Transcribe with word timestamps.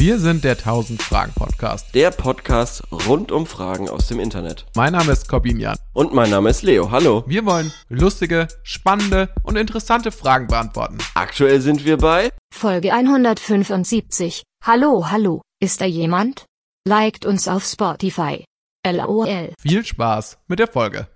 Wir 0.00 0.20
sind 0.20 0.44
der 0.44 0.52
1000 0.52 1.02
Fragen 1.02 1.32
Podcast. 1.34 1.92
Der 1.92 2.12
Podcast 2.12 2.84
rund 2.92 3.32
um 3.32 3.46
Fragen 3.46 3.88
aus 3.88 4.06
dem 4.06 4.20
Internet. 4.20 4.64
Mein 4.76 4.92
Name 4.92 5.10
ist 5.10 5.28
Corbin 5.28 5.58
Jan. 5.58 5.76
Und 5.92 6.14
mein 6.14 6.30
Name 6.30 6.50
ist 6.50 6.62
Leo. 6.62 6.92
Hallo. 6.92 7.24
Wir 7.26 7.44
wollen 7.44 7.72
lustige, 7.88 8.46
spannende 8.62 9.28
und 9.42 9.56
interessante 9.56 10.12
Fragen 10.12 10.46
beantworten. 10.46 10.98
Aktuell 11.14 11.60
sind 11.60 11.84
wir 11.84 11.96
bei 11.96 12.30
Folge 12.54 12.92
175. 12.92 14.44
Hallo, 14.64 15.10
hallo, 15.10 15.42
ist 15.60 15.80
da 15.80 15.84
jemand? 15.84 16.44
Liked 16.86 17.26
uns 17.26 17.48
auf 17.48 17.64
Spotify. 17.64 18.44
LOL. 18.86 19.52
Viel 19.60 19.84
Spaß 19.84 20.38
mit 20.46 20.60
der 20.60 20.68
Folge. 20.68 21.08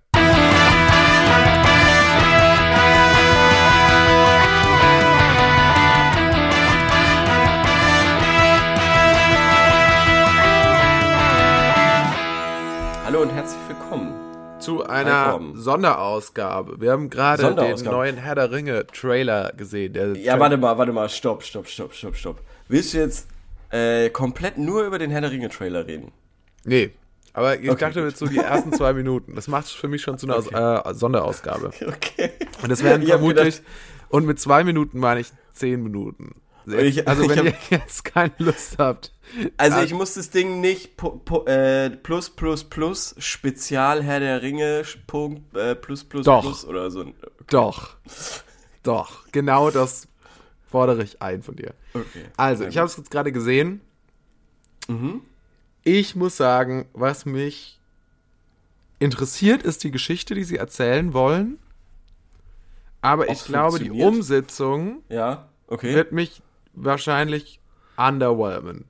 Hallo 13.13 13.25
und 13.25 13.31
herzlich 13.35 13.61
willkommen. 13.69 14.15
Zu 14.59 14.87
einer. 14.87 15.39
Sonderausgabe. 15.53 16.81
Wir 16.81 16.93
haben 16.93 17.11
gerade 17.11 17.55
den 17.55 17.85
neuen 17.85 18.17
Herr 18.17 18.35
der 18.37 18.51
Ringe 18.51 18.87
Trailer 18.87 19.53
gesehen. 19.55 19.93
Der 19.93 20.17
Ja, 20.17 20.41
warte 20.41 20.57
mal, 20.57 20.79
warte 20.79 20.93
mal, 20.93 21.11
stopp, 21.11 21.43
stopp, 21.43 21.67
stopp, 21.67 21.93
stopp, 21.93 22.17
stopp. 22.17 22.41
Willst 22.69 22.95
du 22.95 22.99
jetzt 23.01 23.29
äh, 23.69 24.09
komplett 24.09 24.57
nur 24.57 24.85
über 24.85 24.99
den 24.99 25.11
Herr 25.11 25.21
der 25.21 25.31
Ringe 25.31 25.51
Trailer 25.51 25.87
reden? 25.87 26.11
Nee. 26.65 26.93
Aber 27.35 27.61
ich 27.61 27.69
Okay, 27.69 27.81
dachte 27.81 28.01
jetzt 28.01 28.17
so 28.17 28.25
die 28.25 28.39
ersten 28.39 28.73
zwei 28.73 28.95
Minuten. 28.95 29.35
Das 29.35 29.47
macht 29.47 29.67
es 29.67 29.73
für 29.73 29.89
mich 29.89 30.01
schon 30.01 30.17
zu 30.17 30.27
einer 30.27 30.39
Okay. 30.39 30.91
äh, 30.91 30.95
Sonderausgabe. 30.95 31.71
Okay. 31.87 32.31
Und 32.63 32.71
das 32.73 32.83
hab 32.83 33.05
vermutlich, 33.05 33.61
und 34.09 34.25
mit 34.25 34.41
zwei 34.41 34.65
Minuten 34.65 34.99
meine 34.99 35.21
ich 35.21 35.31
zehn 35.53 35.83
Minuten. 35.83 36.35
Ich- 36.67 37.07
also 37.07 37.25
ich 37.31 37.37
wenn 37.37 37.45
ihr 37.45 37.55
jetzt 37.69 38.07
keine 38.07 38.33
Lust 38.39 38.77
habt. 38.79 39.13
Also 39.57 39.79
Ah. 39.79 39.83
ich 39.83 39.95
muss 39.95 40.15
das 40.15 40.31
Ding 40.31 40.61
nicht 40.61 40.93
äh, 41.47 41.91
plus 41.91 42.31
plus 42.31 42.65
plus 42.65 43.15
Spezial 43.19 44.03
Herr 44.03 44.21
der 44.21 44.43
Ringe 44.43 44.83
Punkt 45.07 45.57
äh, 45.57 45.75
plus 45.75 46.05
plus 46.05 46.25
Doch. 46.25 46.43
plus 46.43 46.65
oder 46.65 46.91
so. 46.91 47.05
Doch. 47.49 47.97
Doch. 48.83 49.27
Genau 49.33 49.71
das 49.71 50.09
fordere 50.69 51.03
ich 51.03 51.21
ein 51.23 51.43
von 51.43 51.57
dir. 51.57 51.75
Okay. 51.95 52.25
Also, 52.37 52.65
ich 52.65 52.77
habe 52.79 52.87
es 52.87 52.97
jetzt 52.97 53.11
gerade 53.11 53.33
gesehen. 53.33 53.81
Ich 55.85 56.17
muss 56.17 56.37
sagen, 56.37 56.87
was 56.93 57.25
mich 57.27 57.79
interessiert, 58.99 59.63
ist 59.63 59.85
die 59.85 59.91
Geschichte, 59.91 60.35
die 60.35 60.45
sie 60.45 60.57
erzählen 60.57 61.13
wollen. 61.13 61.59
Aber 63.01 63.25
ich 63.27 63.31
Ob's 63.33 63.45
glaube, 63.47 63.79
die? 63.81 63.91
Umsetzung 63.91 65.03
Ja, 65.09 65.49
okay. 65.67 65.95
wird 65.95 66.13
mich 66.13 66.41
wahrscheinlich 66.73 67.61
underwhelmen. 67.97 68.85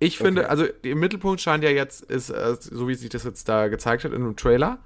Ich 0.00 0.18
finde, 0.18 0.42
Okay. 0.42 0.50
also 0.50 0.64
im 0.82 0.98
Mittelpunkt 0.98 1.40
scheint 1.40 1.62
ja 1.62 1.70
jetzt, 1.70 2.02
ist, 2.02 2.30
äh, 2.30 2.56
so 2.58 2.88
wie 2.88 2.94
sich 2.94 3.10
das 3.10 3.22
jetzt 3.24 3.48
da 3.48 3.68
gezeigt 3.68 4.02
hat 4.04 4.12
in 4.12 4.22
einem 4.22 4.34
Trailer, 4.36 4.78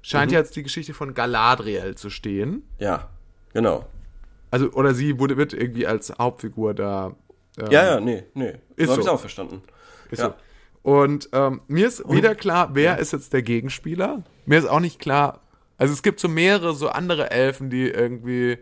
scheint 0.00 0.30
Mhm. 0.32 0.38
jetzt 0.38 0.56
die 0.56 0.62
Geschichte 0.62 0.94
von 0.94 1.14
Galadriel 1.14 1.94
zu 1.94 2.08
stehen. 2.10 2.62
Ja, 2.78 3.08
genau. 3.52 3.86
Also, 4.50 4.70
oder 4.72 4.94
sie 4.94 5.18
wurde, 5.18 5.36
wird 5.36 5.52
irgendwie 5.52 5.86
als 5.86 6.12
Hauptfigur 6.18 6.74
da. 6.74 7.14
ähm, 7.60 7.66
Ja, 7.70 7.84
ja, 7.84 8.00
nee, 8.00 8.24
nee. 8.34 8.54
Ist 8.76 8.86
so 8.86 8.92
habe 8.92 9.02
ich 9.02 9.08
auch 9.08 9.20
verstanden. 9.20 9.62
Ist 10.10 10.20
Ja. 10.20 10.34
so. 10.82 10.90
Und 10.90 11.28
ähm, 11.32 11.60
mir 11.68 11.86
ist 11.86 12.02
wieder 12.10 12.34
klar, 12.34 12.70
wer 12.72 12.98
ist 12.98 13.12
jetzt 13.12 13.32
der 13.32 13.42
Gegenspieler. 13.42 14.24
Mir 14.46 14.58
ist 14.58 14.66
auch 14.66 14.80
nicht 14.80 14.98
klar. 14.98 15.40
Also 15.78 15.92
es 15.94 16.02
gibt 16.02 16.18
so 16.18 16.28
mehrere, 16.28 16.74
so 16.74 16.88
andere 16.88 17.30
Elfen, 17.30 17.70
die 17.70 17.88
irgendwie. 17.88 18.58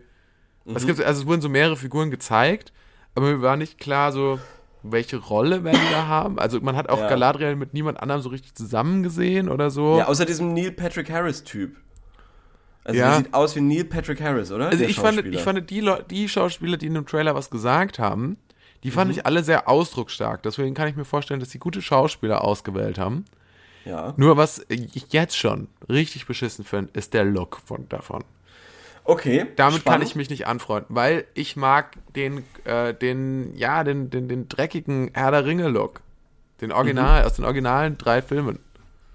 Mhm. 0.65 0.75
Es 0.75 0.85
gibt, 0.85 1.01
also 1.01 1.21
es 1.21 1.27
wurden 1.27 1.41
so 1.41 1.49
mehrere 1.49 1.77
Figuren 1.77 2.11
gezeigt, 2.11 2.73
aber 3.15 3.31
mir 3.31 3.41
war 3.41 3.57
nicht 3.57 3.79
klar, 3.79 4.11
so 4.11 4.39
welche 4.83 5.17
Rolle 5.17 5.63
werden 5.63 5.79
die 5.87 5.91
da 5.93 6.07
haben. 6.07 6.39
Also 6.39 6.59
man 6.61 6.75
hat 6.75 6.89
auch 6.89 6.99
Ja. 6.99 7.07
Galadriel 7.09 7.55
mit 7.55 7.73
niemand 7.73 7.99
anderem 8.01 8.21
so 8.21 8.29
richtig 8.29 8.55
zusammen 8.55 9.03
gesehen 9.03 9.49
oder 9.49 9.69
so. 9.69 9.97
Ja, 9.97 10.07
außer 10.07 10.25
diesem 10.25 10.53
Neil 10.53 10.71
Patrick 10.71 11.09
Harris 11.11 11.43
Typ. 11.43 11.75
Also 12.83 12.99
Ja. 12.99 13.09
der 13.09 13.17
sieht 13.17 13.33
aus 13.33 13.55
wie 13.55 13.61
Neil 13.61 13.85
Patrick 13.85 14.21
Harris, 14.21 14.51
oder? 14.51 14.69
Also 14.69 14.83
ich 14.83 14.95
fand, 14.99 15.23
ich 15.25 15.41
fand 15.41 15.69
die, 15.69 15.87
die 16.09 16.27
Schauspieler, 16.29 16.77
die 16.77 16.87
in 16.87 16.95
dem 16.95 17.05
Trailer 17.05 17.35
was 17.35 17.49
gesagt 17.51 17.99
haben, 17.99 18.37
die 18.83 18.87
Mhm. 18.89 18.93
fand 18.93 19.11
ich 19.11 19.25
alle 19.27 19.43
sehr 19.43 19.69
ausdrucksstark. 19.69 20.41
Deswegen 20.41 20.73
kann 20.73 20.87
ich 20.87 20.95
mir 20.95 21.05
vorstellen, 21.05 21.39
dass 21.39 21.51
sie 21.51 21.59
gute 21.59 21.81
Schauspieler 21.81 22.43
ausgewählt 22.43 22.97
haben. 22.97 23.25
ja. 23.85 24.13
Nur 24.17 24.37
was 24.37 24.65
ich 24.69 25.11
jetzt 25.13 25.37
schon 25.37 25.67
richtig 25.89 26.25
beschissen 26.25 26.65
finde, 26.65 26.91
ist 26.93 27.13
der 27.13 27.23
Look 27.25 27.59
von 27.65 27.87
davon. 27.89 28.23
Okay. 29.03 29.47
Damit 29.55 29.83
kann 29.83 29.93
spannend. 29.93 30.07
ich 30.07 30.15
mich 30.15 30.29
nicht 30.29 30.47
anfreunden, 30.47 30.95
weil 30.95 31.25
ich 31.33 31.55
mag 31.55 31.97
den, 32.15 32.43
äh, 32.65 32.93
den, 32.93 33.55
ja, 33.55 33.83
den, 33.83 34.09
den, 34.09 34.27
den 34.27 34.47
dreckigen 34.47 35.11
Herr 35.13 35.31
der 35.31 35.45
Ringe 35.45 35.67
Look. 35.69 36.01
Den 36.61 36.71
Original, 36.71 37.23
aus 37.23 37.33
den 37.33 37.45
originalen 37.45 37.97
drei 37.97 38.21
Filmen. 38.21 38.59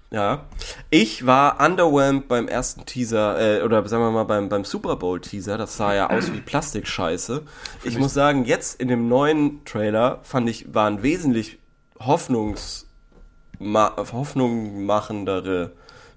Ja. 0.09 0.45
Ich 0.89 1.25
war 1.25 1.59
underwhelmed 1.65 2.27
beim 2.27 2.47
ersten 2.47 2.85
Teaser, 2.85 3.59
äh, 3.59 3.63
oder 3.63 3.85
sagen 3.87 4.03
wir 4.03 4.11
mal 4.11 4.23
beim, 4.23 4.49
beim 4.49 4.63
Super 4.63 4.95
Bowl 4.95 5.19
Teaser. 5.19 5.57
Das 5.57 5.75
sah 5.75 5.93
ja 5.93 6.09
aus 6.09 6.31
wie 6.31 6.39
Plastikscheiße. 6.39 7.43
Ich 7.83 7.97
muss 7.97 8.13
sagen, 8.13 8.45
jetzt 8.45 8.79
in 8.79 8.87
dem 8.87 9.07
neuen 9.09 9.63
Trailer 9.65 10.19
fand 10.23 10.49
ich, 10.49 10.73
waren 10.73 11.03
wesentlich 11.03 11.59
Hoffnungs, 11.99 12.87
ma, 13.59 13.95
hoffnungmachendere 13.97 15.71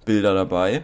Bilder 0.04 0.34
dabei. 0.34 0.82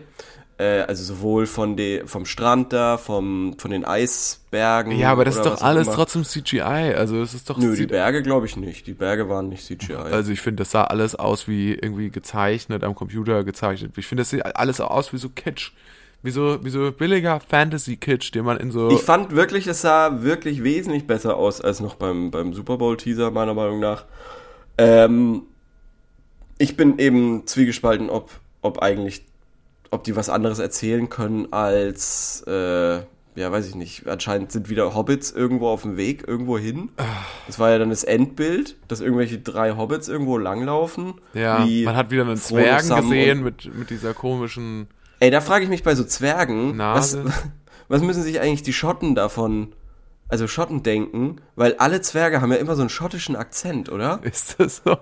Äh, 0.59 0.81
also 0.83 1.05
sowohl 1.05 1.47
von 1.47 1.77
de, 1.77 2.06
vom 2.06 2.25
Strand 2.25 2.72
da, 2.72 2.97
vom, 2.97 3.56
von 3.59 3.71
den 3.71 3.84
Eisbergen. 3.84 4.97
Ja, 4.99 5.12
aber 5.12 5.27
das 5.27 5.37
ist 5.37 5.44
doch 5.44 5.61
alles 5.61 5.87
trotzdem 5.89 6.25
CGI. 6.25 6.94
Also 6.97 7.21
es 7.21 7.34
ist 7.34 7.50
doch. 7.50 7.59
Nö, 7.59 7.77
die 7.77 7.87
Berge 7.87 8.22
glaube 8.22 8.47
ich 8.47 8.56
nicht. 8.56 8.87
Die 8.87 8.95
Berge 8.95 9.28
waren 9.28 9.50
nicht 9.50 9.66
CGI. 9.66 9.95
also 9.95 10.33
ich 10.33 10.41
finde, 10.41 10.62
das 10.62 10.71
sah 10.71 10.84
alles 10.84 11.15
aus 11.15 11.47
wie 11.47 11.75
irgendwie 11.75 12.11
gezeichnet, 12.11 12.84
am 12.84 12.95
Computer 12.95 13.45
gezeichnet. 13.45 13.93
Ich 13.99 14.06
finde, 14.06 14.22
das 14.22 14.31
sieht 14.31 14.47
alles 14.47 14.81
aus 14.81 15.12
wie 15.12 15.19
so 15.19 15.28
Kitsch. 15.28 15.72
Wie 16.22 16.31
so, 16.31 16.65
wie 16.65 16.71
so 16.71 16.91
billiger 16.91 17.39
Fantasy-Kitsch, 17.39 18.34
den 18.34 18.47
man 18.47 18.56
in 18.56 18.71
so. 18.71 18.91
Ich 18.91 19.03
fand 19.03 19.37
wirklich, 19.37 19.66
es 19.66 19.83
sah 19.83 20.22
wirklich 20.22 20.65
wesentlich 20.65 21.06
besser 21.06 21.37
aus 21.37 21.61
als 21.61 21.81
noch 21.81 21.95
beim, 21.97 22.31
beim 22.31 22.55
Super 22.55 22.78
Bowl-Teaser, 22.78 23.31
meiner 23.31 23.55
Meinung 23.55 23.78
nach. 23.78 24.06
Ähm, 24.78 25.43
ich 26.59 26.77
bin 26.77 26.99
eben 26.99 27.47
zwiegespalten, 27.47 28.09
ob, 28.09 28.31
ob 28.62 28.78
eigentlich, 28.83 29.27
ob 29.91 30.04
die 30.04 30.16
was 30.16 30.28
anderes 30.28 30.58
erzählen 30.58 31.08
können 31.08 31.52
als, 31.52 32.42
äh, 32.47 32.97
ja, 33.36 33.52
weiß 33.52 33.69
ich 33.69 33.74
nicht, 33.74 34.08
anscheinend 34.08 34.50
sind 34.50 34.70
wieder 34.70 34.94
Hobbits 34.94 35.30
irgendwo 35.30 35.69
auf 35.69 35.82
dem 35.82 35.97
Weg, 35.97 36.26
irgendwo 36.26 36.58
hin. 36.58 36.88
Das 37.47 37.58
war 37.58 37.70
ja 37.70 37.78
dann 37.78 37.91
das 37.91 38.02
Endbild, 38.02 38.76
dass 38.88 39.00
irgendwelche 39.00 39.38
drei 39.38 39.76
Hobbits 39.76 40.08
irgendwo 40.08 40.38
langlaufen. 40.38 41.14
ja, 41.34 41.64
man 41.84 41.97
hat 41.97 42.10
wieder 42.10 42.22
einen 42.22 42.36
Zwergen 42.36 42.88
gesehen 42.88 43.42
mit, 43.42 43.74
mit 43.74 43.91
dieser 43.91 44.14
komischen. 44.14 44.88
Ey, 45.20 45.30
da 45.30 45.41
frage 45.41 45.64
ich 45.64 45.70
mich 45.70 45.82
bei 45.82 45.94
so 45.94 46.04
Zwergen, 46.04 46.78
was, 46.78 47.18
was 47.88 48.03
müssen 48.03 48.22
sich 48.22 48.41
eigentlich 48.41 48.62
die 48.62 48.72
Schotten 48.72 49.14
davon, 49.14 49.74
also 50.28 50.47
Schotten 50.48 50.82
denken, 50.82 51.36
weil 51.54 51.74
alle 51.76 52.00
Zwerge 52.00 52.41
haben 52.41 52.53
ja 52.53 52.58
immer 52.58 52.74
so 52.74 52.82
einen 52.82 52.91
schottischen 52.91 53.36
Akzent, 53.36 53.91
oder? 53.91 54.20
Ist 54.22 54.58
das 54.58 54.82
so? 54.84 54.97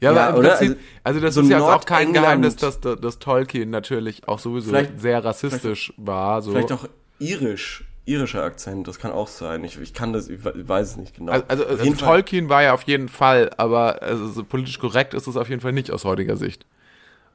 Ja, 0.00 0.12
Ja, 0.12 0.28
aber 0.28 0.30
im 0.30 0.44
oder? 0.44 0.56
Prinzip, 0.56 0.78
also, 1.02 1.20
das 1.20 1.34
so 1.34 1.40
ist 1.42 1.48
ja 1.48 1.60
auch 1.60 1.84
kein. 1.84 2.12
Geheimnis, 2.12 2.56
dass, 2.56 2.80
dass 2.80 3.18
Tolkien 3.18 3.70
natürlich 3.70 4.26
auch 4.28 4.38
sowieso 4.38 4.70
Vielleicht- 4.70 5.00
sehr 5.00 5.24
rassistisch 5.24 5.92
war. 5.96 6.42
So. 6.42 6.50
Vielleicht 6.52 6.72
auch 6.72 6.88
irisch, 7.18 7.84
irischer 8.04 8.42
Akzent, 8.42 8.86
das 8.88 8.98
kann 8.98 9.12
auch 9.12 9.28
sein. 9.28 9.64
Ich, 9.64 9.80
ich 9.80 9.94
kann 9.94 10.12
das, 10.12 10.28
ich 10.28 10.44
we- 10.44 10.68
weiß 10.68 10.90
es 10.92 10.96
nicht 10.96 11.16
genau. 11.16 11.32
also, 11.32 11.44
also, 11.48 11.64
also 11.66 11.92
Tolkien 11.94 12.48
war 12.48 12.62
ja 12.62 12.74
auf 12.74 12.82
jeden 12.82 13.08
Fall, 13.08 13.50
aber 13.56 14.02
also, 14.02 14.28
so 14.28 14.44
politisch 14.44 14.78
korrekt 14.78 15.14
ist 15.14 15.26
es 15.26 15.36
auf 15.36 15.48
jeden 15.48 15.60
Fall 15.60 15.72
nicht 15.72 15.90
aus 15.90 16.04
heutiger 16.04 16.36
Sicht. 16.36 16.66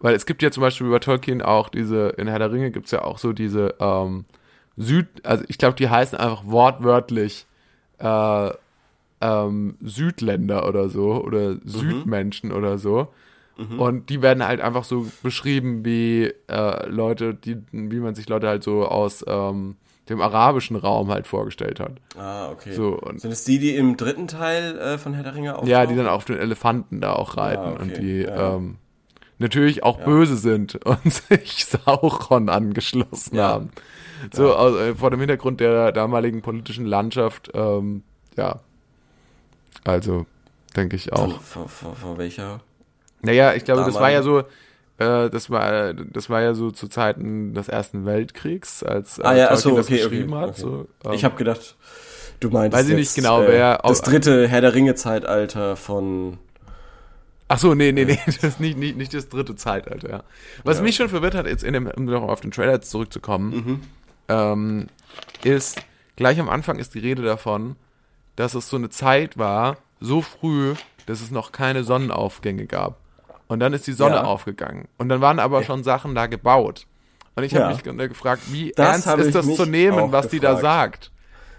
Weil 0.02 0.16
es 0.16 0.26
gibt 0.26 0.42
ja 0.42 0.50
zum 0.52 0.62
Beispiel 0.62 0.88
über 0.88 1.00
Tolkien 1.02 1.42
auch 1.42 1.68
diese, 1.70 2.10
in 2.18 2.28
Herr 2.28 2.40
der 2.40 2.52
Ringe 2.52 2.72
gibt 2.72 2.86
es 2.86 2.92
ja 2.92 3.04
auch 3.04 3.18
so 3.18 3.34
diese 3.34 3.76
ähm, 3.80 4.26
Süd, 4.78 5.08
also 5.24 5.44
ich 5.50 5.58
glaube, 5.58 5.76
die 5.76 5.90
heißen 5.90 6.18
einfach 6.18 6.44
wortwörtlich 6.46 7.46
äh, 7.98 8.52
ähm, 9.22 9.76
Südländer 9.82 10.68
oder 10.68 10.90
so 10.90 11.24
oder 11.24 11.58
Südmenschen 11.66 12.52
oder 12.52 12.78
so. 12.78 13.08
Und 13.78 14.10
die 14.10 14.22
werden 14.22 14.48
halt 14.48 14.62
einfach 14.62 14.86
so 14.86 15.06
beschrieben 15.22 15.84
wie 15.84 16.32
äh, 16.48 16.88
Leute, 16.88 17.34
die, 17.34 17.58
wie 17.74 18.00
man 18.00 18.16
sich 18.16 18.30
Leute 18.30 18.48
halt 18.48 18.64
so 18.64 18.86
aus 18.86 19.26
ähm, 19.28 19.76
dem 20.08 20.22
arabischen 20.22 20.78
Raum 20.78 21.10
halt 21.12 21.28
vorgestellt 21.28 21.82
hat. 21.82 21.98
Ah, 22.18 22.52
okay. 22.52 22.72
So, 22.72 22.98
und 22.98 23.20
Sind 23.20 23.32
es 23.32 23.44
die, 23.44 23.60
die 23.60 23.76
im 23.76 23.98
dritten 23.98 24.28
Teil 24.28 24.78
äh, 24.80 24.98
von 24.98 25.14
Herr 25.14 25.24
der 25.24 25.36
Ringe 25.36 25.56
auftauchen? 25.56 25.70
ja, 25.72 25.86
die 25.86 25.96
dann 25.98 26.08
auf 26.08 26.24
den 26.24 26.38
Elefanten 26.38 27.02
da 27.02 27.12
auch 27.12 27.36
reiten 27.36 27.62
Ah, 27.62 27.72
okay. 27.74 27.82
und 27.82 27.98
die 27.98 28.22
Ja. 28.22 28.56
ähm, 28.56 28.78
natürlich 29.40 29.84
auch 29.84 30.00
böse 30.06 30.38
sind 30.38 30.76
und 30.86 31.12
sich 31.12 31.66
Sauron 31.66 32.48
angeschlossen 32.48 33.36
Ja. 33.36 33.50
haben. 33.50 33.72
So 34.32 34.56
aus, 34.56 34.78
äh, 34.80 34.96
vor 34.96 35.12
dem 35.12 35.20
Hintergrund 35.20 35.60
der 35.60 35.92
damaligen 35.92 36.42
politischen 36.42 36.86
Landschaft, 36.86 37.52
ähm, 37.54 38.04
ja. 38.38 38.62
Also, 39.84 40.26
denke 40.76 40.96
ich 40.96 41.14
auch. 41.14 41.32
Von, 41.42 41.68
von, 41.68 41.68
von, 41.70 41.96
von 41.96 42.18
welcher? 42.18 42.62
Naja, 43.22 43.54
ich 43.54 43.66
glaube, 43.66 43.84
das 43.84 43.96
war 43.96 44.10
ja 44.12 44.22
so, 44.24 44.40
äh, 44.40 45.30
das 45.30 45.50
war, 45.50 45.94
das 45.94 46.30
war 46.30 46.42
ja 46.42 46.54
so 46.54 46.72
zu 46.72 46.88
Zeiten 46.88 47.54
des 47.54 47.68
Ersten 47.68 48.06
Weltkriegs, 48.06 48.84
als 48.84 49.20
äh, 49.20 49.24
Ah 49.24 49.34
ja, 49.36 49.48
Tolkien 49.48 49.54
achso, 49.58 49.76
das 49.78 49.86
okay, 49.88 49.98
geschrieben 49.98 50.34
okay, 50.34 50.42
hat. 50.42 50.50
okay. 50.52 50.62
So, 50.62 50.88
ähm, 51.06 51.14
ich 51.14 51.24
habe 51.26 51.36
gedacht, 51.36 51.76
Du 52.42 52.50
meinst 52.50 52.78
Weiß 52.78 52.88
ich 52.88 52.96
nicht 52.96 53.08
jetzt, 53.08 53.16
genau, 53.16 53.42
äh, 53.44 53.48
wer- 53.50 53.80
das 53.84 54.02
dritte 54.02 54.48
Herr 54.48 54.62
der 54.62 54.74
Ringe-Zeitalter 54.74 55.76
von. 55.76 56.38
Ach 57.50 57.58
so, 57.60 57.74
nee, 57.74 57.92
nee, 57.92 58.06
nee, 58.06 58.20
das 58.26 58.38
ist 58.38 58.60
nicht, 58.62 58.78
nicht, 58.78 58.96
nicht 58.96 59.14
das 59.14 59.28
dritte 59.28 59.56
Zeitalter, 59.56 60.10
ja. 60.10 60.24
Was 60.64 60.78
Ja. 60.78 60.84
mich 60.84 60.96
schon 60.96 61.10
verwirrt 61.10 61.36
hat, 61.36 61.48
jetzt 61.48 61.64
in 61.66 61.74
dem, 61.74 61.88
um 61.88 62.06
noch 62.06 62.22
auf 62.24 62.40
den 62.40 62.52
Trailer 62.52 62.80
zurückzukommen, 62.82 63.50
Mhm. 63.50 63.80
ähm, 64.30 64.88
ist, 65.44 65.82
gleich 66.16 66.40
am 66.40 66.48
Anfang 66.48 66.80
ist 66.80 66.94
die 66.96 67.00
Rede 67.00 67.24
davon, 67.24 67.76
dass 68.40 68.54
es 68.54 68.70
so 68.70 68.78
eine 68.78 68.90
Zeit 68.90 69.38
war, 69.38 69.78
so 70.00 70.22
früh, 70.22 70.76
dass 71.08 71.20
es 71.20 71.30
noch 71.30 71.52
keine 71.52 71.84
Sonnenaufgänge 71.84 72.68
gab. 72.68 72.96
Und 73.48 73.60
dann 73.60 73.74
ist 73.74 73.86
die 73.86 73.92
Sonne 73.94 74.16
Ja. 74.16 74.24
aufgegangen. 74.24 74.88
Und 74.98 75.10
dann 75.10 75.20
waren 75.20 75.40
aber 75.40 75.64
schon 75.64 75.84
Sachen 75.84 76.16
da 76.16 76.28
gebaut. 76.28 76.86
Und 77.36 77.44
ich 77.44 77.54
habe 77.54 77.66
Ja. 77.66 77.72
mich 77.72 77.84
ge- 77.84 78.08
gefragt, 78.08 78.44
wie 78.48 78.72
Das 78.76 79.06
ernst 79.06 79.26
ist 79.28 79.36
das 79.36 79.56
zu 79.56 79.66
nehmen, 79.66 80.12
was 80.14 80.30
die 80.30 80.40
da 80.40 80.54
gefragt. 80.54 81.06
sagt? 81.06 81.12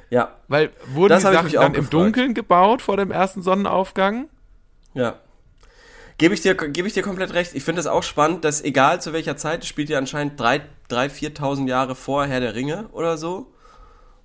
Ja, 0.08 0.30
Weil 0.48 0.70
wurden 0.88 1.10
Das 1.10 1.22
die 1.24 1.32
Sachen 1.32 1.52
dann 1.52 1.66
im 1.66 1.72
gefragt. 1.74 1.92
Dunkeln 1.92 2.34
gebaut 2.34 2.80
vor 2.82 2.96
dem 2.96 3.10
ersten 3.10 3.42
Sonnenaufgang? 3.42 4.28
ja. 4.94 5.14
Gebe 6.18 6.34
ich 6.34 6.42
dir, 6.42 6.54
gebe 6.54 6.86
ich 6.86 6.92
dir 6.92 7.02
komplett 7.02 7.32
recht. 7.32 7.54
Ich 7.54 7.64
finde 7.64 7.80
es 7.80 7.86
auch 7.86 8.02
spannend, 8.02 8.44
dass 8.44 8.62
egal 8.62 9.00
zu 9.00 9.14
welcher 9.14 9.38
Zeit, 9.38 9.64
spielt 9.64 9.88
ja 9.88 9.96
anscheinend 9.96 10.38
drei, 10.38 10.60
drei, 10.88 11.08
4.000 11.08 11.66
Jahre 11.66 11.94
vor 11.94 12.26
Herr 12.26 12.40
der 12.40 12.54
Ringe 12.54 12.88
oder 12.92 13.16
so. 13.16 13.50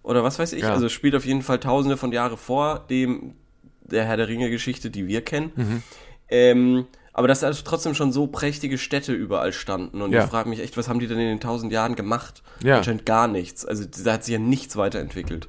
Oder 0.05 0.23
was 0.23 0.37
weiß 0.39 0.53
ich. 0.53 0.61
Ja. 0.63 0.71
Also 0.73 0.85
es 0.85 0.91
spielt 0.91 1.15
auf 1.15 1.25
jeden 1.25 1.41
Fall 1.41 1.59
tausende 1.59 1.97
von 1.97 2.11
Jahre 2.11 2.37
vor 2.37 2.85
dem, 2.89 3.33
der 3.81 4.05
Herr 4.05 4.17
der 4.17 4.27
Ringe-Geschichte, 4.27 4.89
die 4.91 5.07
wir 5.07 5.21
kennen. 5.23 5.51
Mhm. 5.55 5.83
Ähm, 6.29 6.87
aber 7.11 7.27
dass 7.27 7.43
also 7.43 7.63
trotzdem 7.65 7.95
schon 7.95 8.11
so 8.11 8.27
prächtige 8.27 8.77
Städte 8.77 9.13
überall 9.13 9.51
standen. 9.53 10.01
Und 10.01 10.11
Ja. 10.11 10.23
ich 10.23 10.29
frage 10.29 10.49
mich 10.49 10.59
echt, 10.59 10.77
was 10.77 10.87
haben 10.89 10.99
die 10.99 11.07
denn 11.07 11.19
in 11.19 11.27
den 11.27 11.39
tausend 11.39 11.71
Jahren 11.71 11.95
gemacht? 11.95 12.43
Ja. 12.63 12.77
Anscheinend 12.77 13.05
gar 13.05 13.27
nichts. 13.27 13.65
Also 13.65 13.85
da 14.03 14.13
hat 14.13 14.23
sich 14.23 14.33
ja 14.33 14.39
nichts 14.39 14.75
weiterentwickelt. 14.75 15.47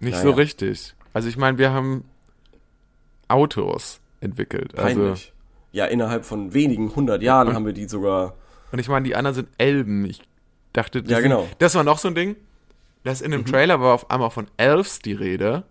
Nicht 0.00 0.12
Naja. 0.12 0.22
so 0.24 0.30
richtig. 0.32 0.94
Also 1.12 1.28
ich 1.28 1.36
meine, 1.36 1.58
wir 1.58 1.72
haben 1.72 2.04
Autos 3.28 4.00
entwickelt. 4.20 4.78
Also, 4.78 5.00
Peinlich. 5.00 5.32
ja, 5.72 5.86
innerhalb 5.86 6.24
von 6.24 6.54
wenigen 6.54 6.94
hundert 6.94 7.22
Jahren 7.22 7.52
haben 7.54 7.66
wir 7.66 7.72
die 7.72 7.88
sogar. 7.88 8.34
und 8.72 8.78
ich 8.78 8.88
meine, 8.88 9.04
die 9.04 9.16
anderen 9.16 9.34
sind 9.34 9.48
Elben. 9.58 10.04
Ich 10.04 10.20
dachte, 10.72 11.02
die 11.02 11.10
Ja, 11.10 11.16
sind, 11.16 11.24
genau. 11.30 11.42
Mhm. 11.44 11.48
das 11.58 11.74
war 11.74 11.84
noch 11.84 11.98
so 11.98 12.08
ein 12.08 12.14
Ding. 12.14 12.36
Das 13.06 13.20
in 13.20 13.30
dem 13.30 13.46
Trailer 13.46 13.80
war 13.80 13.94
auf 13.94 14.10
einmal 14.10 14.30
von 14.30 14.48
Elves 14.56 14.98
die 14.98 15.12
Rede, 15.12 15.62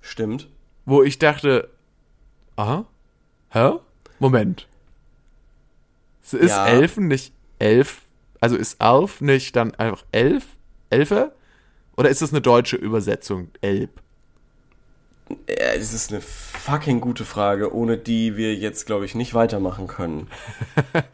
Stimmt. 0.00 0.48
wo 0.84 1.04
ich 1.04 1.20
dachte, 1.20 1.70
aha, 2.56 2.84
hä? 3.50 3.74
Moment. 4.18 4.66
Ist 6.22 6.32
Ja. 6.50 6.66
Elfen 6.66 7.06
nicht 7.06 7.32
Elf? 7.60 8.02
Also 8.40 8.56
ist 8.56 8.82
Elf 8.82 9.20
nicht 9.20 9.54
dann 9.54 9.74
einfach 9.76 10.04
Elf? 10.10 10.46
Elfe? 10.90 11.32
Oder 11.96 12.08
ist 12.08 12.22
das 12.22 12.32
eine 12.32 12.40
deutsche 12.40 12.76
Übersetzung? 12.76 13.52
Elb? 13.60 13.90
Ja, 15.48 15.76
das 15.76 15.92
ist 15.94 16.10
eine 16.10 16.20
fucking 16.20 17.00
gute 17.00 17.24
Frage, 17.24 17.72
ohne 17.72 17.96
die 17.96 18.36
wir 18.36 18.56
jetzt, 18.56 18.84
glaube 18.86 19.04
ich, 19.04 19.14
nicht 19.14 19.32
weitermachen 19.32 19.86
können. 19.86 20.28
Das 20.92 21.04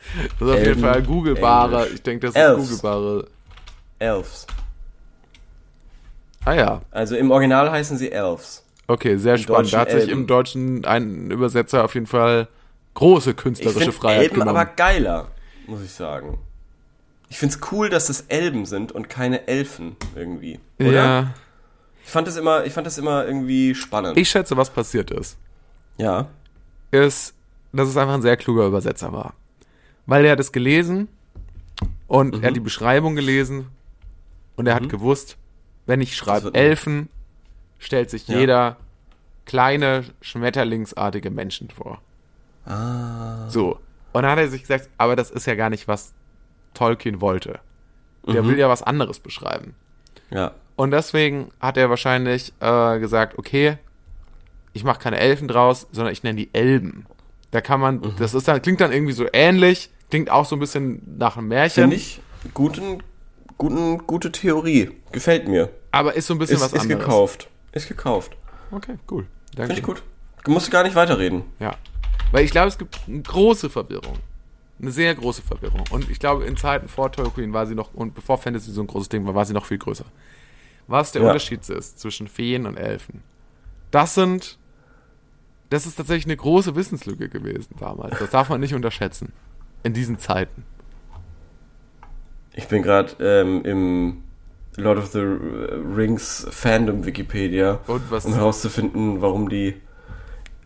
ist 0.41 0.43
auf 0.43 0.55
jeden 0.55 0.67
Elben, 0.69 0.81
Fall 0.81 1.03
googelbare. 1.03 1.89
Ich 1.91 2.03
denke, 2.03 2.27
das 2.29 2.35
Elves. 2.35 2.71
ist 2.71 2.81
googelbare. 2.83 3.29
Elves. 3.99 4.47
Ah 6.45 6.55
ja, 6.55 6.83
Also 6.91 7.17
im 7.17 7.31
Original 7.31 7.71
heißen 7.71 7.97
sie 7.99 8.11
Elves. 8.13 8.65
okay, 8.89 9.17
sehr 9.17 9.37
spannend. 9.39 9.67
Deutschen 9.67 9.73
Da 9.73 9.81
hat 9.81 9.91
sich 9.91 10.01
Elben. 10.01 10.13
im 10.21 10.27
Deutschen 10.27 10.85
ein 10.85 11.31
Übersetzer 11.31 11.85
auf 11.85 11.95
jeden 11.95 12.07
Fall 12.07 12.49
große 12.95 13.31
Ich 13.31 13.37
künstlerische 13.37 13.79
finde 13.79 13.93
Freiheit 13.93 14.23
Elben 14.23 14.35
genommen. 14.41 14.57
aber 14.57 14.65
geiler, 14.67 15.29
muss 15.67 15.83
ich 15.83 15.93
sagen. 15.93 16.39
Ich 17.29 17.39
finde 17.39 17.55
es 17.55 17.73
cool, 17.73 17.89
dass 17.91 18.09
es 18.09 18.23
Elben 18.23 18.67
sind 18.67 18.91
und 18.91 19.09
keine 19.09 19.47
Elfen 19.47 19.97
irgendwie. 20.17 20.59
Oder? 20.81 20.91
ja, 20.93 21.35
Ich 22.05 22.11
fand 22.11 22.27
das 22.27 22.37
immer, 22.37 22.65
ich 22.65 22.73
fand 22.73 22.87
das 22.87 22.99
immer 22.99 23.25
irgendwie 23.25 23.75
spannend. 23.75 24.17
ich 24.17 24.29
schätze, 24.29 24.57
was 24.57 24.71
passiert 24.71 25.11
ist, 25.13 25.37
ja. 25.99 26.27
ist, 26.91 27.35
dass 27.73 27.89
es 27.89 27.97
einfach 27.97 28.15
ein 28.15 28.23
sehr 28.23 28.37
kluger 28.37 28.67
Übersetzer 28.67 29.13
war. 29.13 29.35
Weil 30.07 30.25
er 30.25 30.33
hat 30.33 30.41
es 30.41 30.51
gelesen 30.51 31.07
und 32.09 32.35
Mhm. 32.39 32.43
er 32.43 32.49
hat 32.49 32.57
die 32.57 32.61
Beschreibung 32.61 33.15
gelesen 33.15 33.67
und 34.57 34.67
er 34.67 34.75
hat 34.75 34.89
gewusst, 34.89 35.37
wenn 35.91 36.01
ich 36.01 36.17
schreibe 36.17 36.55
Elfen, 36.55 37.09
stellt 37.79 38.09
sich 38.11 38.27
Ja. 38.29 38.39
jeder 38.39 38.77
kleine, 39.45 40.05
schmetterlingsartige 40.23 41.31
Menschen 41.31 41.69
vor. 41.71 42.01
Ah. 42.65 43.49
So. 43.49 43.79
Und 44.13 44.23
dann 44.23 44.31
hat 44.33 44.39
er 44.39 44.49
sich 44.49 44.63
gesagt, 44.63 44.89
aber 44.99 45.17
das 45.17 45.31
ist 45.31 45.47
ja 45.47 45.55
gar 45.55 45.71
nicht, 45.71 45.89
was 45.89 46.13
Tolkien 46.75 47.21
wollte. 47.21 47.59
Der 48.27 48.43
Mhm. 48.43 48.49
will 48.49 48.59
ja 48.59 48.69
was 48.69 48.83
anderes 48.83 49.19
beschreiben. 49.21 49.75
Ja. 50.31 50.53
Und 50.77 50.93
deswegen 50.93 51.51
hat 51.61 51.77
er 51.77 51.91
wahrscheinlich 51.91 52.53
äh, 52.61 52.99
gesagt, 52.99 53.39
okay, 53.39 53.79
ich 54.73 54.85
mache 54.85 55.01
keine 55.01 55.19
Elfen 55.19 55.49
draus, 55.49 55.87
sondern 55.93 56.13
ich 56.13 56.23
nenne 56.23 56.37
die 56.37 56.51
Elben. 56.53 57.07
Da 57.51 57.61
kann 57.61 57.81
man, 57.81 57.97
Mhm. 57.97 58.15
das 58.19 58.35
ist 58.35 58.47
dann, 58.47 58.63
klingt 58.63 58.81
dann 58.81 58.93
irgendwie 58.93 59.13
so 59.13 59.27
ähnlich, 59.33 59.91
klingt 60.11 60.31
auch 60.31 60.45
so 60.45 60.55
ein 60.57 60.61
bisschen 60.61 61.03
nach 61.19 61.37
einem 61.37 61.49
Märchen, 61.49 61.83
Finde 61.85 61.97
ich 61.97 62.21
guten, 62.55 63.03
guten, 63.61 63.99
gute 64.07 64.33
Theorie. 64.33 64.91
Gefällt 65.13 65.47
mir. 65.47 65.69
aber 65.93 66.15
ist 66.15 66.27
so 66.27 66.35
ein 66.35 66.39
bisschen 66.39 66.57
Ist, 66.57 66.63
was 66.63 66.73
ist 66.73 66.81
anderes. 66.81 67.01
gekauft. 67.05 67.49
Ist 67.73 67.89
gekauft. 67.89 68.37
Okay, 68.73 68.97
cool. 69.11 69.27
Danke. 69.55 69.75
Finde 69.75 69.81
ich 69.81 69.83
gut. 69.83 70.03
Du 70.45 70.51
musst 70.51 70.71
gar 70.71 70.83
nicht 70.83 70.95
weiterreden. 70.97 71.43
Ja. 71.59 71.77
Weil 72.33 72.45
ich 72.45 72.51
glaube, 72.51 72.69
es 72.69 72.79
gibt 72.79 72.99
eine 73.07 73.21
große 73.23 73.69
Verwirrung. 73.69 74.17
Eine 74.81 74.91
sehr 74.93 75.15
große 75.15 75.43
Verwirrung. 75.43 75.85
Und 75.91 76.09
ich 76.09 76.19
glaube, 76.19 76.45
in 76.47 76.57
Zeiten 76.57 76.89
vor 76.89 77.13
Tolkien 77.13 77.53
war 77.53 77.67
sie 77.67 77.75
noch, 77.75 77.93
und 77.93 78.15
bevor 78.15 78.39
Fantasy 78.39 78.71
so 78.71 78.81
ein 78.81 78.87
großes 78.87 79.11
Ding 79.11 79.27
war, 79.27 79.35
war 79.35 79.45
sie 79.45 79.53
noch 79.53 79.67
viel 79.67 79.79
größer. 79.79 80.07
Was 80.87 81.13
der 81.13 81.23
Ja. 81.23 81.29
Unterschied 81.29 81.69
ist 81.69 82.01
zwischen 82.01 82.29
Feen 82.29 82.65
und 82.67 82.77
Elfen. 82.79 83.23
Das 83.91 84.15
sind, 84.15 84.59
das 85.69 85.85
ist 85.87 85.97
tatsächlich 85.97 86.25
eine 86.27 86.37
große 86.37 86.75
Wissenslücke 86.77 87.29
gewesen 87.29 87.75
damals. 87.79 88.19
Das 88.19 88.31
darf 88.31 88.49
man 88.49 88.61
nicht 88.61 88.75
unterschätzen. 88.75 89.33
In 89.83 89.93
diesen 89.93 90.19
Zeiten. 90.19 90.65
Ich 92.55 92.67
bin 92.69 92.83
gerade 92.83 93.13
ähm, 93.21 93.63
im 93.65 94.23
Lord 94.77 94.99
of 94.99 95.07
the 95.09 95.21
Rings 95.21 96.47
Fandom 96.51 97.05
Wikipedia, 97.07 97.81
Und 97.87 98.11
was, 98.11 98.25
um 98.25 98.35
herauszufinden, 98.35 99.21
warum 99.21 99.49
die 99.49 99.75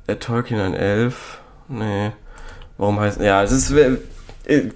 äh, 0.07 0.17
Tolkien 0.17 0.61
ein 0.61 0.75
Elf. 0.75 1.39
Nee. 1.69 2.13
Warum 2.79 3.01
heißt. 3.01 3.21
Ja, 3.21 3.43
es 3.43 3.53
ist. 3.53 3.71
äh, 3.71 3.97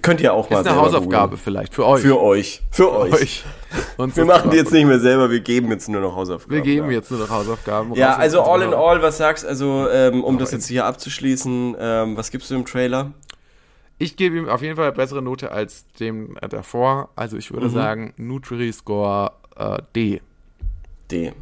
Könnt 0.01 0.21
ihr 0.21 0.33
auch 0.33 0.49
mal 0.49 0.61
ist 0.61 0.67
eine 0.67 0.77
Hausaufgabe 0.77 1.31
googeln. 1.31 1.41
vielleicht 1.43 1.75
für 1.75 1.85
euch. 1.85 2.01
Für 2.01 2.19
euch. 2.19 2.61
Für 2.71 2.91
euch. 2.91 3.13
euch. 3.13 3.43
Und 3.97 4.15
Wir 4.15 4.25
machen 4.25 4.49
die 4.49 4.57
jetzt 4.57 4.71
nicht 4.71 4.85
mehr 4.85 4.99
selber, 4.99 5.29
wir 5.29 5.41
geben 5.41 5.69
jetzt 5.69 5.89
nur 5.89 6.01
noch 6.01 6.15
Hausaufgaben. 6.15 6.55
Wir 6.55 6.61
geben 6.61 6.87
ja. 6.87 6.93
jetzt 6.93 7.11
nur 7.11 7.19
noch 7.19 7.29
Hausaufgaben. 7.29 7.93
Ja, 7.93 8.15
also 8.15 8.41
all 8.41 8.63
in 8.63 8.73
all, 8.73 9.01
was 9.01 9.17
sagst 9.17 9.45
also, 9.45 9.87
ähm, 9.91 10.23
um 10.23 10.39
das 10.39 10.49
Aber 10.49 10.57
jetzt 10.57 10.67
hier 10.67 10.85
abzuschließen, 10.85 11.75
ähm, 11.79 12.17
was 12.17 12.31
gibst 12.31 12.49
du 12.49 12.55
im 12.55 12.65
Trailer? 12.65 13.11
Ich 13.99 14.15
gebe 14.15 14.37
ihm 14.37 14.49
auf 14.49 14.61
jeden 14.61 14.75
Fall 14.77 14.85
eine 14.85 14.95
bessere 14.95 15.21
Note 15.21 15.51
als 15.51 15.85
dem 15.99 16.35
davor. 16.49 17.09
Also 17.15 17.37
ich 17.37 17.51
Mhm. 17.51 17.55
würde 17.55 17.69
sagen 17.69 18.13
Nutri-Score 18.17 19.31
äh, 19.57 19.77
D. 19.95 20.21
D. 21.11 21.33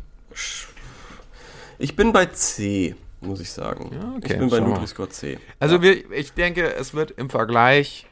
Ich 1.80 1.96
bin 1.96 2.12
bei 2.12 2.26
C, 2.28 2.96
muss 3.22 3.40
ich 3.40 3.52
sagen. 3.52 3.92
Ja, 3.94 4.14
okay, 4.18 4.34
ich 4.34 4.40
bin 4.40 4.50
bei. 4.50 4.60
Nutri-Score 4.60 5.10
C. 5.10 5.38
Also 5.60 5.82
wir, 5.82 6.12
ich 6.12 6.34
denke, 6.34 6.74
es 6.76 6.94
wird 6.94 7.12
im 7.12 7.30
Vergleich 7.30 8.08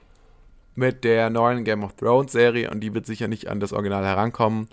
mit 0.75 1.03
der 1.03 1.29
neuen 1.29 1.63
Game 1.63 1.83
of 1.83 1.95
Thrones 1.95 2.31
Serie, 2.33 2.69
und 2.69 2.81
die 2.81 2.93
wird 2.93 3.05
sicher 3.05 3.27
nicht 3.27 3.47
an 3.47 3.59
das 3.59 3.71
Original 3.73 4.03
herankommen, 4.03 4.67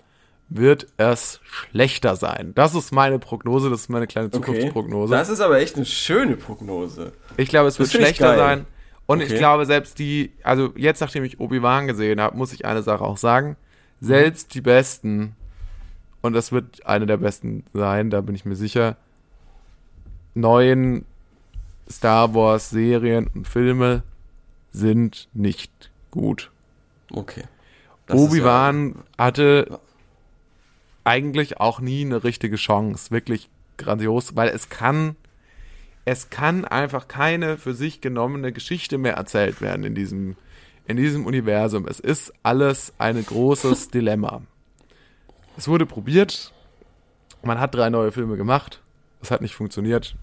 wird 0.49 0.87
es 0.97 1.39
schlechter 1.43 2.15
sein. 2.17 2.51
Das 2.55 2.75
ist 2.75 2.91
meine 2.91 3.17
Prognose, 3.17 3.69
das 3.69 3.81
ist 3.81 3.89
meine 3.89 4.05
kleine 4.05 4.29
Zukunftsprognose. 4.29 5.15
Das 5.15 5.29
ist 5.29 5.39
aber 5.39 5.59
echt 5.59 5.77
eine 5.77 5.85
schöne 5.85 6.35
Prognose. 6.35 7.13
ich 7.37 7.47
glaube, 7.49 7.69
es 7.69 7.79
wird 7.79 7.87
das 7.87 7.95
ich 7.95 7.99
schlechter 8.01 8.35
sein. 8.35 8.65
Und 9.05 9.21
ich 9.21 9.29
Okay. 9.29 9.37
glaube, 9.37 9.65
selbst 9.65 9.99
die, 9.99 10.31
also 10.43 10.73
jetzt, 10.75 11.01
nachdem 11.01 11.23
ich 11.23 11.39
Obi-Wan 11.39 11.87
gesehen 11.87 12.21
habe, 12.21 12.37
muss 12.37 12.53
ich 12.53 12.65
eine 12.65 12.83
Sache 12.83 13.03
auch 13.03 13.17
sagen. 13.17 13.57
Selbst 13.99 14.53
die 14.53 14.61
Besten, 14.61 15.35
und 16.21 16.33
das 16.33 16.51
wird 16.51 16.85
eine 16.85 17.05
der 17.05 17.17
besten 17.17 17.65
sein, 17.73 18.09
da 18.09 18.21
bin 18.21 18.35
ich 18.35 18.43
mir 18.45 18.55
sicher, 18.55 18.97
neuen 20.33 21.05
Star 21.89 22.33
Wars 22.33 22.69
Serien 22.69 23.27
und 23.27 23.47
Filme 23.47 24.03
sind 24.71 25.29
nicht 25.33 25.91
gut. 26.11 26.51
Okay. 27.11 27.43
Das 28.07 28.19
ist 28.19 28.27
Obi-Wan 28.27 28.95
hatte 29.17 29.79
eigentlich 31.03 31.59
auch 31.59 31.79
nie 31.79 32.05
eine 32.05 32.23
richtige 32.23 32.55
Chance, 32.55 33.11
wirklich 33.11 33.49
grandios, 33.77 34.35
weil 34.35 34.49
es 34.49 34.69
kann, 34.69 35.15
es 36.05 36.29
kann 36.29 36.65
einfach 36.65 37.07
keine 37.07 37.57
für 37.57 37.73
sich 37.73 38.01
genommene 38.01 38.51
Geschichte 38.51 38.97
mehr 38.97 39.13
erzählt 39.13 39.61
werden 39.61 39.83
in 39.85 39.95
diesem, 39.95 40.35
in 40.85 40.97
diesem 40.97 41.25
Universum. 41.25 41.87
Es 41.87 41.99
ist 41.99 42.33
alles 42.43 42.93
ein 42.97 43.23
großes 43.25 43.87
Dilemma. 43.91 44.41
Es 45.57 45.67
wurde 45.67 45.85
probiert, 45.85 46.51
man 47.43 47.59
hat 47.59 47.75
drei 47.75 47.89
neue 47.89 48.11
Filme 48.11 48.37
gemacht, 48.37 48.81
es 49.21 49.31
hat 49.31 49.41
nicht 49.41 49.55
funktioniert, 49.55 50.15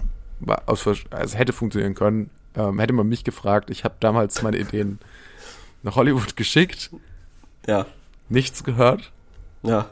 aus, 0.66 0.84
es 0.86 1.38
hätte 1.38 1.52
funktionieren 1.52 1.94
können, 1.94 2.30
ähm, 2.56 2.78
hätte 2.80 2.92
man 2.92 3.08
mich 3.08 3.24
gefragt, 3.24 3.70
ich 3.70 3.84
habe 3.84 3.94
damals 4.00 4.42
meine 4.42 4.58
Ideen 4.58 4.98
nach 5.82 5.96
Hollywood 5.96 6.36
geschickt, 6.36 6.90
Ja. 7.66 7.86
nichts 8.28 8.64
gehört. 8.64 9.12
Ja. 9.62 9.88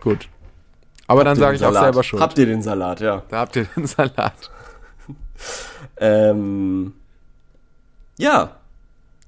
Gut. 0.00 0.28
Aber 1.10 1.24
dann 1.24 1.30
Habt 1.32 1.38
ihr 1.38 1.40
sage 1.40 1.56
ich 1.56 1.64
auch 1.64 1.72
Salat? 1.72 1.82
selber 1.82 2.02
schon. 2.04 2.20
Habt 2.20 2.38
ihr 2.38 2.46
den 2.46 2.62
Salat, 2.62 3.00
ja. 3.00 3.22
Da 3.28 3.38
habt 3.40 3.56
ihr 3.56 3.64
den 3.64 3.86
Salat. 3.86 4.50
Ähm, 6.02 6.94
ja. 8.18 8.56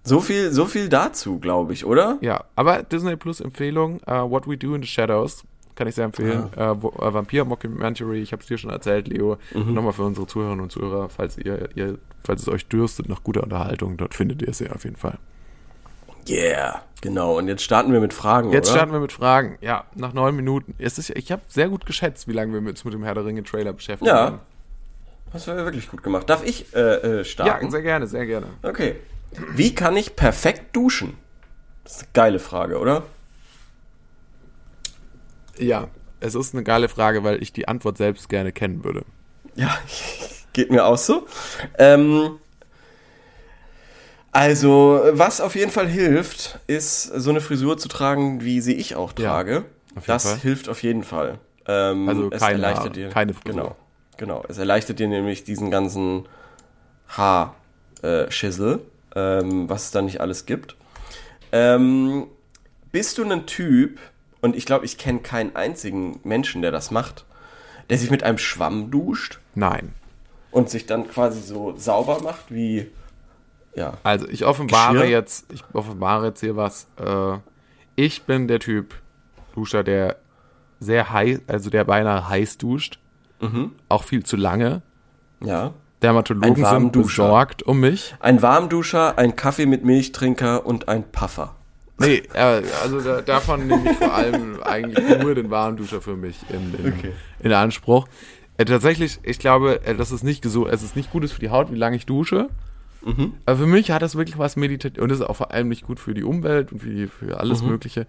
So 0.05 0.21
viel, 0.21 0.53
so 0.53 0.65
viel 0.67 0.89
dazu, 0.89 1.39
glaube 1.39 1.73
ich, 1.75 1.85
oder? 1.85 2.19
Ja, 2.23 2.45
aber 2.57 2.83
Disney 2.83 3.17
Plus 3.17 3.41
Empfehlung, 3.41 4.01
uh, 4.07 4.31
What 4.31 4.49
We 4.49 4.57
Do 4.57 4.75
in 4.75 4.83
the 4.83 4.89
Shadows, 4.89 5.45
kann 5.75 5.87
ich 5.87 5.95
sehr 5.95 6.07
empfehlen. 6.07 6.51
Äh, 6.57 6.75
wo, 6.81 6.89
äh, 6.91 7.13
Vampir 7.13 7.45
Mockumentary, 7.45 8.23
ich 8.23 8.33
habe 8.33 8.43
es 8.43 8.49
dir 8.49 8.59
schon 8.59 8.71
erzählt, 8.71 9.09
Leo. 9.09 9.37
Nochmal 9.53 9.93
für 9.93 10.05
unsere 10.05 10.27
Zuhörerinnen 10.27 10.63
und 10.63 10.73
Zuhörer, 10.73 11.09
falls 11.09 11.37
ihr, 11.37 11.69
ihr, 11.75 11.99
falls 12.25 12.43
es 12.43 12.49
euch 12.49 12.67
dürstet 12.69 13.09
nach 13.09 13.23
guter 13.23 13.43
Unterhaltung, 13.43 13.97
dort 13.97 14.15
findet 14.15 14.41
ihr 14.43 14.49
es 14.49 14.61
ja 14.61 14.71
auf 14.73 14.85
jeden 14.85 14.97
Fall. 14.97 15.19
Yeah, 16.29 16.83
genau. 17.01 17.39
Und 17.39 17.49
jetzt 17.49 17.63
starten 17.63 17.93
wir 17.93 18.01
mit 18.01 18.13
Fragen, 18.13 18.53
Jetzt 18.53 18.69
oder? 18.69 18.77
starten 18.79 18.93
wir 18.93 19.01
mit 19.01 19.13
Fragen. 19.13 19.59
Ja, 19.61 19.85
nach 19.95 20.13
neun 20.13 20.37
Minuten. 20.37 20.75
Es 20.79 20.99
ist, 20.99 21.11
ich 21.11 21.33
habe 21.33 21.43
sehr 21.49 21.69
gut 21.69 21.87
geschätzt, 21.87 22.29
wie 22.29 22.33
lange 22.33 22.53
wir 22.53 22.69
uns 22.69 22.85
mit 22.85 22.95
dem 22.95 23.03
Herr 23.03 23.15
der 23.15 23.25
Ringe 23.25 23.43
Trailer 23.43 23.73
beschäftigen. 23.73 24.09
Ja. 24.09 24.41
Das 25.33 25.47
wäre 25.47 25.65
wirklich 25.65 25.89
gut 25.91 26.03
gemacht. 26.03 26.29
Darf 26.29 26.45
ich 26.45 26.75
äh, 26.75 27.21
äh, 27.21 27.25
starten? 27.25 27.65
Ja, 27.65 27.71
sehr 27.71 27.83
gerne, 27.83 28.07
sehr 28.07 28.27
gerne. 28.27 28.49
Okay. 28.63 28.97
Wie 29.55 29.75
kann 29.75 29.97
ich 29.97 30.15
perfekt 30.15 30.77
duschen? 30.77 31.17
Das 31.85 31.97
ist 31.97 32.03
eine 32.03 32.09
geile 32.13 32.39
Frage, 32.39 32.79
oder? 32.79 33.03
Ja, 35.59 35.89
es 36.21 36.35
ist 36.35 36.55
eine 36.55 36.63
geile 36.63 36.89
Frage, 36.89 37.25
weil 37.25 37.43
ich 37.43 37.53
die 37.53 37.67
Antwort 37.67 37.97
selbst 37.97 38.29
gerne 38.29 38.53
kennen 38.53 38.85
würde. 38.85 39.05
Ja, 39.55 39.77
geht 40.53 40.71
mir 40.71 40.85
auch 40.85 40.99
so. 40.99 41.27
Ähm, 41.79 42.39
also, 44.33 45.01
was 45.13 45.41
auf 45.41 45.55
jeden 45.55 45.71
Fall 45.71 45.87
hilft, 45.89 46.59
ist 46.67 47.05
so 47.05 47.31
eine 47.31 47.41
Frisur 47.41 47.79
zu 47.79 47.89
tragen, 47.89 48.43
wie 48.43 48.61
sie 48.61 48.75
ich 48.75 48.97
auch 48.97 49.13
Ja, 49.19 49.31
trage. 49.31 49.65
jeden 49.95 50.07
das 50.07 50.25
Fall. 50.25 50.39
hilft 50.39 50.69
auf 50.69 50.83
jeden 50.83 51.05
Fall. 51.05 51.39
Ähm, 51.67 52.09
Also 52.09 52.29
es 52.33 52.41
keine 52.41 52.55
erleichtert 52.63 52.97
dir, 52.97 53.09
keine 53.11 53.35
Frisur. 53.35 53.53
Genau, 53.53 53.77
genau. 54.17 54.45
Es 54.49 54.59
erleichtert 54.59 54.99
dir 54.99 55.09
nämlich 55.09 55.45
diesen 55.45 55.71
ganzen 55.71 56.27
Haarschissel, 57.09 58.81
ähm, 59.15 59.69
was 59.69 59.85
es 59.85 59.91
da 59.91 60.03
nicht 60.03 60.21
alles 60.21 60.47
gibt. 60.47 60.77
Ähm, 61.53 62.27
bist 62.91 63.19
du 63.19 63.25
ein 63.31 63.47
Typ, 63.47 63.99
und 64.41 64.57
ich 64.57 64.67
glaube, 64.67 64.85
ich 64.87 64.99
kenne 64.99 65.21
keinen 65.21 65.55
einzigen 65.55 66.19
Menschen, 66.25 66.63
der 66.63 66.73
das 66.73 66.91
macht, 66.91 67.25
der 67.91 67.99
sich 67.99 68.11
mit 68.11 68.23
einem 68.25 68.39
Schwamm 68.39 68.91
duscht? 68.91 69.39
Nein. 69.55 69.93
und 70.51 70.69
sich 70.69 70.85
dann 70.87 71.09
quasi 71.09 71.41
so 71.41 71.75
sauber 71.79 72.21
macht, 72.23 72.47
wie 72.53 72.91
ja. 73.75 73.95
Also 74.03 74.29
ich 74.29 74.45
offenbare 74.45 74.95
Geschirr? 74.95 75.11
jetzt, 75.11 75.53
ich 75.53 75.63
offenbare 75.73 76.27
jetzt 76.27 76.41
hier 76.41 76.57
was. 76.57 76.87
Äh, 76.99 77.39
ich 77.97 78.23
bin 78.23 78.49
der 78.49 78.59
Typ 78.59 78.95
Duscher, 79.55 79.83
der 79.83 80.17
sehr 80.81 81.13
heiß, 81.13 81.43
also 81.47 81.71
der 81.71 81.85
beinahe 81.85 82.29
heiß 82.29 82.59
duscht. 82.59 82.99
Mhm. 83.41 83.73
Auch 83.89 84.05
viel 84.05 84.25
zu 84.25 84.37
lange. 84.37 84.83
Ja. 85.45 85.73
Dermatologen 86.03 86.65
sind 86.65 86.93
besorgt 86.93 87.63
um 87.63 87.81
mich. 87.81 88.15
Ein 88.21 88.43
Warmduscher, 88.43 89.19
ein 89.19 89.37
Kaffee 89.37 89.67
mit 89.67 89.85
Milchtrinker 89.85 90.67
und 90.67 90.89
ein 90.89 91.05
Puffer. 91.11 91.55
Nee, 91.99 92.23
äh, 92.35 92.63
also 92.83 93.01
da, 93.01 93.21
davon 93.21 93.69
nehme 93.69 93.91
ich 93.91 93.97
vor 93.99 94.13
allem 94.13 94.61
eigentlich 94.65 95.19
nur 95.21 95.35
den 95.35 95.51
Warmduscher 95.51 96.01
für 96.01 96.17
mich 96.17 96.39
in, 96.49 96.75
in, 96.75 96.93
Okay. 96.93 97.13
in 97.41 97.53
Anspruch. 97.53 98.09
Äh, 98.57 98.65
tatsächlich, 98.65 99.21
ich 99.23 99.39
glaube, 99.39 99.85
äh, 99.85 99.95
das 99.95 100.11
ist 100.11 100.25
nicht 100.25 100.43
gesund, 100.43 100.69
es 100.73 100.83
ist 100.83 100.97
nicht 100.97 101.13
gut 101.13 101.23
ist 101.23 101.33
für 101.33 101.41
die 101.41 101.51
Haut, 101.51 101.71
wie 101.71 101.77
lange 101.77 101.97
ich 101.97 102.07
dusche. 102.07 102.49
Mhm. 103.05 103.35
Aber 103.47 103.59
für 103.59 103.67
mich 103.67 103.91
hat 103.91 104.03
das 104.03 104.15
wirklich 104.15 104.39
was 104.39 104.57
meditativ 104.57 105.03
und 105.03 105.11
ist 105.11 105.21
auch 105.23 105.35
vor 105.37 105.51
allem 105.53 105.69
nicht 105.69 105.87
gut 105.87 105.99
für 105.99 106.15
die 106.15 106.23
Umwelt 106.23 106.71
und 106.73 106.81
für, 106.81 106.91
die, 106.91 107.07
für 107.09 107.39
alles 107.41 107.63
Mhm. 107.63 107.69
Mögliche. 107.71 108.07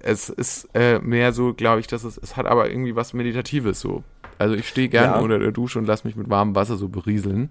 Es 0.00 0.30
ist 0.30 0.68
äh, 0.74 0.98
mehr 0.98 1.32
so, 1.32 1.52
glaube 1.52 1.80
ich, 1.80 1.86
dass 1.86 2.04
es, 2.04 2.16
es 2.16 2.36
hat 2.36 2.46
aber 2.46 2.70
irgendwie 2.70 2.96
was 2.96 3.12
Meditatives 3.12 3.80
so. 3.80 4.02
Also 4.38 4.54
ich 4.54 4.66
stehe 4.68 4.88
gerne 4.88 5.14
Ja. 5.16 5.20
unter 5.20 5.38
der 5.38 5.52
Dusche 5.52 5.78
und 5.78 5.84
lasse 5.86 6.06
mich 6.06 6.16
mit 6.16 6.30
warmem 6.30 6.54
Wasser 6.54 6.76
so 6.76 6.88
berieseln. 6.88 7.50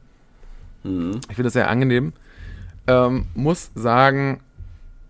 Mhm. 0.84 1.12
Ich 1.30 1.36
finde 1.36 1.44
das 1.44 1.54
sehr 1.54 1.70
angenehm. 1.70 2.14
Ähm, 2.88 3.28
muss 3.36 3.72
sagen, 3.76 4.42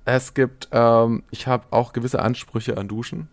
es 0.05 0.33
gibt, 0.33 0.67
ähm, 0.73 1.23
ich 1.31 1.47
habe 1.47 1.63
auch 1.71 1.93
gewisse 1.93 2.21
Ansprüche 2.21 2.77
an 2.77 2.87
Duschen. 2.89 3.29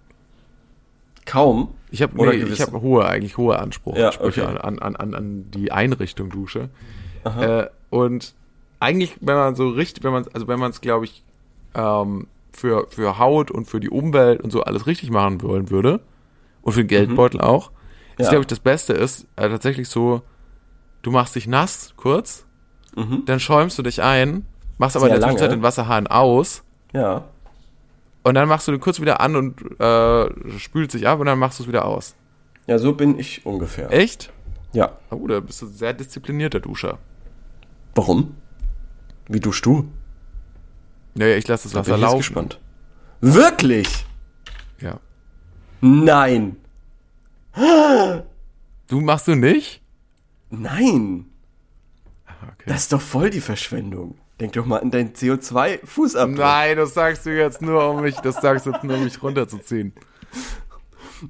Kaum. 1.27 1.75
Ich 1.91 2.01
habe 2.03 2.17
nee, 2.17 2.37
ich 2.45 2.61
habe 2.61 2.81
hohe, 2.81 3.05
eigentlich 3.07 3.37
hohe 3.37 3.59
Anspruch, 3.59 3.97
Ja, 3.97 4.07
Ansprüche 4.09 4.47
okay. 4.49 4.59
an, 4.59 4.79
an, 4.79 4.97
an, 4.97 5.15
an 5.15 5.51
die 5.51 5.71
Einrichtung 5.73 6.31
Dusche. 6.31 6.71
Äh, 7.25 7.67
und 7.91 8.35
eigentlich, 8.79 9.17
wenn 9.21 9.37
man 9.37 9.55
so 9.57 9.69
richtig, 9.69 10.03
wenn 10.05 10.13
man 10.13 10.27
also 10.33 10.49
wenn 10.49 10.59
man 10.59 10.71
es, 10.71 10.81
glaube 10.81 11.05
ich, 11.05 11.23
ähm, 11.75 12.27
für, 12.53 12.87
für 12.89 13.19
Haut 13.19 13.51
und 13.51 13.67
für 13.67 13.79
die 13.81 13.91
Umwelt 13.91 14.41
und 14.41 14.51
so 14.51 14.63
alles 14.63 14.87
richtig 14.87 15.11
machen 15.11 15.43
wollen 15.43 15.71
würde, 15.71 16.01
und 16.63 16.73
für 16.73 16.81
den 16.83 16.89
Geldbeutel 16.89 17.41
auch, 17.41 17.71
ist, 18.19 18.27
Ja. 18.27 18.31
glaube 18.31 18.43
ich, 18.43 18.47
das 18.49 18.61
Beste 18.61 18.93
ist 18.93 19.27
äh, 19.37 19.49
tatsächlich 19.49 19.89
so, 19.89 20.23
du 21.03 21.11
machst 21.11 21.35
dich 21.37 21.47
nass 21.47 21.95
kurz, 21.97 22.45
Mhm. 22.97 23.23
dann 23.27 23.39
schäumst 23.41 23.79
du 23.79 23.83
dich 23.83 24.03
ein, 24.03 24.45
machst 24.79 24.97
aber 24.97 25.07
Sehr 25.07 25.15
in 25.15 25.21
der 25.21 25.29
Zwischenzeit 25.29 25.53
den 25.53 25.63
Wasserhahn 25.63 26.07
aus 26.09 26.63
Ja. 26.93 27.25
und 28.25 28.35
dann 28.35 28.49
machst 28.49 28.67
du 28.69 28.73
den 28.73 28.81
kurz 28.81 29.01
wieder 29.01 29.21
an 29.21 29.37
und 29.37 29.81
äh, 29.81 30.59
spült 30.59 30.91
sich 30.91 31.07
ab 31.07 31.21
und 31.21 31.27
dann 31.27 31.39
machst 31.39 31.59
du 31.59 31.63
es 31.63 31.69
wieder 31.69 31.85
aus. 31.85 32.15
Ja, 32.67 32.79
so 32.79 32.93
bin 32.93 33.19
ich 33.19 33.47
ungefähr. 33.47 33.91
Echt? 33.93 34.33
Ja. 34.73 34.93
Oh, 35.11 35.27
da 35.27 35.41
bist 35.41 35.63
du 35.63 35.67
ein 35.67 35.73
sehr 35.73 35.93
disziplinierter 35.95 36.61
Duscher. 36.61 36.99
Warum? 37.95 38.35
Wie 39.29 39.41
duschst 39.41 39.65
du? 39.67 39.91
Naja, 41.15 41.37
ich 41.37 41.47
lasse 41.49 41.65
das 41.65 41.73
Da 41.73 41.81
Wasser 41.81 41.91
bin 41.93 41.97
ich 41.97 42.03
laufen. 42.03 42.19
gespannt. 42.19 42.61
Wirklich? 43.21 44.07
Ja. 44.81 44.99
Nein. 45.81 46.57
Du 48.87 49.01
machst 49.01 49.29
du 49.29 49.35
nicht? 49.35 49.83
Nein. 50.51 51.27
Okay. 52.27 52.65
Das 52.67 52.83
ist 52.83 52.93
doch 52.93 53.01
voll 53.01 53.31
die 53.31 53.41
Verschwendung. 53.41 54.19
Denk 54.41 54.55
doch 54.55 54.65
mal 54.65 54.79
an 54.81 54.91
deinen 54.91 55.13
CO2-Fußabdruck. 55.13 56.39
Nein, 56.39 56.77
das 56.77 56.95
sagst 56.95 57.27
du 57.27 57.37
jetzt 57.37 57.61
nur, 57.61 57.91
um 57.91 58.01
mich, 58.03 58.17
das 58.17 58.37
sagst 58.41 58.67
du 58.67 58.71
jetzt 58.71 58.83
nur, 58.85 58.97
um 58.97 59.05
mich 59.05 59.23
runterzuziehen. 59.23 59.93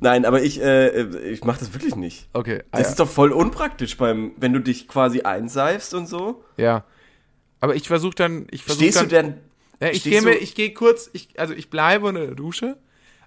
Nein, 0.00 0.24
aber 0.24 0.42
ich, 0.42 0.60
äh, 0.60 1.02
ich 1.30 1.42
mach 1.44 1.58
das 1.58 1.72
wirklich 1.74 1.96
nicht. 1.96 2.28
Okay. 2.32 2.62
Ah, 2.70 2.78
Das 2.78 2.82
ja. 2.82 2.88
ist 2.90 3.00
doch 3.00 3.08
voll 3.08 3.32
unpraktisch 3.32 3.96
beim, 3.96 4.32
wenn 4.36 4.52
du 4.52 4.60
dich 4.60 4.86
quasi 4.88 5.22
einseifst 5.22 5.94
und 5.94 6.06
so. 6.06 6.44
ja. 6.56 6.84
Aber 7.62 7.74
ich 7.74 7.88
versuche 7.88 8.14
dann, 8.14 8.46
ich 8.50 8.64
versuche 8.64 8.84
Stehst 8.84 8.96
dann, 8.98 9.04
du 9.08 9.14
denn? 9.14 9.34
Ja, 9.82 9.88
ich 9.90 10.02
gehe 10.02 10.22
mir, 10.22 10.34
ich 10.36 10.54
gehe 10.54 10.72
kurz, 10.72 11.10
ich, 11.12 11.38
also 11.38 11.52
ich 11.52 11.68
bleibe 11.68 12.06
unter 12.06 12.24
der 12.26 12.34
Dusche, 12.34 12.78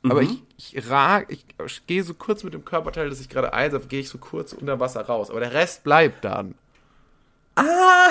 aber 0.04 0.22
Mhm. 0.24 0.40
ich, 0.58 0.76
ich 0.76 0.90
rag, 0.90 1.26
ich, 1.30 1.46
ich 1.66 1.86
gehe 1.86 2.04
so 2.04 2.16
kurz 2.16 2.44
mit 2.44 2.54
dem 2.56 2.66
Körperteil, 2.66 3.10
das 3.10 3.20
ich 3.20 3.30
gerade 3.30 3.54
einseife, 3.54 3.88
gehe 3.88 4.00
ich 4.00 4.10
so 4.10 4.18
kurz 4.18 4.54
unter 4.54 4.80
Wasser 4.80 5.02
raus. 5.02 5.30
Aber 5.30 5.40
der 5.40 5.54
Rest 5.54 5.84
bleibt 5.84 6.26
dann. 6.26 6.56
Ah! 7.56 8.10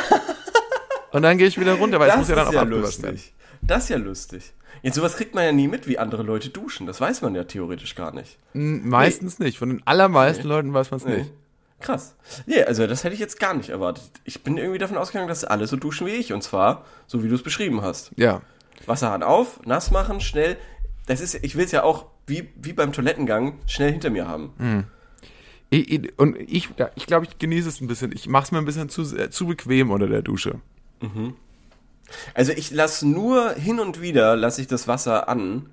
Und 1.11 1.23
dann 1.23 1.37
gehe 1.39 1.47
ich 1.49 1.59
wieder 1.61 1.75
runter, 1.75 1.99
weil 2.01 2.11
es 2.11 2.17
muss 2.17 2.29
ja 2.29 2.37
dann 2.37 2.49
auch 2.49 2.55
abgewaschen 2.55 3.03
werden. 3.03 3.21
Das 3.63 3.85
ist 3.85 3.89
ja 3.91 3.97
lustig. 3.97 4.53
Jetzt 4.83 4.97
sowas 4.97 5.17
kriegt 5.17 5.35
man 5.35 5.45
ja 5.45 5.53
nie 5.53 5.69
mit, 5.69 5.87
wie 5.87 5.99
andere 5.99 6.23
Leute 6.23 6.49
duschen. 6.51 6.87
Das 6.87 7.01
weiß 7.01 7.23
man 7.23 7.35
ja 7.35 7.45
theoretisch 7.45 7.95
gar 7.95 8.13
nicht. 8.13 8.39
Hm, 8.53 8.89
Meistens 8.89 9.39
nicht. 9.39 9.59
Von 9.59 9.69
den 9.69 9.87
allermeisten 9.87 10.47
Leuten 10.49 10.75
weiß 10.75 10.91
man 10.91 10.99
es 11.01 11.07
Nee. 11.07 11.17
nicht. 11.19 11.33
Krass. 11.81 12.15
Nee, 12.47 12.63
also 12.63 12.87
das 12.87 13.03
hätte 13.05 13.15
ich 13.15 13.21
jetzt 13.21 13.39
gar 13.41 13.55
nicht 13.55 13.69
erwartet. 13.71 14.05
Ich 14.25 14.43
bin 14.45 14.57
irgendwie 14.57 14.79
davon 14.79 14.97
ausgegangen, 14.97 15.29
dass 15.29 15.45
alle 15.45 15.67
so 15.67 15.77
duschen 15.77 16.07
wie 16.07 16.11
ich. 16.13 16.33
Und 16.33 16.43
zwar, 16.43 16.85
so 17.07 17.23
wie 17.23 17.29
du 17.29 17.35
es 17.35 17.43
beschrieben 17.43 17.83
hast. 17.83 18.13
Ja. 18.17 18.41
Wasserhahn 18.87 19.23
auf, 19.23 19.61
nass 19.65 19.91
machen, 19.91 20.21
schnell. 20.21 20.57
Das 21.07 21.21
ist, 21.21 21.35
ich 21.35 21.57
will 21.57 21.65
es 21.65 21.73
ja 21.73 21.83
auch, 21.83 22.07
wie, 22.27 22.49
wie 22.57 22.73
beim 22.73 22.93
Toilettengang, 22.93 23.59
schnell 23.67 23.93
hinter 23.93 24.11
mir 24.11 24.27
haben. 24.29 24.53
Hm. 24.59 24.85
Ich, 25.71 25.91
ich, 25.91 26.19
und 26.19 26.37
ich, 26.39 26.69
ich 26.97 27.07
glaube, 27.07 27.27
ich 27.27 27.39
genieße 27.39 27.69
es 27.69 27.81
ein 27.81 27.89
bisschen. 27.89 28.13
Ich 28.13 28.29
mache 28.29 28.45
es 28.45 28.53
mir 28.53 28.59
ein 28.59 28.65
bisschen 28.65 28.89
zu, 28.89 29.03
äh, 29.17 29.31
zu 29.31 29.47
bequem 29.47 29.91
unter 29.91 30.07
der 30.07 30.23
Dusche. 30.23 30.61
Also 32.35 32.53
ich 32.53 32.71
lasse 32.71 33.07
nur 33.09 33.51
hin 33.55 33.81
und 33.81 34.01
wieder, 34.01 34.37
lasse 34.37 34.61
ich 34.61 34.67
das 34.67 34.89
Wasser 34.89 35.29
an, 35.29 35.67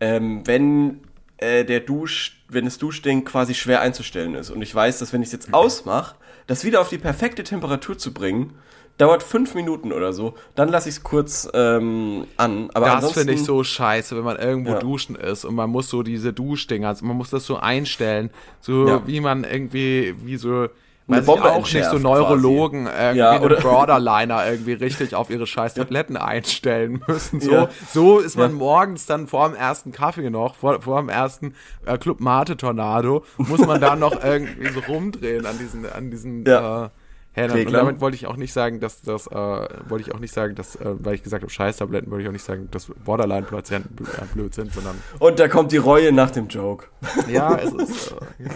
ähm, 0.00 0.42
wenn 0.46 1.00
äh, 1.38 1.64
der 1.64 1.80
Dusch, 1.80 2.42
wenn 2.48 2.64
das 2.64 2.78
Duschding 2.78 3.24
quasi 3.24 3.54
schwer 3.54 3.80
einzustellen 3.80 4.34
ist. 4.34 4.50
Und 4.50 4.62
ich 4.62 4.74
weiß, 4.74 4.98
dass 4.98 5.12
wenn 5.12 5.22
ich 5.22 5.28
es 5.28 5.32
jetzt 5.32 5.54
ausmache, 5.54 6.16
das 6.46 6.64
wieder 6.64 6.80
auf 6.80 6.88
die 6.88 6.98
perfekte 6.98 7.44
Temperatur 7.44 7.98
zu 7.98 8.12
bringen, 8.14 8.54
dauert 8.96 9.22
fünf 9.22 9.54
Minuten 9.54 9.92
oder 9.92 10.12
so. 10.12 10.34
Dann 10.56 10.68
lasse 10.70 10.88
ich 10.88 10.96
es 10.96 11.02
kurz 11.04 11.48
ähm, 11.54 12.26
an. 12.36 12.70
Aber 12.74 12.86
Das 12.86 13.12
finde 13.12 13.34
ich 13.34 13.44
so 13.44 13.62
scheiße, 13.62 14.16
wenn 14.16 14.24
man 14.24 14.36
irgendwo 14.38 14.72
Ja. 14.72 14.78
duschen 14.80 15.14
ist 15.14 15.44
und 15.44 15.54
man 15.54 15.70
muss 15.70 15.88
so 15.88 16.02
diese 16.02 16.32
Duschdinger, 16.32 16.88
also 16.88 17.04
man 17.06 17.16
muss 17.16 17.30
das 17.30 17.46
so 17.46 17.58
einstellen, 17.58 18.30
so 18.60 18.88
Ja. 18.88 19.06
wie 19.06 19.20
man 19.20 19.44
irgendwie, 19.44 20.16
wie 20.24 20.36
so, 20.36 20.68
Ich 21.10 21.24
Bombe 21.24 21.50
auch 21.52 21.72
nicht, 21.72 21.84
so 21.86 21.98
Neurologen 21.98 22.86
irgendwie 22.86 23.18
Ja, 23.18 23.30
einen 23.30 23.44
oder- 23.44 23.60
Borderliner 23.60 24.46
irgendwie 24.50 24.74
richtig 24.74 25.14
auf 25.14 25.30
ihre 25.30 25.46
scheiß 25.46 25.74
Tabletten 25.74 26.16
einstellen 26.18 27.02
müssen. 27.08 27.40
So, 27.40 27.50
Ja. 27.50 27.68
so 27.92 28.18
ist 28.18 28.36
man 28.36 28.50
Ja. 28.50 28.56
morgens 28.58 29.06
dann 29.06 29.26
vor 29.26 29.48
dem 29.48 29.56
ersten 29.56 29.90
Kaffee 29.92 30.28
noch, 30.28 30.54
vor, 30.54 30.82
vor 30.82 31.00
dem 31.00 31.08
ersten 31.08 31.54
äh, 31.86 31.96
Club 31.96 32.20
Mate 32.20 32.56
Tornado, 32.58 33.24
muss 33.38 33.60
man 33.60 33.80
da 33.80 33.96
noch 33.96 34.22
irgendwie 34.22 34.68
so 34.68 34.80
rumdrehen 34.80 35.46
an 35.46 35.56
diesen, 35.58 35.90
an 35.90 36.10
diesen 36.10 36.44
Ja. 36.44 36.86
äh, 36.86 36.88
dann, 37.34 37.52
und 37.52 37.72
damit 37.72 38.00
wollte 38.00 38.16
ich 38.16 38.26
auch 38.26 38.36
nicht 38.36 38.52
sagen, 38.52 38.80
dass 38.80 39.00
das, 39.00 39.28
äh, 39.28 39.34
wollte 39.34 40.02
ich 40.08 40.12
auch 40.14 40.18
nicht 40.18 40.34
sagen, 40.34 40.56
dass, 40.56 40.74
äh, 40.76 40.94
weil 40.98 41.14
ich 41.14 41.22
gesagt 41.22 41.42
habe, 41.42 41.50
Scheißtabletten, 41.52 42.10
wollte 42.10 42.22
ich 42.24 42.28
auch 42.28 42.32
nicht 42.32 42.44
sagen, 42.44 42.68
dass 42.72 42.86
Borderline-Patienten 43.04 43.96
äh, 44.04 44.24
blöd 44.34 44.54
sind, 44.54 44.72
sondern 44.74 44.96
Und 45.20 45.38
da 45.38 45.46
kommt 45.46 45.70
die 45.72 45.76
Reue 45.76 46.10
nach 46.12 46.32
dem 46.32 46.48
Joke. 46.48 46.86
ja, 47.30 47.54
es 47.56 47.72
ist. 47.72 48.12
Äh, 48.40 48.48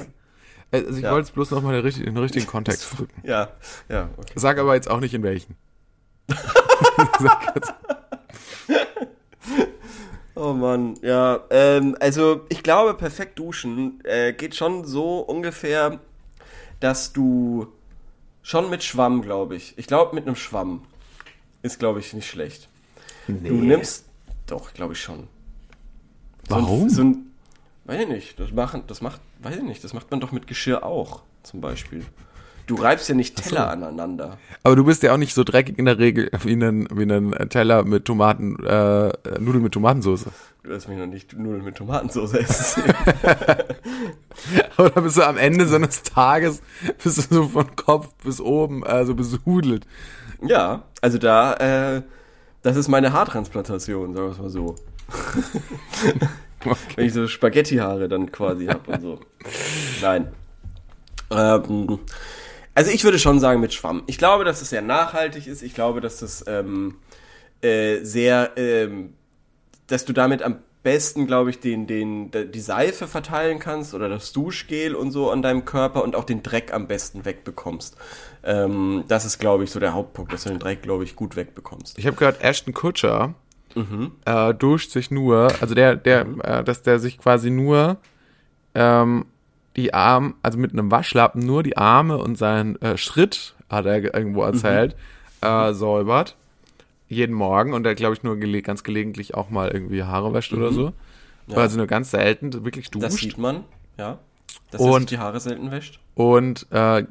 also 0.72 0.90
ich 0.96 1.02
Ja. 1.02 1.12
wollte 1.12 1.26
es 1.26 1.30
bloß 1.30 1.50
nochmal 1.52 1.74
in, 1.74 1.84
den 2.04 2.16
richtigen- 2.18 2.46
Kontext 2.46 2.92
drücken. 2.98 3.20
Ja, 3.26 3.50
ja, 3.88 4.08
okay. 4.16 4.32
Sag 4.36 4.58
aber 4.58 4.74
jetzt 4.74 4.90
auch 4.90 5.00
nicht 5.00 5.14
in 5.14 5.22
welchen. 5.22 5.56
Oh 10.34 10.54
Mann, 10.54 10.96
ja. 11.02 11.40
Ähm, 11.50 11.96
also 12.00 12.40
ich 12.48 12.62
glaube, 12.62 12.94
perfekt 12.94 13.38
duschen 13.38 14.02
äh, 14.04 14.32
geht 14.32 14.54
schon 14.56 14.84
so 14.86 15.18
ungefähr, 15.20 16.00
dass 16.80 17.12
du 17.12 17.66
schon 18.42 18.70
mit 18.70 18.82
Schwamm, 18.82 19.20
glaube 19.22 19.56
ich. 19.56 19.76
Ich 19.76 19.86
glaube, 19.86 20.14
mit 20.14 20.26
einem 20.26 20.34
Schwamm 20.36 20.82
ist, 21.62 21.78
glaube 21.78 22.00
ich, 22.00 22.12
nicht 22.14 22.28
schlecht. 22.28 22.68
Du 23.28 23.34
nimmst, 23.54 24.06
doch, 24.46 24.72
glaube 24.72 24.94
ich 24.94 25.00
schon. 25.02 25.28
So 26.48 26.54
ein- 26.56 26.62
Warum? 26.62 26.88
So 26.88 27.02
ein, 27.02 27.31
weiß 27.84 28.02
ich 28.02 28.08
nicht. 28.08 28.40
Das 28.40 28.52
machen, 28.52 28.84
das 28.86 29.00
macht, 29.00 29.20
weiß 29.40 29.56
ich 29.56 29.62
nicht. 29.62 29.82
Das 29.84 29.94
macht 29.94 30.10
man 30.10 30.20
doch 30.20 30.32
mit 30.32 30.46
Geschirr 30.46 30.84
auch, 30.84 31.22
zum 31.42 31.60
Beispiel. 31.60 32.04
Du 32.66 32.76
reibst 32.76 33.08
ja 33.08 33.14
nicht 33.14 33.36
Teller 33.36 33.70
aneinander. 33.70 34.38
Aber 34.62 34.76
du 34.76 34.84
bist 34.84 35.02
ja 35.02 35.12
auch 35.12 35.16
nicht 35.16 35.34
so 35.34 35.42
dreckig 35.42 35.78
in 35.78 35.84
der 35.84 35.98
Regel 35.98 36.30
wie 36.44 36.52
ein, 36.52 36.86
wie 36.94 37.02
ein 37.02 37.48
Teller 37.48 37.84
mit 37.84 38.04
Tomaten, 38.04 38.56
äh, 38.64 39.12
Nudeln 39.40 39.64
mit 39.64 39.72
Tomatensauce. 39.72 40.26
Du 40.62 40.72
hast 40.72 40.88
mich 40.88 40.96
noch 40.96 41.06
nicht 41.06 41.36
Nudeln 41.36 41.64
mit 41.64 41.76
Tomatensauce 41.76 42.34
essen. 42.34 42.84
Oder 44.78 45.02
bist 45.02 45.16
du 45.16 45.22
am 45.26 45.36
Ende 45.36 45.66
so 45.66 45.74
eines 45.74 46.02
Tages, 46.04 46.62
bist 47.02 47.18
du 47.18 47.34
so 47.34 47.48
von 47.48 47.74
Kopf 47.74 48.08
bis 48.22 48.40
oben 48.40 48.84
äh, 48.84 49.04
so 49.04 49.16
besudelt. 49.16 49.84
Ja, 50.40 50.84
also 51.00 51.18
da, 51.18 51.54
äh, 51.54 52.02
das 52.62 52.76
ist 52.76 52.86
meine 52.86 53.12
Haartransplantation, 53.12 54.14
sagen 54.14 54.26
wir 54.26 54.32
es 54.32 54.38
mal 54.38 54.50
so. 54.50 54.76
Wenn 56.96 57.06
ich 57.06 57.12
so 57.12 57.26
Spaghetti-Haare 57.26 58.08
dann 58.08 58.32
quasi 58.32 58.66
habe 58.66 58.92
und 58.92 59.00
so. 59.00 59.20
Nein. 60.00 60.32
Ähm, 61.30 61.98
also 62.74 62.90
ich 62.90 63.04
würde 63.04 63.18
schon 63.18 63.40
sagen 63.40 63.60
mit 63.60 63.74
Schwamm. 63.74 64.02
Ich 64.06 64.18
glaube, 64.18 64.44
dass 64.44 64.62
es 64.62 64.70
sehr 64.70 64.82
nachhaltig 64.82 65.46
ist. 65.46 65.62
Ich 65.62 65.74
glaube, 65.74 66.00
dass 66.00 66.18
das 66.18 66.44
ähm, 66.46 66.96
äh, 67.60 67.98
sehr, 68.02 68.52
ähm, 68.56 69.14
dass 69.86 70.04
du 70.04 70.12
damit 70.12 70.42
am 70.42 70.58
besten, 70.82 71.26
glaube 71.28 71.50
ich, 71.50 71.60
den, 71.60 71.86
den, 71.86 72.30
de- 72.32 72.48
die 72.48 72.60
Seife 72.60 73.06
verteilen 73.06 73.60
kannst 73.60 73.94
oder 73.94 74.08
das 74.08 74.32
Duschgel 74.32 74.94
und 74.96 75.12
so 75.12 75.30
an 75.30 75.40
deinem 75.40 75.64
Körper 75.64 76.02
und 76.02 76.16
auch 76.16 76.24
den 76.24 76.42
Dreck 76.42 76.72
am 76.72 76.88
besten 76.88 77.24
wegbekommst. 77.24 77.96
Ähm, 78.42 79.04
das 79.06 79.24
ist, 79.24 79.38
glaube 79.38 79.62
ich, 79.62 79.70
so 79.70 79.78
der 79.78 79.94
Hauptpunkt, 79.94 80.32
dass 80.32 80.42
du 80.42 80.48
den 80.48 80.58
Dreck, 80.58 80.82
glaube 80.82 81.04
ich, 81.04 81.14
gut 81.14 81.36
wegbekommst. 81.36 81.98
Ich 81.98 82.06
habe 82.06 82.16
gehört, 82.16 82.42
Ashton 82.42 82.74
Kutcher 82.74 83.34
äh, 84.24 84.54
duscht 84.54 84.90
sich 84.90 85.10
nur, 85.10 85.48
also 85.60 85.74
der, 85.74 85.96
der, 85.96 86.26
äh, 86.44 86.64
dass 86.64 86.82
der 86.82 86.98
sich 86.98 87.18
quasi 87.18 87.50
nur 87.50 87.96
ähm, 88.74 89.26
die 89.76 89.94
Arme, 89.94 90.34
also 90.42 90.58
mit 90.58 90.72
einem 90.72 90.90
Waschlappen 90.90 91.44
nur 91.44 91.62
die 91.62 91.76
Arme 91.76 92.18
und 92.18 92.36
seinen 92.36 92.80
äh, 92.82 92.96
Schritt, 92.96 93.54
hat 93.70 93.86
er 93.86 94.00
ge- 94.00 94.10
irgendwo 94.12 94.42
erzählt, 94.42 94.96
äh, 95.40 95.72
säubert. 95.72 96.36
Jeden 97.08 97.34
Morgen 97.34 97.74
und 97.74 97.84
er, 97.86 97.94
glaube 97.94 98.14
ich, 98.14 98.22
nur 98.22 98.36
gele 98.38 98.62
ganz 98.62 98.82
gelegentlich 98.84 99.34
auch 99.34 99.50
mal 99.50 99.68
irgendwie 99.70 100.02
Haare 100.02 100.32
wäscht 100.32 100.52
oder 100.54 100.72
so. 100.72 100.92
Also 101.54 101.76
nur 101.76 101.86
ganz 101.86 102.10
selten 102.10 102.64
wirklich 102.64 102.90
duscht. 102.90 103.04
Das 103.04 103.16
sieht 103.16 103.36
man, 103.36 103.64
ja. 103.98 104.18
Dass 104.70 104.80
er 104.80 104.86
Und- 104.86 105.00
sich 105.02 105.08
die 105.10 105.18
Haare 105.18 105.38
selten 105.40 105.70
wäscht. 105.70 105.98
Und 106.14 106.66
äh, 106.70 107.04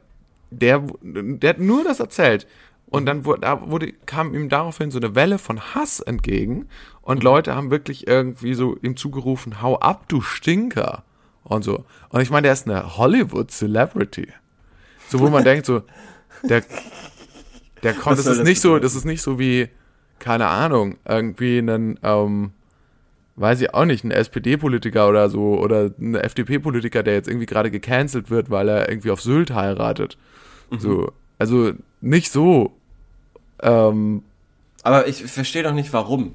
der, 0.49 0.83
der 1.01 1.49
hat 1.51 1.59
nur 1.59 1.83
das 1.83 1.99
erzählt. 1.99 2.47
Und 2.91 3.05
dann 3.05 3.23
wurde, 3.23 3.41
da 3.41 3.69
wurde, 3.69 3.93
kam 4.05 4.35
ihm 4.35 4.49
daraufhin 4.49 4.91
so 4.91 4.99
eine 4.99 5.15
Welle 5.15 5.39
von 5.39 5.61
Hass 5.73 6.01
entgegen. 6.01 6.67
Und 7.01 7.23
Leute 7.23 7.55
haben 7.55 7.71
wirklich 7.71 8.05
irgendwie 8.05 8.53
so 8.53 8.75
ihm 8.81 8.97
zugerufen, 8.97 9.61
hau 9.61 9.79
ab, 9.79 10.09
du 10.09 10.21
Stinker. 10.21 11.03
Und 11.43 11.63
so. 11.63 11.85
Und 12.09 12.19
ich 12.19 12.29
meine, 12.29 12.43
der 12.43 12.53
ist 12.53 12.67
eine 12.67 12.97
Hollywood-Celebrity. 12.97 14.27
So, 15.07 15.21
wo 15.21 15.29
man 15.29 15.43
denkt, 15.45 15.65
so, 15.65 15.83
der, 16.43 16.63
der 17.81 17.93
konnte, 17.93 18.17
das 18.17 18.25
soll 18.25 18.33
ist 18.33 18.39
das 18.39 18.47
nicht 18.47 18.61
so, 18.61 18.77
das 18.77 18.93
ist 18.93 19.05
nicht 19.05 19.21
so 19.21 19.39
wie, 19.39 19.69
keine 20.19 20.47
Ahnung, 20.47 20.97
irgendwie 21.07 21.59
einen, 21.59 21.97
ähm, 22.03 22.51
weiß 23.37 23.61
ich 23.61 23.73
auch 23.73 23.85
nicht, 23.85 24.03
ein 24.03 24.11
SPD-Politiker 24.11 25.07
oder 25.07 25.29
so 25.29 25.57
oder 25.57 25.91
ein 25.97 26.15
FDP-Politiker, 26.15 27.03
der 27.03 27.13
jetzt 27.13 27.29
irgendwie 27.29 27.45
gerade 27.45 27.71
gecancelt 27.71 28.29
wird, 28.29 28.49
weil 28.49 28.67
er 28.67 28.89
irgendwie 28.89 29.11
auf 29.11 29.21
Sylt 29.21 29.51
heiratet. 29.51 30.17
So, 30.77 31.11
also 31.39 31.71
nicht 32.01 32.31
so. 32.31 32.77
Ähm, 33.61 34.23
Aber 34.83 35.07
ich 35.07 35.23
verstehe 35.23 35.63
doch 35.63 35.73
nicht, 35.73 35.93
warum. 35.93 36.33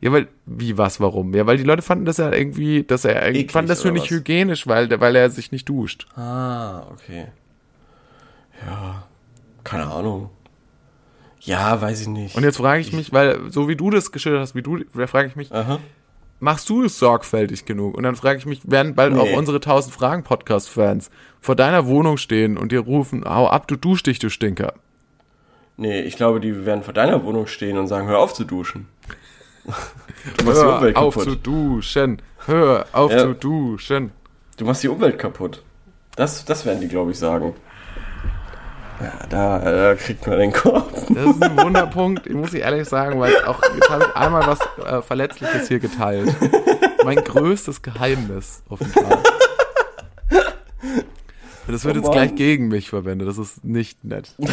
ja, 0.00 0.12
weil, 0.12 0.28
wie, 0.44 0.76
was, 0.78 1.00
warum? 1.00 1.34
Ja, 1.34 1.46
weil 1.46 1.56
die 1.56 1.62
Leute 1.64 1.82
fanden 1.82 2.04
das 2.04 2.18
ja 2.18 2.32
irgendwie, 2.32 2.82
dass 2.84 3.04
er 3.04 3.14
irgendwie, 3.22 3.40
Eklig, 3.40 3.52
fanden 3.52 3.68
das 3.68 3.82
für 3.82 3.92
nicht 3.92 4.04
was? 4.04 4.10
hygienisch, 4.10 4.66
weil, 4.66 4.88
weil 5.00 5.16
er 5.16 5.30
sich 5.30 5.52
nicht 5.52 5.68
duscht. 5.68 6.06
Ah, 6.16 6.82
okay. 6.92 7.26
Ja, 8.66 9.04
keine 9.64 9.86
Ahnung. 9.86 10.30
Ja, 11.40 11.80
weiß 11.80 12.00
ich 12.00 12.08
nicht. 12.08 12.34
Und 12.36 12.42
jetzt 12.42 12.56
frage 12.56 12.80
ich 12.80 12.92
mich, 12.92 13.12
weil, 13.12 13.50
so 13.50 13.68
wie 13.68 13.76
du 13.76 13.90
das 13.90 14.10
geschildert 14.12 14.40
hast, 14.42 14.54
wie 14.54 14.62
du, 14.62 14.78
da 14.94 15.06
frage 15.06 15.28
ich 15.28 15.36
mich, 15.36 15.52
Aha. 15.52 15.78
machst 16.40 16.68
du 16.68 16.84
es 16.84 16.98
sorgfältig 16.98 17.66
genug? 17.66 17.94
Und 17.96 18.02
dann 18.02 18.16
frage 18.16 18.38
ich 18.38 18.46
mich, 18.46 18.60
werden 18.68 18.94
bald 18.94 19.14
Nee. 19.14 19.20
auch 19.20 19.36
unsere 19.38 19.58
1000 19.58 19.94
Fragen 19.94 20.24
Podcast-Fans 20.24 21.10
vor 21.40 21.54
deiner 21.54 21.86
Wohnung 21.86 22.16
stehen 22.16 22.56
und 22.58 22.72
dir 22.72 22.80
rufen, 22.80 23.24
hau 23.24 23.46
ab, 23.48 23.68
du 23.68 23.76
dusch 23.76 24.02
dich, 24.02 24.18
du 24.18 24.28
Stinker. 24.28 24.74
Nee, 25.76 26.00
ich 26.00 26.16
glaube, 26.16 26.40
die 26.40 26.64
werden 26.64 26.82
vor 26.82 26.94
deiner 26.94 27.22
Wohnung 27.24 27.46
stehen 27.46 27.76
und 27.78 27.86
sagen, 27.86 28.06
hör 28.08 28.18
auf 28.18 28.34
zu 28.34 28.44
duschen. 28.44 28.88
Du 30.38 30.44
machst 30.44 30.60
die 30.60 30.64
Hör 30.64 30.76
Umwelt 30.78 30.96
auf 30.96 31.14
kaputt. 31.14 31.30
zu 31.30 31.36
duschen. 31.36 32.22
Hör 32.46 32.86
auf 32.92 33.12
Ja. 33.12 33.18
zu 33.18 33.34
duschen. 33.34 34.10
Du 34.56 34.64
machst 34.64 34.82
die 34.82 34.88
Umwelt 34.88 35.18
kaputt. 35.18 35.62
Das, 36.16 36.44
das 36.44 36.66
werden 36.66 36.80
die, 36.80 36.88
glaube 36.88 37.12
ich, 37.12 37.18
sagen. 37.18 37.54
Ja, 39.00 39.12
da, 39.28 39.58
da 39.58 39.94
kriegt 39.94 40.26
man 40.26 40.38
den 40.40 40.52
Korb. 40.52 40.90
Das 41.10 41.26
ist 41.26 41.42
ein 41.42 41.56
Wunderpunkt, 41.58 42.28
muss 42.30 42.54
ich 42.54 42.62
ehrlich 42.62 42.88
sagen, 42.88 43.20
weil 43.20 43.36
auch 43.44 43.60
jetzt 43.74 43.88
habe 43.90 44.04
ich 44.08 44.16
einmal 44.16 44.46
was 44.46 44.58
äh, 44.84 45.02
Verletzliches 45.02 45.68
hier 45.68 45.78
geteilt. 45.78 46.34
Mein 47.04 47.22
größtes 47.22 47.82
Geheimnis 47.82 48.62
offenbar. 48.68 49.22
Das 51.68 51.84
wird 51.84 51.96
Oh 51.96 52.00
jetzt 52.00 52.12
gleich 52.12 52.34
gegen 52.34 52.68
mich 52.68 52.88
verwendet. 52.88 53.28
Das 53.28 53.38
ist 53.38 53.64
nicht 53.64 54.02
nett. 54.04 54.34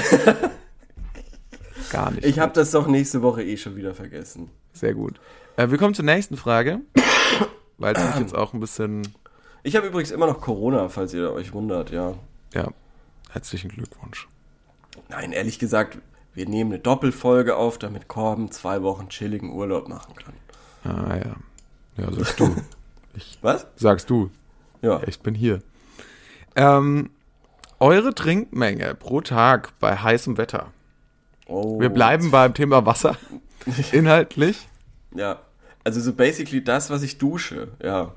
Gar 1.93 2.11
nicht. 2.11 2.25
Ich 2.25 2.39
habe 2.39 2.51
das 2.53 2.71
doch 2.71 2.87
nächste 2.87 3.21
Woche 3.21 3.43
eh 3.43 3.55
schon 3.55 3.75
wieder 3.75 3.93
vergessen. 3.93 4.49
Sehr 4.73 4.93
gut. 4.95 5.19
Äh, 5.57 5.69
wir 5.69 5.77
kommen 5.77 5.93
zur 5.93 6.05
nächsten 6.05 6.37
Frage, 6.37 6.81
weil 7.77 7.95
es 7.95 8.03
mich 8.03 8.15
jetzt 8.19 8.35
auch 8.35 8.53
ein 8.53 8.59
bisschen. 8.59 9.07
Ich 9.61 9.75
habe 9.75 9.87
übrigens 9.87 10.11
immer 10.11 10.25
noch 10.25 10.41
Corona, 10.41 10.89
falls 10.89 11.13
ihr 11.13 11.31
euch 11.31 11.53
wundert, 11.53 11.91
ja. 11.91 12.15
Ja, 12.53 12.69
herzlichen 13.29 13.69
Glückwunsch. 13.69 14.27
Nein, 15.09 15.31
ehrlich 15.31 15.59
gesagt, 15.59 15.99
wir 16.33 16.47
nehmen 16.49 16.71
eine 16.71 16.79
Doppelfolge 16.79 17.55
auf, 17.55 17.77
damit 17.77 18.07
Korben 18.07 18.51
zwei 18.51 18.81
Wochen 18.81 19.09
chilligen 19.09 19.51
Urlaub 19.51 19.87
machen 19.87 20.15
kann. 20.15 20.33
Ah 20.83 21.15
ja. 21.15 21.35
Ja, 21.97 22.11
sagst 22.11 22.39
du. 22.39 22.55
Was? 23.41 23.67
Sagst 23.75 24.09
du. 24.09 24.31
Ja. 24.81 25.01
Ich 25.05 25.19
bin 25.19 25.35
hier. 25.35 25.61
Ähm, 26.55 27.11
eure 27.79 28.15
Trinkmenge 28.15 28.95
pro 28.95 29.21
Tag 29.21 29.77
bei 29.79 29.95
heißem 29.95 30.37
Wetter. 30.37 30.71
Oh. 31.47 31.79
Wir 31.79 31.89
bleiben 31.89 32.31
beim 32.31 32.53
Thema 32.53 32.85
Wasser. 32.85 33.17
Inhaltlich. 33.91 34.67
Ja. 35.15 35.39
Also 35.83 35.99
so 35.99 36.13
basically 36.13 36.63
das, 36.63 36.89
was 36.89 37.03
ich 37.03 37.17
dusche, 37.17 37.69
ja. 37.83 38.13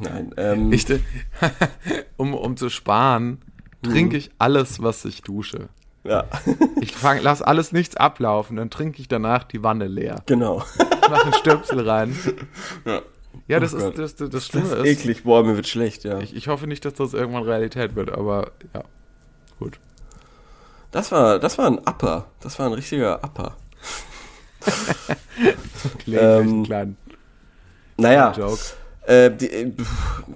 Nein, 0.00 0.32
ähm, 0.36 0.72
Ich, 0.72 0.86
um, 2.16 2.32
um 2.34 2.56
zu 2.56 2.70
sparen, 2.70 3.42
trinke 3.82 4.16
ich 4.16 4.30
alles, 4.38 4.82
was 4.82 5.04
ich 5.04 5.22
dusche. 5.22 5.68
ja, 6.04 6.24
Ich 6.80 6.94
fang, 6.96 7.18
lass 7.20 7.42
alles 7.42 7.72
nichts 7.72 7.96
ablaufen, 7.96 8.56
dann 8.56 8.70
trinke 8.70 9.00
ich 9.00 9.08
danach 9.08 9.44
die 9.44 9.62
Wanne 9.62 9.86
leer. 9.88 10.22
genau. 10.26 10.62
Ich 10.78 11.08
mache 11.10 11.24
einen 11.24 11.34
Stöpsel 11.34 11.88
rein. 11.88 12.16
Ja. 12.86 13.02
Ja, 13.48 13.60
das 13.60 13.74
Oh 13.74 13.78
ist 13.78 13.98
das, 13.98 14.14
das, 14.14 14.14
das 14.16 14.30
Das 14.30 14.46
Schlimme 14.46 14.66
ist 14.68 14.84
ist. 14.86 15.00
eklig, 15.00 15.24
boah, 15.24 15.42
mir 15.44 15.56
wird 15.56 15.66
schlecht, 15.66 16.04
ja. 16.04 16.20
Ich, 16.20 16.34
ich 16.36 16.48
hoffe 16.48 16.66
nicht, 16.66 16.84
dass 16.84 16.94
das 16.94 17.12
irgendwann 17.12 17.42
Realität 17.42 17.96
wird, 17.96 18.12
aber 18.12 18.52
ja. 18.72 18.84
Gut. 19.58 19.78
Das 20.92 21.10
war, 21.10 21.38
das 21.38 21.58
war 21.58 21.66
ein 21.66 21.78
Upper. 21.78 22.26
Das 22.40 22.58
war 22.58 22.66
ein 22.66 22.72
richtiger 22.74 23.22
Upper. 23.24 23.56
Kleinen, 26.04 26.48
Ähm, 26.58 26.62
kleinen 26.64 26.96
Naja, 27.96 28.32
Joke. 28.36 28.60
äh, 29.06 29.30
die, 29.30 29.50
äh, 29.50 29.72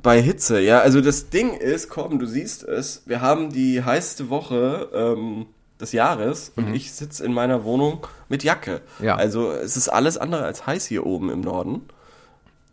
bei 0.02 0.20
Hitze, 0.20 0.60
ja, 0.60 0.80
also 0.80 1.00
das 1.00 1.30
Ding 1.30 1.52
ist, 1.54 1.88
komm, 1.88 2.18
du 2.18 2.26
siehst 2.26 2.64
es, 2.64 3.02
wir 3.06 3.20
haben 3.20 3.50
die 3.52 3.82
heißeste 3.84 4.28
Woche 4.28 4.88
ähm, 4.92 5.46
des 5.80 5.92
Jahres 5.92 6.52
und 6.56 6.74
ich 6.74 6.92
sitze 6.92 7.24
in 7.24 7.32
meiner 7.32 7.62
Wohnung 7.64 8.06
mit 8.28 8.42
Jacke. 8.42 8.80
Mhm. 8.98 9.04
Ja. 9.04 9.16
Also 9.16 9.50
es 9.52 9.76
ist 9.76 9.88
alles 9.88 10.16
andere 10.18 10.44
als 10.44 10.66
heiß 10.66 10.86
hier 10.86 11.06
oben 11.06 11.30
im 11.30 11.40
Norden. 11.42 11.82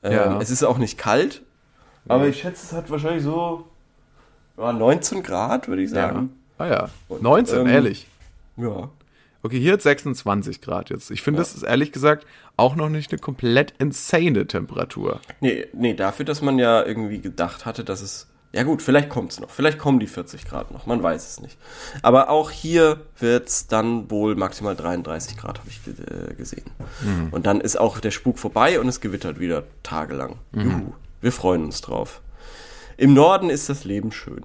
Ähm, 0.01 0.13
Ja. 0.13 0.39
Es 0.41 0.49
ist 0.49 0.63
auch 0.63 0.77
nicht 0.77 0.97
kalt, 0.97 1.41
aber 2.07 2.27
ich 2.27 2.41
schätze, 2.41 2.65
es 2.65 2.73
hat 2.73 2.89
wahrscheinlich 2.89 3.23
so 3.23 3.65
ja, 4.57 4.71
19 4.73 5.21
Grad, 5.23 5.67
würde 5.67 5.83
ich 5.83 5.91
Ja. 5.91 6.25
Ah 6.57 6.67
ja. 6.67 6.89
Und, 7.07 7.21
19, 7.21 7.61
ähm, 7.61 7.67
ehrlich. 7.67 8.07
Ja. 8.57 8.89
Okay, 9.41 9.59
hier 9.59 9.73
hat 9.73 9.81
26 9.81 10.61
Grad 10.61 10.89
jetzt. 10.89 11.11
Ich 11.11 11.21
finde, 11.21 11.39
das 11.39 11.53
ist 11.53 11.63
ehrlich 11.63 11.91
gesagt 11.91 12.25
auch 12.55 12.75
noch 12.75 12.87
nicht 12.89 13.11
eine 13.11 13.19
komplett 13.19 13.73
insane 13.77 14.47
Temperatur. 14.47 15.19
Nee, 15.41 15.67
nee, 15.73 15.93
dafür, 15.93 16.23
dass 16.25 16.41
man 16.41 16.59
ja 16.59 16.83
irgendwie 16.85 17.19
gedacht 17.19 17.65
hatte, 17.65 17.83
dass 17.83 18.01
es. 18.01 18.27
Ja 18.53 18.61
gut, 18.61 18.83
vielleicht 18.83 19.09
kommt's 19.09 19.39
noch. 19.39 19.49
Vielleicht 19.49 19.79
kommen 19.79 19.99
die 19.99 20.05
40 20.05 20.45
Grad 20.45 20.71
noch. 20.71 20.85
Man 20.85 21.01
weiß 21.01 21.27
es 21.27 21.41
nicht. 21.41 21.57
Aber 22.03 22.29
auch 22.29 22.51
hier 22.51 23.01
wird's 23.17 23.65
dann 23.65 24.11
wohl 24.11 24.35
maximal 24.35 24.75
33 24.75 25.35
Grad, 25.37 25.57
habe 25.57 25.69
ich 25.69 25.81
äh, 25.87 26.35
gesehen. 26.35 26.69
Und 27.31 27.47
dann 27.47 27.59
ist 27.61 27.77
auch 27.79 27.99
der 27.99 28.11
Spuk 28.11 28.37
vorbei 28.37 28.79
und 28.79 28.87
es 28.87 29.01
gewittert 29.01 29.39
wieder 29.39 29.63
tagelang. 29.81 30.35
Juhu. 30.53 30.93
Wir 31.19 31.31
freuen 31.31 31.63
uns 31.63 31.81
drauf. 31.81 32.21
Im 32.95 33.15
Norden 33.15 33.49
ist 33.49 33.69
das 33.69 33.85
Leben 33.85 34.11
schön. 34.11 34.43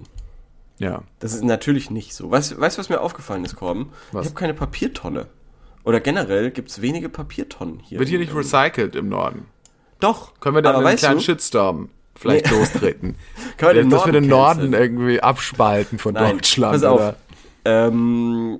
Ja. 0.79 1.03
Das 1.19 1.33
ist 1.33 1.43
natürlich 1.43 1.91
nicht 1.91 2.15
so. 2.15 2.31
Weißt 2.31 2.53
du, 2.53 2.59
was 2.59 2.89
mir 2.89 3.01
aufgefallen 3.01 3.45
ist, 3.45 3.55
Korben? 3.55 3.91
Was? 4.11 4.25
Ich 4.25 4.31
habe 4.31 4.39
keine 4.39 4.53
Papiertonne. 4.53 5.27
Oder 5.83 5.99
generell 5.99 6.51
gibt's 6.51 6.81
wenige 6.81 7.09
Papiertonnen 7.09 7.79
hier. 7.79 7.99
Wird 7.99 8.09
hier 8.09 8.19
nicht 8.19 8.33
recycelt 8.33 8.95
im 8.95 9.09
Norden? 9.09 9.45
Doch. 9.99 10.39
Können 10.39 10.55
wir 10.55 10.61
da 10.61 10.77
einen 10.77 10.97
kleinen 10.97 11.17
du, 11.17 11.23
Shitstorm 11.23 11.89
vielleicht 12.15 12.49
Nee. 12.51 12.57
lostreten? 12.57 13.15
Können 13.57 13.75
wir 13.75 13.81
den 13.83 13.89
Dass 13.89 14.05
wir 14.05 14.13
den 14.13 14.27
Norden 14.27 14.71
Norden 14.71 14.73
irgendwie 14.73 15.21
abspalten 15.21 15.99
von 15.99 16.13
Nein, 16.13 16.37
Deutschland. 16.37 16.73
pass 16.73 16.83
auf. 16.83 16.99
Oder? 16.99 17.15
Ähm, 17.65 18.59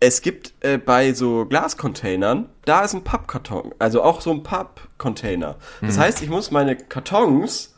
es 0.00 0.20
gibt 0.20 0.54
äh, 0.60 0.78
bei 0.78 1.12
so 1.14 1.46
Glascontainern, 1.46 2.48
da 2.64 2.84
ist 2.84 2.94
ein 2.94 3.04
Pappkarton, 3.04 3.72
also 3.78 4.02
auch 4.02 4.20
so 4.20 4.32
ein 4.32 4.42
Pappcontainer. 4.42 5.56
Das 5.80 5.96
heißt, 5.96 6.22
ich 6.22 6.28
muss 6.28 6.50
meine 6.50 6.74
Kartons 6.74 7.74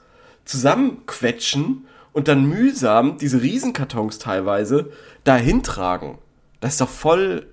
zusammenquetschen 0.46 1.86
und 2.14 2.28
dann 2.28 2.46
mühsam 2.46 3.18
diese 3.18 3.42
Riesenkartons 3.42 4.18
teilweise 4.18 4.90
dahin 5.24 5.62
tragen. 5.62 6.18
Das 6.60 6.72
ist 6.72 6.80
doch 6.80 6.88
voll, 6.88 7.46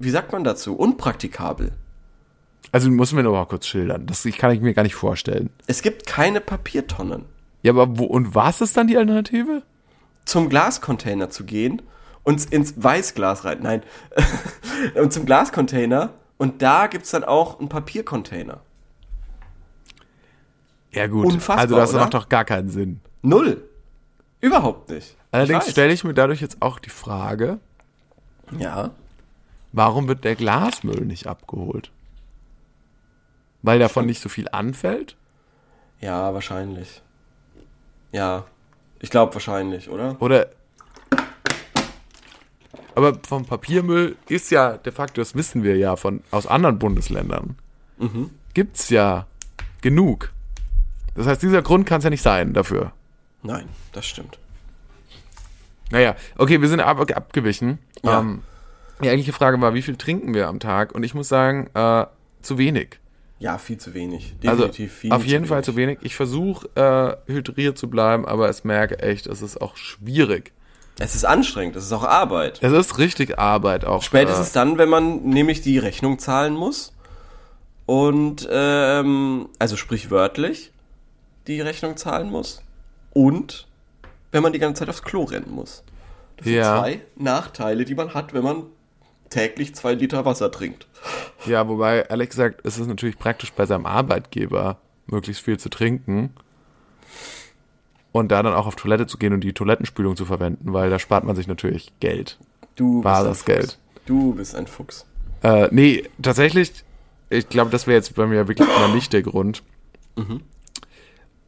wie 0.00 0.10
sagt 0.10 0.32
man 0.32 0.42
dazu, 0.42 0.74
unpraktikabel. 0.74 1.70
Also 2.72 2.90
müssen 2.90 3.14
wir 3.14 3.22
noch 3.22 3.32
mal 3.32 3.46
kurz 3.46 3.68
schildern. 3.68 4.06
Das 4.06 4.26
kann 4.36 4.50
ich 4.50 4.60
mir 4.60 4.74
gar 4.74 4.82
nicht 4.82 4.96
vorstellen. 4.96 5.50
Es 5.68 5.82
gibt 5.82 6.06
keine 6.06 6.40
Papiertonnen. 6.40 7.26
Ja, 7.62 7.70
aber 7.70 7.96
wo 7.98 8.04
und 8.04 8.34
was 8.34 8.60
ist 8.60 8.76
dann 8.76 8.88
die 8.88 8.96
Alternative? 8.96 9.62
zum 10.24 10.48
Glascontainer 10.48 11.30
zu 11.30 11.44
gehen 11.44 11.82
und 12.22 12.52
ins 12.52 12.82
Weißglas 12.82 13.44
rein. 13.44 13.58
Nein. 13.62 13.82
und 14.94 15.12
zum 15.12 15.26
Glascontainer 15.26 16.10
und 16.36 16.62
da 16.62 16.86
gibt's 16.86 17.10
dann 17.10 17.24
auch 17.24 17.60
einen 17.60 17.68
Papiercontainer. 17.68 18.60
Ja 20.92 21.06
gut. 21.06 21.26
Unfassbar, 21.26 21.58
also 21.58 21.76
das 21.76 21.90
oder? 21.90 22.00
macht 22.00 22.14
doch 22.14 22.28
gar 22.28 22.44
keinen 22.44 22.68
Sinn. 22.68 23.00
Null. 23.22 23.68
Überhaupt 24.44 24.90
nicht. 24.90 25.16
Allerdings 25.30 25.70
stelle 25.70 25.92
ich 25.94 26.04
mir 26.04 26.12
dadurch 26.12 26.42
jetzt 26.42 26.60
auch 26.60 26.78
die 26.78 26.90
Frage, 26.90 27.58
Ja. 28.58 28.90
warum 29.72 30.06
wird 30.06 30.22
der 30.24 30.34
Glasmüll 30.34 31.00
nicht 31.06 31.26
abgeholt? 31.26 31.90
Weil 33.62 33.78
davon 33.78 34.04
nicht 34.04 34.20
so 34.20 34.28
viel 34.28 34.46
anfällt? 34.52 35.16
Ja, 36.00 36.34
wahrscheinlich. 36.34 37.00
Ja. 38.12 38.44
Ich 39.00 39.08
glaube 39.08 39.32
wahrscheinlich, 39.32 39.88
oder? 39.88 40.20
Oder. 40.20 40.48
Aber 42.94 43.14
vom 43.26 43.46
Papiermüll 43.46 44.16
ist 44.28 44.50
ja 44.50 44.76
de 44.76 44.92
facto, 44.92 45.22
das 45.22 45.34
wissen 45.34 45.62
wir 45.62 45.78
ja 45.78 45.96
von 45.96 46.22
aus 46.30 46.46
anderen 46.46 46.78
Bundesländern, 46.78 47.56
gibt's 48.52 48.90
ja 48.90 49.26
genug. 49.80 50.32
Das 51.14 51.26
heißt, 51.26 51.42
dieser 51.42 51.62
Grund 51.62 51.86
kann 51.86 51.98
es 51.98 52.04
ja 52.04 52.10
nicht 52.10 52.22
sein 52.22 52.52
dafür. 52.52 52.92
Nein, 53.44 53.68
das 53.92 54.06
stimmt. 54.06 54.38
Naja, 55.90 56.16
okay, 56.38 56.60
wir 56.60 56.68
sind 56.68 56.80
ab, 56.80 56.98
abgewichen. 57.14 57.78
Ja. 58.02 58.18
Ähm, 58.20 58.42
die 59.02 59.08
eigentliche 59.08 59.32
Frage 59.32 59.60
war, 59.60 59.74
wie 59.74 59.82
viel 59.82 59.96
trinken 59.96 60.34
wir 60.34 60.48
am 60.48 60.58
Tag? 60.58 60.92
Und 60.94 61.04
ich 61.04 61.14
muss 61.14 61.28
sagen, 61.28 61.68
äh, 61.74 62.06
zu 62.42 62.58
wenig. 62.58 62.98
Ja, 63.38 63.58
viel 63.58 63.76
zu 63.76 63.92
wenig. 63.92 64.34
Also 64.46 64.62
Definitiv 64.66 64.92
viel 64.94 65.12
auf 65.12 65.24
jeden 65.26 65.44
zu 65.44 65.48
Fall 65.48 65.58
wenig. 65.58 65.66
zu 65.66 65.76
wenig. 65.76 65.98
Ich 66.02 66.16
versuche 66.16 66.68
äh, 67.28 67.30
hydriert 67.30 67.76
zu 67.76 67.90
bleiben, 67.90 68.24
aber 68.26 68.48
es 68.48 68.64
merke 68.64 69.00
echt, 69.00 69.26
es 69.26 69.42
ist 69.42 69.60
auch 69.60 69.76
schwierig. 69.76 70.52
Es 70.98 71.14
ist 71.14 71.24
anstrengend, 71.24 71.76
es 71.76 71.84
ist 71.84 71.92
auch 71.92 72.04
Arbeit. 72.04 72.62
Es 72.62 72.72
ist 72.72 72.98
richtig 72.98 73.38
Arbeit 73.38 73.84
auch. 73.84 74.02
Spätestens 74.02 74.52
dann, 74.52 74.78
wenn 74.78 74.88
man 74.88 75.24
nämlich 75.24 75.60
die 75.60 75.78
Rechnung 75.78 76.18
zahlen 76.18 76.54
muss 76.54 76.92
und 77.84 78.48
ähm, 78.50 79.48
also 79.58 79.76
sprichwörtlich 79.76 80.70
die 81.48 81.60
Rechnung 81.60 81.96
zahlen 81.96 82.30
muss 82.30 82.62
und 83.14 83.66
wenn 84.32 84.42
man 84.42 84.52
die 84.52 84.58
ganze 84.58 84.80
Zeit 84.80 84.88
aufs 84.90 85.02
Klo 85.02 85.24
rennen 85.24 85.50
muss. 85.52 85.82
Das 86.36 86.44
sind 86.44 86.54
Ja. 86.56 86.78
zwei 86.80 87.00
Nachteile, 87.16 87.84
die 87.84 87.94
man 87.94 88.12
hat, 88.12 88.34
wenn 88.34 88.42
man 88.44 88.64
täglich 89.30 89.74
zwei 89.74 89.94
Liter 89.94 90.24
Wasser 90.24 90.50
trinkt. 90.50 90.86
Ja, 91.46 91.66
wobei, 91.68 92.02
ehrlich 92.02 92.28
gesagt, 92.30 92.60
ist 92.62 92.78
es 92.78 92.86
natürlich 92.86 93.18
praktisch 93.18 93.52
bei 93.52 93.64
seinem 93.66 93.86
Arbeitgeber, 93.86 94.78
möglichst 95.06 95.42
viel 95.42 95.58
zu 95.58 95.68
trinken. 95.70 96.34
Und 98.12 98.30
da 98.30 98.42
dann 98.42 98.54
auch 98.54 98.66
auf 98.66 98.76
Toilette 98.76 99.06
zu 99.08 99.18
gehen 99.18 99.32
und 99.32 99.40
die 99.40 99.52
Toilettenspülung 99.52 100.16
zu 100.16 100.24
verwenden, 100.24 100.72
weil 100.72 100.88
da 100.88 100.98
spart 101.00 101.24
man 101.24 101.34
sich 101.34 101.48
natürlich 101.48 101.92
Geld. 101.98 102.38
Du 102.76 102.94
bist 103.00 103.04
Bares 103.04 103.26
ein 103.26 103.34
Fuchs. 103.34 103.44
Geld. 103.44 103.78
Du 104.06 104.34
bist 104.34 104.54
ein 104.54 104.66
Fuchs. 104.68 105.04
Äh, 105.42 105.68
nee, 105.72 106.04
tatsächlich, 106.22 106.72
ich 107.30 107.48
glaube, 107.48 107.70
das 107.70 107.86
wäre 107.86 107.96
jetzt 107.96 108.14
bei 108.14 108.26
mir 108.26 108.46
wirklich 108.46 108.68
mal 108.68 108.92
nicht 108.94 109.12
der 109.12 109.22
Grund. 109.22 109.62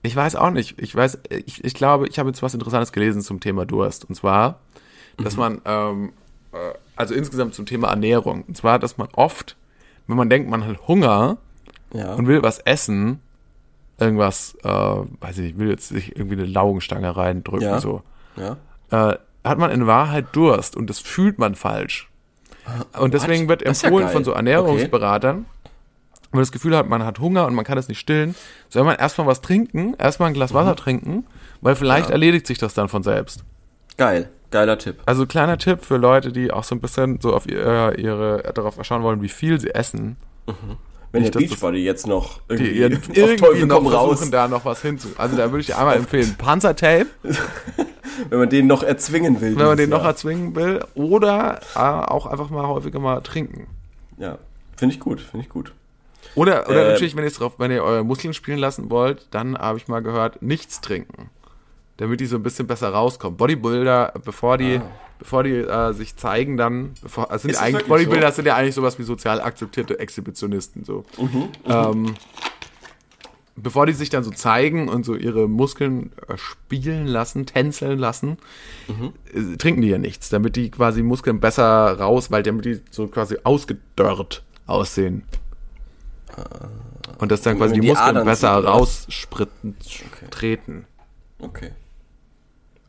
Ich 0.07 0.15
weiß 0.17 0.37
auch 0.37 0.51
nicht. 0.51 0.81
Ich 0.81 0.95
weiß, 0.95 1.19
ich, 1.31 1.65
ich 1.65 1.75
glaube, 1.75 2.07
ich 2.09 2.19
habe 2.19 2.29
jetzt 2.29 2.43
was 2.43 2.55
Interessantes 2.55 2.93
gelesen 2.93 3.23
zum 3.23 3.41
Thema 3.41 3.67
Durst. 3.67 4.05
Und 4.09 4.15
zwar, 4.15 4.61
dass 5.23 5.37
man, 5.37 5.61
ähm, 5.65 6.13
äh, 6.53 6.57
also 6.95 7.15
insgesamt 7.15 7.55
zum 7.55 7.67
Thema 7.67 7.89
Ernährung. 7.89 8.45
Und 8.47 8.57
zwar, 8.57 8.79
dass 8.79 8.99
man 8.99 9.09
oft, 9.15 9.57
wenn 10.07 10.17
man 10.17 10.31
denkt, 10.31 10.49
man 10.49 10.65
hat 10.67 10.87
Hunger 10.89 11.39
Ja. 11.93 12.15
und 12.15 12.27
will 12.29 12.43
was 12.43 12.59
essen, 12.61 13.21
irgendwas, 13.99 14.57
äh, 14.63 14.69
weiß 14.69 15.39
ich 15.39 15.45
nicht, 15.45 15.59
will 15.59 15.71
jetzt 15.71 15.89
sich 15.89 16.15
irgendwie 16.17 16.37
eine 16.37 16.47
Laugenstange 16.47 17.17
reindrücken, 17.17 17.67
Ja. 17.69 17.81
so 17.81 18.03
ja. 18.37 18.57
äh, 18.91 19.17
hat 19.45 19.59
man 19.59 19.71
in 19.71 19.87
Wahrheit 19.87 20.27
Durst 20.33 20.77
und 20.77 20.89
das 20.91 20.99
fühlt 20.99 21.39
man 21.39 21.55
falsch. 21.55 22.09
Und 22.99 23.15
deswegen 23.15 23.45
What? 23.45 23.49
wird 23.49 23.63
ja 23.63 23.69
empfohlen 23.69 24.07
geil. 24.07 24.13
von 24.13 24.25
so 24.25 24.33
Ernährungsberatern, 24.33 25.47
wenn 26.31 26.39
man 26.39 26.43
das 26.43 26.53
Gefühl 26.53 26.77
hat, 26.77 26.89
man 26.89 27.05
hat 27.05 27.19
Hunger 27.19 27.47
und 27.47 27.55
man 27.55 27.65
kann 27.65 27.79
es 27.79 27.89
nicht 27.89 27.99
stillen, 28.01 28.35
soll 28.69 28.85
man 28.85 28.97
erstmal 28.97 29.27
was 29.27 29.41
trinken, 29.41 29.95
erstmal 29.99 30.29
ein 30.29 30.35
Glas 30.35 30.53
Wasser 30.55 30.77
trinken, 30.77 31.25
weil 31.61 31.77
vielleicht 31.77 32.07
Ja. 32.09 32.13
erledigt 32.13 32.47
sich 32.47 32.59
das 32.59 32.75
dann 32.75 32.89
von 32.89 33.03
selbst. 33.03 33.45
Geil. 33.97 34.29
Geiler 34.51 34.79
Tipp. 34.79 34.97
Also 35.07 35.27
kleiner 35.27 35.59
Tipp 35.59 35.85
für 35.85 35.97
Leute, 35.97 36.31
die 36.33 36.53
auch 36.53 36.63
so 36.65 36.75
ein 36.77 36.81
bisschen 36.81 37.21
so 37.21 37.35
auf 37.35 37.49
ihr, 37.49 37.95
ihre, 37.99 38.53
darauf 38.55 38.77
schauen 38.83 39.03
wollen, 39.03 39.21
wie 39.21 39.29
viel 39.29 39.59
sie 39.61 39.75
essen. 39.75 40.17
Wenn 41.11 41.23
Nicht, 41.23 41.35
der 41.35 41.41
Beachbody 41.41 41.79
jetzt 41.85 42.07
noch 42.07 42.41
Die 42.49 42.55
irgendwie, 42.55 42.71
ihren 42.73 42.97
auf 42.97 43.09
irgendwie 43.17 43.65
noch 43.67 43.77
komm 43.77 43.87
raus, 43.89 44.09
versuchen, 44.19 44.31
da 44.31 44.47
noch 44.49 44.65
was 44.65 44.83
hinzu. 44.83 45.09
Also 45.19 45.37
da 45.37 45.51
würde 45.51 45.61
ich 45.63 45.67
dir 45.67 45.79
einmal 45.79 45.97
empfehlen, 46.03 46.37
Panzertape, 46.39 47.07
wenn 48.31 48.39
man 48.39 48.49
den 48.49 48.67
noch 48.67 48.83
erzwingen 48.83 49.41
will. 49.41 49.57
wenn 49.59 49.67
man 49.67 49.77
den 49.77 49.91
noch 49.91 50.01
Jahr. 50.01 50.09
erzwingen 50.09 50.55
will, 50.55 50.85
oder 50.95 51.61
äh, 51.75 51.79
auch 51.79 52.27
einfach 52.27 52.51
mal 52.51 52.67
häufiger 52.67 52.99
mal 53.01 53.21
trinken. 53.23 53.67
Ja, 54.19 54.39
finde 54.77 54.95
ich 54.95 55.01
gut, 55.01 55.21
finde 55.21 55.45
ich 55.45 55.51
gut. 55.51 55.73
Oder, 56.35 56.69
oder 56.69 56.87
Äh, 56.89 56.93
natürlich, 56.93 57.17
wenn 57.17 57.25
ihr 57.25 57.31
drauf, 57.31 57.55
wenn 57.59 57.71
ihr 57.71 57.83
eure 57.83 58.05
Muskeln 58.05 58.35
spielen 58.35 58.59
lassen 58.59 58.91
wollt, 58.91 59.27
dann 59.31 59.57
habe 59.57 59.79
ich 59.79 59.89
mal 59.89 60.01
gehört, 60.01 60.43
nichts 60.43 60.81
trinken. 60.81 61.31
Damit 61.99 62.21
die 62.21 62.27
so 62.27 62.37
ein 62.37 62.43
bisschen 62.43 62.67
besser 62.67 62.91
rauskommen. 62.91 63.39
Bodybuilder, 63.39 64.13
bevor 64.23 64.59
die, 64.59 64.81
bevor 65.19 65.45
die 65.45 65.53
äh, 65.55 65.93
sich 65.95 66.15
zeigen, 66.17 66.59
dann, 66.59 66.93
bevor, 67.01 67.31
also 67.31 67.49
sind 67.49 67.57
eigentlich, 67.59 67.87
Bodybuilder 67.87 68.31
so? 68.31 68.37
sind 68.37 68.47
ja 68.47 68.55
eigentlich 68.57 68.75
sowas 68.75 68.99
wie 68.99 69.03
sozial 69.05 69.41
akzeptierte 69.41 69.99
Exhibitionisten, 69.99 70.85
so. 70.85 71.05
Mhm, 71.17 71.49
Ähm, 71.67 72.15
bevor 73.57 73.87
die 73.87 73.95
sich 73.95 74.11
dann 74.11 74.23
so 74.25 74.31
zeigen 74.31 74.91
und 74.91 75.07
so 75.07 75.15
ihre 75.15 75.49
Muskeln 75.49 76.13
äh, 76.29 76.37
spielen 76.37 77.07
lassen, 77.07 77.47
tänzeln 77.47 77.99
lassen, 77.99 78.37
Mhm. 78.89 79.13
äh, 79.33 79.57
trinken 79.57 79.81
die 79.81 79.89
ja 79.89 79.97
nichts, 79.97 80.29
damit 80.29 80.57
die 80.57 80.71
quasi 80.71 81.03
Muskeln 81.03 81.41
besser 81.41 81.99
raus, 81.99 82.31
weil 82.31 82.43
damit 82.43 82.67
die 82.67 82.81
so 82.91 83.07
quasi 83.07 83.39
ausgedörrt 83.45 84.43
aussehen. 84.67 85.23
Und 87.19 87.33
dass 87.33 87.43
dann 87.43 87.57
quasi 87.57 87.75
die 87.75 87.81
die 87.81 87.89
Muskeln 87.89 88.09
Adern 88.09 88.27
besser 88.27 88.51
rausspritten, 88.51 89.77
Okay. 89.81 90.27
treten. 90.31 90.87
Okay. 91.39 91.73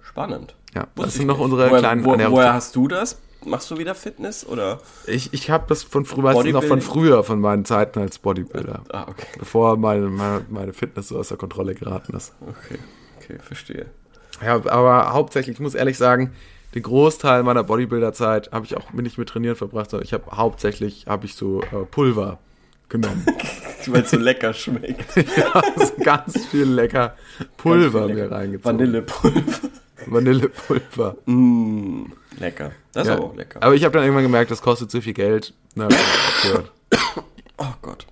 Spannend. 0.01 0.55
Ja, 0.73 0.87
Wusste 0.95 1.03
das 1.05 1.13
sind 1.15 1.27
noch 1.27 1.39
unsere 1.39 1.69
woher, 1.69 1.79
kleinen 1.79 2.03
wo, 2.03 2.17
Woher 2.17 2.53
hast 2.53 2.75
du 2.75 2.87
das? 2.87 3.19
Machst 3.45 3.69
du 3.71 3.77
wieder 3.77 3.95
Fitness 3.95 4.45
oder? 4.45 4.79
Ich, 5.05 5.31
ich 5.33 5.49
habe 5.49 5.65
das 5.69 5.83
von 5.83 6.05
früher, 6.05 6.33
du 6.43 6.51
noch 6.51 6.63
von 6.63 6.81
früher, 6.81 7.23
von 7.23 7.39
meinen 7.39 7.65
Zeiten 7.65 7.99
als 7.99 8.17
Bodybuilder. 8.19 8.83
Ah, 8.91 9.05
okay. 9.07 9.27
Bevor 9.37 9.77
meine, 9.77 10.07
meine, 10.07 10.45
meine 10.49 10.73
Fitness 10.73 11.09
so 11.09 11.17
aus 11.17 11.29
der 11.29 11.37
Kontrolle 11.37 11.75
geraten 11.75 12.15
ist. 12.15 12.33
Okay. 12.41 12.79
Okay, 13.17 13.39
verstehe. 13.39 13.85
Ja, 14.43 14.55
aber 14.65 15.13
hauptsächlich, 15.13 15.55
ich 15.57 15.59
muss 15.59 15.75
ehrlich 15.75 15.97
sagen, 15.97 16.33
den 16.75 16.83
Großteil 16.83 17.43
meiner 17.43 17.63
Bodybuilder-Zeit 17.63 18.51
habe 18.51 18.65
ich 18.65 18.75
auch 18.75 18.91
nicht 18.93 19.17
mit 19.17 19.29
Trainieren 19.29 19.55
verbracht, 19.55 19.89
sondern 19.91 20.05
ich 20.05 20.13
habe 20.13 20.25
hauptsächlich 20.35 21.05
habe 21.07 21.25
ich 21.25 21.35
so 21.35 21.61
äh, 21.61 21.85
Pulver 21.89 22.39
genommen. 22.89 23.25
Weil 23.87 24.01
es 24.03 24.11
so 24.11 24.17
lecker 24.17 24.53
schmeckt. 24.53 25.15
ja, 25.37 25.61
so 25.77 25.93
ganz 26.03 26.45
viel 26.47 26.63
lecker 26.65 27.15
Pulver 27.57 28.07
mir 28.07 28.29
reingezogen. 28.31 28.63
Vanillepulver. 28.79 29.69
Vanillepulver. 30.07 31.15
Mm, 31.25 32.05
Lecker. 32.39 32.71
Das 32.93 33.07
Ja. 33.07 33.13
ist 33.13 33.19
aber 33.19 33.27
auch 33.29 33.35
lecker. 33.35 33.63
Aber 33.63 33.75
ich 33.75 33.83
habe 33.83 33.93
dann 33.93 34.03
irgendwann 34.03 34.23
gemerkt, 34.23 34.51
das 34.51 34.61
kostet 34.61 34.91
zu 34.91 35.01
viel 35.01 35.13
Geld. 35.13 35.53
Na, 35.75 35.87
oh 37.57 37.65
Gott. 37.81 38.05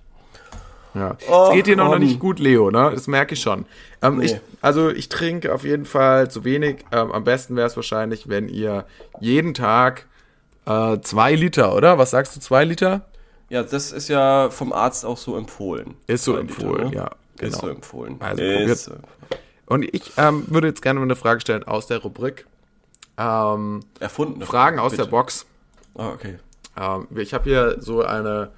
Ja. 0.94 1.16
Oh, 1.28 1.48
es 1.48 1.54
geht 1.54 1.66
dir 1.66 1.76
noch 1.76 1.90
Mann. 1.90 2.00
nicht 2.00 2.18
gut, 2.18 2.38
Leo, 2.38 2.70
ne? 2.70 2.90
Das 2.94 3.06
merke 3.06 3.34
ich 3.34 3.40
schon. 3.42 3.66
Ähm, 4.00 4.16
Nee. 4.16 4.24
ich, 4.26 4.40
also 4.62 4.88
ich 4.90 5.10
trinke 5.10 5.52
auf 5.54 5.62
jeden 5.64 5.84
Fall 5.84 6.30
zu 6.30 6.44
wenig. 6.44 6.84
Ähm, 6.90 7.12
am 7.12 7.24
besten 7.24 7.54
wäre 7.54 7.66
es 7.66 7.76
wahrscheinlich, 7.76 8.28
wenn 8.30 8.48
ihr 8.48 8.86
jeden 9.20 9.52
Tag 9.52 10.06
äh, 10.64 10.98
zwei 11.02 11.34
Liter, 11.34 11.74
oder? 11.74 11.98
Was 11.98 12.12
sagst 12.12 12.34
du, 12.34 12.40
zwei 12.40 12.64
Liter? 12.64 13.02
Ja, 13.48 13.62
das 13.62 13.92
ist 13.92 14.08
ja 14.08 14.50
vom 14.50 14.72
Arzt 14.72 15.04
auch 15.04 15.16
so 15.18 15.36
empfohlen. 15.36 15.94
Ist 16.06 16.24
so 16.24 16.32
Zwei 16.34 16.40
empfohlen, 16.40 16.84
Liter, 16.84 16.90
ne? 16.90 16.96
ja. 16.96 17.10
Genau. 17.38 17.52
Ist 17.52 17.60
so 17.60 17.68
empfohlen. 17.68 18.16
Also 18.20 18.42
probiert- 18.42 18.78
so. 18.78 18.92
Und 19.66 19.82
ich 19.94 20.12
ähm, 20.16 20.44
würde 20.48 20.68
jetzt 20.68 20.80
gerne 20.82 21.00
mal 21.00 21.04
eine 21.04 21.16
Frage 21.16 21.40
stellen 21.40 21.64
aus 21.64 21.86
der 21.86 21.98
Rubrik. 21.98 22.46
Ähm, 23.18 23.80
Erfundene 24.00 24.46
Fragen 24.46 24.78
aus 24.78 24.92
bitte. 24.92 25.04
der 25.04 25.10
Box. 25.10 25.46
Ah, 25.94 26.10
okay. 26.10 26.38
Ähm, 26.78 27.06
ich 27.16 27.34
habe 27.34 27.44
hier 27.44 27.76
so 27.80 28.02
eine, 28.02 28.50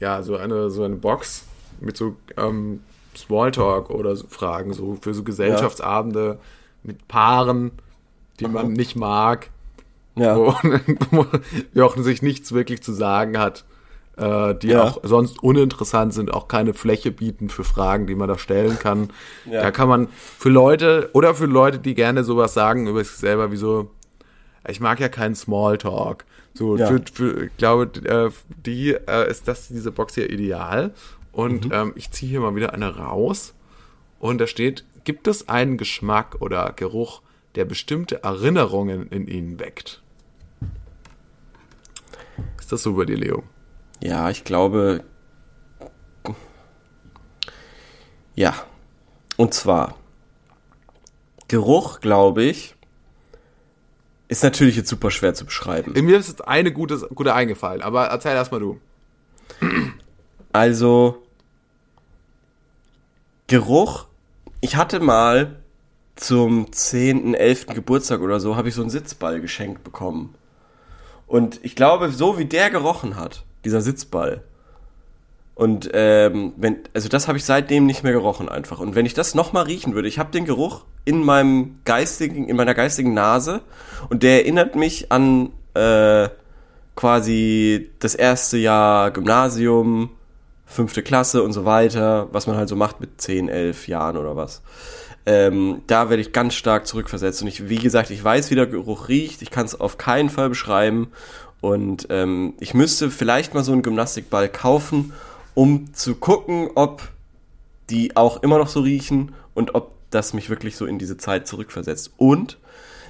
ja, 0.00 0.22
so 0.22 0.36
eine, 0.36 0.70
so 0.70 0.82
eine 0.84 0.96
Box 0.96 1.44
mit 1.80 1.96
so 1.96 2.16
ähm, 2.36 2.82
Smalltalk 3.16 3.90
oder 3.90 4.16
so 4.16 4.26
Fragen, 4.28 4.72
so 4.72 4.96
für 5.00 5.14
so 5.14 5.22
Gesellschaftsabende 5.22 6.38
mit 6.82 7.08
Paaren, 7.08 7.72
die 8.38 8.46
man 8.48 8.72
nicht 8.72 8.96
mag, 8.96 9.50
Ja. 10.16 10.36
wo, 10.36 10.54
wo 11.10 11.26
Jochen 11.74 12.02
sich 12.04 12.22
nichts 12.22 12.52
wirklich 12.52 12.82
zu 12.82 12.92
sagen 12.92 13.38
hat, 13.38 13.64
äh, 14.20 14.54
die 14.54 14.68
Ja. 14.68 14.82
auch 14.82 15.00
sonst 15.02 15.42
uninteressant 15.42 16.12
sind, 16.14 16.32
auch 16.32 16.46
keine 16.48 16.74
Fläche 16.74 17.10
bieten 17.10 17.48
für 17.48 17.64
Fragen, 17.64 18.06
die 18.06 18.14
man 18.14 18.28
da 18.28 18.38
stellen 18.38 18.78
kann. 18.78 19.10
Ja. 19.50 19.62
Da 19.62 19.70
kann 19.70 19.88
man 19.88 20.08
für 20.38 20.50
Leute 20.50 21.10
oder 21.14 21.34
für 21.34 21.46
Leute, 21.46 21.78
die 21.78 21.94
gerne 21.94 22.22
sowas 22.24 22.54
sagen 22.54 22.86
über 22.86 23.02
sich 23.02 23.16
selber, 23.16 23.50
wie 23.50 23.56
so, 23.56 23.90
ich 24.68 24.80
mag 24.80 25.00
ja 25.00 25.08
keinen 25.08 25.34
Smalltalk. 25.34 26.24
So, 26.54 26.76
Ja. 26.76 26.86
für, 26.88 27.02
für, 27.12 27.44
ich 27.46 27.56
glaube, 27.56 27.90
äh, 28.04 28.30
die 28.66 28.90
äh, 28.92 29.30
ist 29.30 29.48
das 29.48 29.68
diese 29.68 29.90
Box 29.92 30.14
hier 30.14 30.28
ideal. 30.30 30.92
Und 31.32 31.66
Mhm. 31.66 31.72
ähm, 31.72 31.92
ich 31.94 32.10
ziehe 32.10 32.30
hier 32.30 32.40
mal 32.40 32.54
wieder 32.56 32.74
eine 32.74 32.96
raus. 32.96 33.54
Und 34.18 34.38
da 34.40 34.46
steht, 34.46 34.84
gibt 35.04 35.28
es 35.28 35.48
einen 35.48 35.78
Geschmack 35.78 36.36
oder 36.40 36.72
Geruch, 36.74 37.22
der 37.54 37.64
bestimmte 37.64 38.22
Erinnerungen 38.22 39.06
in 39.08 39.26
Ihnen 39.28 39.58
weckt? 39.60 40.02
Ist 42.58 42.70
das 42.72 42.82
so 42.82 42.94
bei 42.94 43.04
dir, 43.06 43.16
Leo? 43.16 43.44
Ja, 44.02 44.30
ich 44.30 44.44
glaube. 44.44 45.04
Ja. 48.34 48.54
Und 49.36 49.54
zwar. 49.54 49.96
Geruch, 51.48 52.00
glaube 52.00 52.44
ich, 52.44 52.76
ist 54.28 54.44
natürlich 54.44 54.76
jetzt 54.76 54.88
super 54.88 55.10
schwer 55.10 55.34
zu 55.34 55.44
beschreiben. 55.44 55.92
Mir 56.04 56.18
ist 56.18 56.28
jetzt 56.28 56.46
eine 56.46 56.72
gute, 56.72 56.98
gute 57.14 57.34
eingefallen, 57.34 57.82
aber 57.82 58.06
erzähl 58.06 58.32
erst 58.32 58.52
mal 58.52 58.60
du. 58.60 58.80
Also. 60.52 61.22
Geruch. 63.48 64.06
Ich 64.60 64.76
hatte 64.76 65.00
mal 65.00 65.60
zum 66.14 66.70
10., 66.70 67.34
11. 67.34 67.66
Geburtstag 67.68 68.20
oder 68.20 68.40
so, 68.40 68.56
habe 68.56 68.68
ich 68.68 68.74
so 68.74 68.82
einen 68.82 68.90
Sitzball 68.90 69.40
geschenkt 69.40 69.82
bekommen. 69.82 70.34
Und 71.26 71.58
ich 71.64 71.74
glaube, 71.74 72.10
so 72.10 72.38
wie 72.38 72.44
der 72.44 72.70
gerochen 72.70 73.16
hat, 73.16 73.44
dieser 73.64 73.80
Sitzball. 73.80 74.42
Und 75.54 75.90
ähm, 75.92 76.54
wenn, 76.56 76.78
also 76.94 77.08
das 77.08 77.28
habe 77.28 77.36
ich 77.36 77.44
seitdem 77.44 77.84
nicht 77.84 78.02
mehr 78.02 78.12
gerochen 78.12 78.48
einfach. 78.48 78.80
Und 78.80 78.94
wenn 78.94 79.04
ich 79.04 79.12
das 79.12 79.34
nochmal 79.34 79.64
riechen 79.64 79.94
würde, 79.94 80.08
ich 80.08 80.18
habe 80.18 80.30
den 80.30 80.46
Geruch 80.46 80.84
in 81.04 81.22
meinem 81.22 81.80
geistigen, 81.84 82.48
in 82.48 82.56
meiner 82.56 82.74
geistigen 82.74 83.12
Nase 83.12 83.60
und 84.08 84.22
der 84.22 84.42
erinnert 84.42 84.74
mich 84.74 85.12
an 85.12 85.50
äh, 85.74 86.30
quasi 86.96 87.90
das 87.98 88.14
erste 88.14 88.56
Jahr 88.56 89.10
Gymnasium, 89.10 90.10
fünfte 90.64 91.02
Klasse 91.02 91.42
und 91.42 91.52
so 91.52 91.64
weiter, 91.64 92.28
was 92.32 92.46
man 92.46 92.56
halt 92.56 92.68
so 92.68 92.76
macht 92.76 93.00
mit 93.00 93.20
10, 93.20 93.48
11 93.48 93.88
Jahren 93.88 94.16
oder 94.16 94.36
was. 94.36 94.62
Ähm, 95.26 95.82
da 95.86 96.08
werde 96.08 96.22
ich 96.22 96.32
ganz 96.32 96.54
stark 96.54 96.86
zurückversetzt. 96.86 97.42
Und 97.42 97.48
ich, 97.48 97.68
wie 97.68 97.78
gesagt, 97.78 98.10
ich 98.10 98.22
weiß, 98.22 98.50
wie 98.50 98.54
der 98.54 98.66
Geruch 98.66 99.08
riecht. 99.08 99.42
Ich 99.42 99.50
kann 99.50 99.66
es 99.66 99.78
auf 99.78 99.98
keinen 99.98 100.30
Fall 100.30 100.48
beschreiben. 100.48 101.12
Und 101.60 102.06
ähm, 102.10 102.54
ich 102.60 102.74
müsste 102.74 103.10
vielleicht 103.10 103.54
mal 103.54 103.64
so 103.64 103.72
einen 103.72 103.82
Gymnastikball 103.82 104.48
kaufen, 104.48 105.12
um 105.54 105.92
zu 105.92 106.14
gucken, 106.14 106.70
ob 106.74 107.08
die 107.90 108.16
auch 108.16 108.42
immer 108.42 108.58
noch 108.58 108.68
so 108.68 108.80
riechen 108.80 109.34
und 109.54 109.74
ob 109.74 109.92
das 110.10 110.32
mich 110.32 110.48
wirklich 110.48 110.76
so 110.76 110.86
in 110.86 110.98
diese 110.98 111.16
Zeit 111.16 111.46
zurückversetzt. 111.46 112.12
Und 112.16 112.58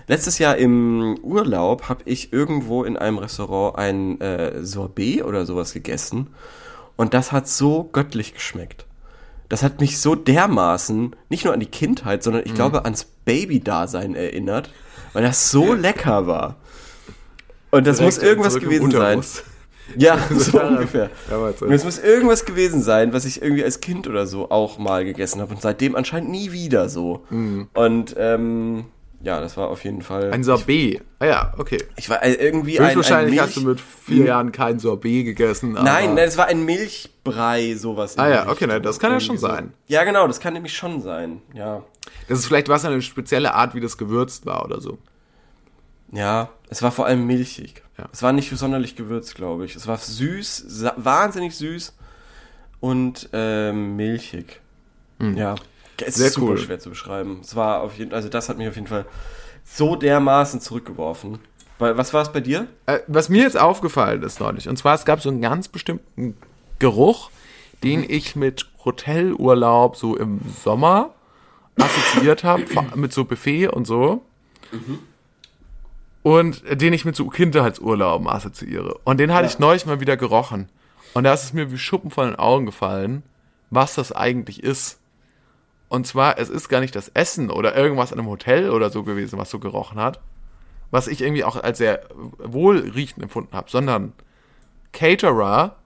letztes 0.08 0.38
Jahr 0.38 0.56
im 0.56 1.18
Urlaub 1.22 1.88
habe 1.88 2.02
ich 2.06 2.32
irgendwo 2.32 2.84
in 2.84 2.96
einem 2.96 3.18
Restaurant 3.18 3.78
ein 3.78 4.20
äh, 4.20 4.64
Sorbet 4.64 5.24
oder 5.24 5.46
sowas 5.46 5.72
gegessen 5.72 6.28
und 6.96 7.14
das 7.14 7.32
hat 7.32 7.48
so 7.48 7.88
göttlich 7.92 8.34
geschmeckt. 8.34 8.84
Das 9.48 9.62
hat 9.62 9.80
mich 9.80 9.98
so 9.98 10.14
dermaßen 10.14 11.16
nicht 11.28 11.44
nur 11.44 11.54
an 11.54 11.60
die 11.60 11.66
Kindheit, 11.66 12.22
sondern 12.22 12.42
ich 12.44 12.54
glaube 12.54 12.84
ans 12.84 13.04
Baby-Dasein 13.24 14.14
erinnert, 14.14 14.70
weil 15.12 15.22
das 15.22 15.50
so 15.50 15.74
lecker 15.74 16.26
war. 16.26 16.56
Und 17.70 17.86
das 17.86 18.00
muss 18.00 18.18
irgendwas 18.18 18.58
gewesen 18.58 18.90
sein. 18.90 19.22
Ja, 19.96 20.18
so 20.30 20.60
ungefähr. 20.60 21.10
Warte. 21.28 21.64
Und 21.64 21.72
es 21.72 21.84
muss 21.84 21.98
irgendwas 21.98 22.44
gewesen 22.44 22.82
sein, 22.82 23.12
was 23.12 23.24
ich 23.24 23.42
irgendwie 23.42 23.64
als 23.64 23.80
Kind 23.80 24.06
oder 24.06 24.26
so 24.26 24.50
auch 24.50 24.78
mal 24.78 25.04
gegessen 25.04 25.40
habe 25.40 25.52
und 25.52 25.60
seitdem 25.60 25.96
anscheinend 25.96 26.30
nie 26.30 26.52
wieder 26.52 26.88
so. 26.88 27.24
Und 27.30 28.14
ähm, 28.16 28.84
ja, 29.22 29.38
das 29.38 29.56
war 29.56 29.68
auf 29.68 29.84
jeden 29.84 30.00
Fall. 30.00 30.28
Mhm. 30.28 30.32
Ein 30.32 30.44
Sorbet. 30.44 31.02
Ah 31.18 31.26
ja, 31.26 31.54
okay. 31.58 31.78
ich 31.96 32.08
war 32.08 32.22
äh, 32.22 32.32
irgendwie 32.32 32.78
ein, 32.78 32.86
ein 32.86 32.96
Höchstwahrscheinlich 32.96 33.34
Milch, 33.34 33.42
hast 33.42 33.56
du 33.56 33.60
mit 33.62 33.80
vier 33.80 34.24
Jahren 34.24 34.50
kein 34.50 34.78
Sorbet 34.78 35.24
gegessen. 35.24 35.72
Nein, 35.72 36.14
nein, 36.14 36.18
es 36.18 36.38
war 36.38 36.46
ein 36.46 36.64
Milchbrei, 36.64 37.74
sowas. 37.74 38.16
Ah 38.16 38.28
ja, 38.28 38.48
okay, 38.48 38.66
nein, 38.66 38.82
das 38.82 38.98
kann 38.98 39.12
ja 39.12 39.20
schon 39.20 39.36
sein. 39.36 39.74
Ja, 39.88 40.04
genau, 40.04 40.26
das 40.26 40.40
kann 40.40 40.54
nämlich 40.54 40.74
schon 40.74 41.02
sein. 41.02 41.42
Ja. 41.52 41.82
Das 42.28 42.38
ist 42.38 42.46
vielleicht 42.46 42.70
was 42.70 42.84
eine 42.86 43.02
spezielle 43.02 43.52
Art, 43.54 43.74
wie 43.74 43.80
das 43.80 43.98
gewürzt 43.98 44.46
war 44.46 44.64
oder 44.64 44.80
so. 44.80 44.98
Ja, 46.12 46.50
es 46.68 46.82
war 46.82 46.92
vor 46.92 47.06
allem 47.06 47.26
milchig. 47.26 47.82
Ja. 47.98 48.08
Es 48.12 48.22
war 48.22 48.32
nicht 48.32 48.50
sonderlich 48.56 48.96
gewürzt, 48.96 49.34
glaube 49.34 49.64
ich. 49.64 49.76
Es 49.76 49.86
war 49.86 49.96
süß, 49.98 50.92
wahnsinnig 50.96 51.56
süß 51.56 51.94
und 52.80 53.28
ähm, 53.32 53.96
milchig. 53.96 54.60
Ja, 55.20 55.54
es. 55.98 56.14
Sehr 56.14 56.28
ist 56.28 56.34
super 56.34 56.52
cool. 56.52 56.58
schwer 56.58 56.78
zu 56.78 56.90
beschreiben. 56.90 57.40
Es 57.42 57.54
war 57.54 57.82
auf 57.82 57.96
jeden, 57.98 58.12
also 58.12 58.28
das 58.28 58.48
hat 58.48 58.58
mich 58.58 58.68
auf 58.68 58.74
jeden 58.74 58.86
Fall 58.86 59.04
so 59.64 59.96
dermaßen 59.96 60.60
zurückgeworfen. 60.60 61.38
Was 61.78 62.12
war 62.12 62.22
es 62.22 62.30
bei 62.30 62.40
dir? 62.40 62.66
Äh, 62.86 63.00
was 63.06 63.30
mir 63.30 63.42
jetzt 63.42 63.58
aufgefallen 63.58 64.22
ist 64.22 64.38
neulich, 64.38 64.68
und 64.68 64.76
zwar 64.76 64.94
es 64.94 65.06
gab 65.06 65.22
so 65.22 65.30
einen 65.30 65.40
ganz 65.40 65.68
bestimmten 65.68 66.36
Geruch, 66.78 67.30
den 67.82 68.04
ich 68.06 68.36
mit 68.36 68.66
Hotelurlaub 68.84 69.96
so 69.96 70.16
im 70.16 70.40
Sommer 70.62 71.14
assoziiert 71.76 72.44
habe, 72.44 72.64
mit 72.96 73.14
so 73.14 73.24
Buffet 73.24 73.68
und 73.68 73.86
so. 73.86 74.22
Und 76.22 76.62
den 76.80 76.92
ich 76.92 77.04
mit 77.04 77.16
so 77.16 77.28
Kindheitsurlauben 77.28 78.28
assoziiere. 78.28 78.98
Und 79.04 79.18
den 79.18 79.32
hatte 79.32 79.44
Ja. 79.46 79.50
ich 79.52 79.58
neulich 79.58 79.86
mal 79.86 80.00
wieder 80.00 80.16
gerochen. 80.16 80.68
Und 81.14 81.24
da 81.24 81.32
ist 81.32 81.44
es 81.44 81.52
mir 81.52 81.72
wie 81.72 81.78
Schuppen 81.78 82.10
von 82.10 82.26
den 82.26 82.36
Augen 82.36 82.66
gefallen, 82.66 83.22
was 83.70 83.94
das 83.94 84.12
eigentlich 84.12 84.62
ist. 84.62 84.98
Und 85.88 86.06
zwar, 86.06 86.38
es 86.38 86.48
ist 86.50 86.68
gar 86.68 86.80
nicht 86.80 86.94
das 86.94 87.08
Essen 87.14 87.50
oder 87.50 87.74
irgendwas 87.76 88.12
in 88.12 88.18
einem 88.18 88.28
Hotel 88.28 88.70
oder 88.70 88.90
so 88.90 89.02
gewesen, 89.02 89.38
was 89.38 89.50
so 89.50 89.58
gerochen 89.58 89.98
hat, 89.98 90.20
was 90.90 91.08
ich 91.08 91.20
irgendwie 91.22 91.42
auch 91.42 91.56
als 91.60 91.78
sehr 91.78 92.02
wohlriechend 92.38 93.22
empfunden 93.22 93.56
habe, 93.56 93.70
sondern 93.70 94.12
Caterer 94.92 95.76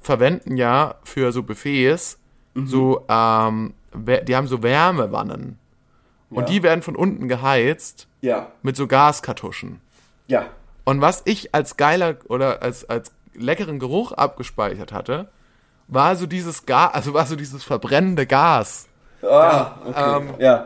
verwenden 0.00 0.56
ja 0.56 0.94
für 1.04 1.32
so 1.32 1.42
Buffets 1.42 2.18
so, 2.54 3.04
ähm, 3.08 3.74
die 3.94 4.34
haben 4.34 4.46
so 4.46 4.62
Wärmewannen. 4.62 5.58
Und 6.30 6.38
Ja. 6.44 6.44
die 6.46 6.62
werden 6.62 6.80
von 6.82 6.96
unten 6.96 7.28
geheizt 7.28 8.08
Ja. 8.26 8.48
mit 8.62 8.76
so 8.76 8.88
Gaskartuschen. 8.88 9.80
Ja. 10.26 10.46
Und 10.84 11.00
was 11.00 11.22
ich 11.26 11.54
als 11.54 11.76
geiler 11.76 12.16
oder 12.28 12.60
als, 12.60 12.88
als 12.88 13.12
leckeren 13.34 13.78
Geruch 13.78 14.10
abgespeichert 14.10 14.92
hatte, 14.92 15.28
war 15.86 16.16
so 16.16 16.26
dieses 16.26 16.66
Gas, 16.66 16.92
also 16.94 17.14
war 17.14 17.26
so 17.26 17.36
dieses 17.36 17.62
verbrennende 17.62 18.26
Gas. 18.26 18.88
Ah, 19.22 19.76
okay. 19.86 20.16
ähm, 20.16 20.34
ja. 20.40 20.64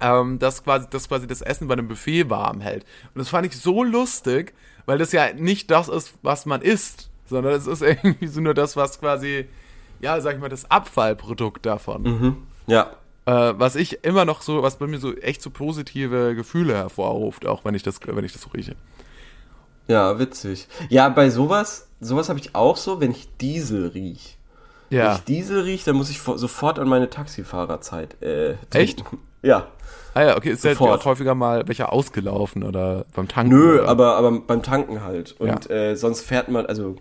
ähm, 0.00 0.38
das 0.40 0.64
quasi, 0.64 0.86
das 0.90 1.08
quasi 1.08 1.28
das 1.28 1.42
Essen 1.42 1.68
bei 1.68 1.74
einem 1.74 1.86
Buffet 1.86 2.28
warm 2.28 2.60
hält. 2.60 2.84
Und 3.14 3.20
das 3.20 3.28
fand 3.28 3.46
ich 3.46 3.56
so 3.56 3.84
lustig, 3.84 4.52
weil 4.86 4.98
das 4.98 5.12
ja 5.12 5.32
nicht 5.32 5.70
das 5.70 5.88
ist, 5.88 6.14
was 6.22 6.44
man 6.44 6.60
isst, 6.60 7.08
sondern 7.26 7.54
es 7.54 7.68
ist 7.68 7.82
irgendwie 7.82 8.26
so 8.26 8.40
nur 8.40 8.54
das, 8.54 8.76
was 8.76 8.98
quasi, 8.98 9.48
ja, 10.00 10.20
sag 10.20 10.34
ich 10.34 10.40
mal, 10.40 10.48
das 10.48 10.68
Abfallprodukt 10.70 11.64
davon. 11.64 12.46
Ja. 12.66 12.90
Äh, 13.26 13.54
was 13.56 13.74
ich 13.76 14.04
immer 14.04 14.24
noch 14.24 14.42
so, 14.42 14.62
was 14.62 14.76
bei 14.76 14.86
mir 14.86 14.98
so 14.98 15.14
echt 15.16 15.40
so 15.42 15.50
positive 15.50 16.34
Gefühle 16.34 16.74
hervorruft, 16.74 17.46
auch 17.46 17.64
wenn 17.64 17.74
ich 17.74 17.82
das, 17.82 17.98
wenn 18.04 18.24
ich 18.24 18.32
das 18.32 18.42
so 18.42 18.50
rieche. 18.50 18.76
Ja, 19.88 20.18
witzig. 20.18 20.66
Ja, 20.88 21.08
bei 21.08 21.30
sowas, 21.30 21.88
sowas 22.00 22.28
habe 22.28 22.38
ich 22.38 22.54
auch 22.54 22.76
so, 22.76 23.00
wenn 23.00 23.10
ich 23.10 23.28
Diesel 23.38 23.88
riech. 23.88 24.38
Wenn 24.90 24.98
Ja. 24.98 25.14
ich 25.14 25.20
Diesel 25.20 25.60
riech, 25.62 25.84
dann 25.84 25.96
muss 25.96 26.10
ich 26.10 26.18
fo- 26.18 26.36
sofort 26.38 26.78
an 26.78 26.88
meine 26.88 27.10
Taxifahrerzeit. 27.10 28.20
Äh, 28.22 28.56
Echt? 28.72 29.02
Ja. 29.42 29.66
Ah 30.14 30.22
ja, 30.22 30.36
okay, 30.38 30.52
ist 30.52 30.64
ja 30.64 30.70
Sofort. 30.74 31.02
auch 31.02 31.04
häufiger 31.04 31.34
mal 31.34 31.68
welcher 31.68 31.92
ausgelaufen 31.92 32.62
oder 32.62 33.04
beim 33.14 33.28
Tanken? 33.28 33.54
Nö, 33.54 33.80
oder? 33.80 33.88
aber, 33.90 34.16
aber 34.16 34.40
beim 34.40 34.62
Tanken 34.62 35.02
halt. 35.02 35.34
Und 35.38 35.66
Ja. 35.68 35.74
äh, 35.74 35.96
sonst 35.96 36.22
fährt 36.22 36.48
man, 36.48 36.64
also 36.64 36.96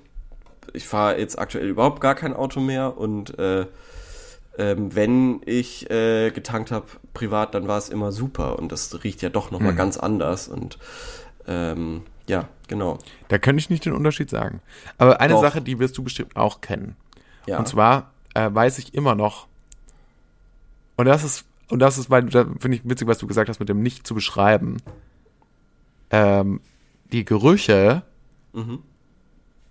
ich 0.73 0.85
fahre 0.85 1.17
jetzt 1.19 1.39
aktuell 1.39 1.69
überhaupt 1.69 2.01
gar 2.01 2.15
kein 2.15 2.33
Auto 2.33 2.59
mehr 2.59 2.97
und 2.97 3.39
äh, 3.39 3.65
ähm, 4.57 4.95
wenn 4.95 5.41
ich 5.45 5.89
äh, 5.89 6.31
getankt 6.31 6.71
habe 6.71 6.85
privat, 7.13 7.53
dann 7.55 7.67
war 7.67 7.77
es 7.77 7.89
immer 7.89 8.11
super 8.11 8.59
und 8.59 8.71
das 8.71 9.03
riecht 9.03 9.21
ja 9.21 9.29
doch 9.29 9.51
nochmal 9.51 9.71
Hm. 9.71 9.77
ganz 9.77 9.97
anders 9.97 10.47
und 10.47 10.77
ähm, 11.47 12.03
ja, 12.27 12.47
genau. 12.67 12.99
Da 13.27 13.37
könnte 13.37 13.59
ich 13.59 13.69
nicht 13.69 13.85
den 13.85 13.93
Unterschied 13.93 14.29
sagen. 14.29 14.61
Aber 14.97 15.19
eine 15.19 15.33
Doch. 15.33 15.41
Sache, 15.41 15.61
die 15.61 15.79
wirst 15.79 15.97
du 15.97 16.03
bestimmt 16.03 16.35
auch 16.37 16.61
kennen. 16.61 16.95
Ja. 17.45 17.59
Und 17.59 17.67
zwar 17.67 18.11
äh, 18.33 18.49
weiß 18.51 18.77
ich 18.77 18.93
immer 18.93 19.15
noch, 19.15 19.47
und 20.95 21.05
das 21.05 21.23
ist, 21.23 21.45
und 21.69 21.79
das 21.79 21.97
ist, 21.97 22.09
weil, 22.09 22.23
da 22.25 22.45
finde 22.59 22.77
ich 22.77 22.87
witzig, 22.87 23.07
was 23.07 23.17
du 23.17 23.27
gesagt 23.27 23.49
hast, 23.49 23.59
mit 23.59 23.67
dem 23.67 23.81
nicht 23.81 24.05
zu 24.07 24.13
beschreiben. 24.13 24.77
Ähm, 26.11 26.61
die 27.11 27.25
Gerüche 27.25 28.03
Mhm. 28.53 28.79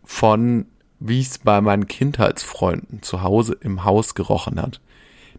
von, 0.04 0.66
wie 1.04 1.20
es 1.20 1.38
bei 1.38 1.60
meinen 1.60 1.88
Kindheitsfreunden 1.88 3.02
zu 3.02 3.22
Hause 3.22 3.56
im 3.60 3.84
Haus 3.84 4.14
gerochen 4.14 4.60
hat, 4.60 4.80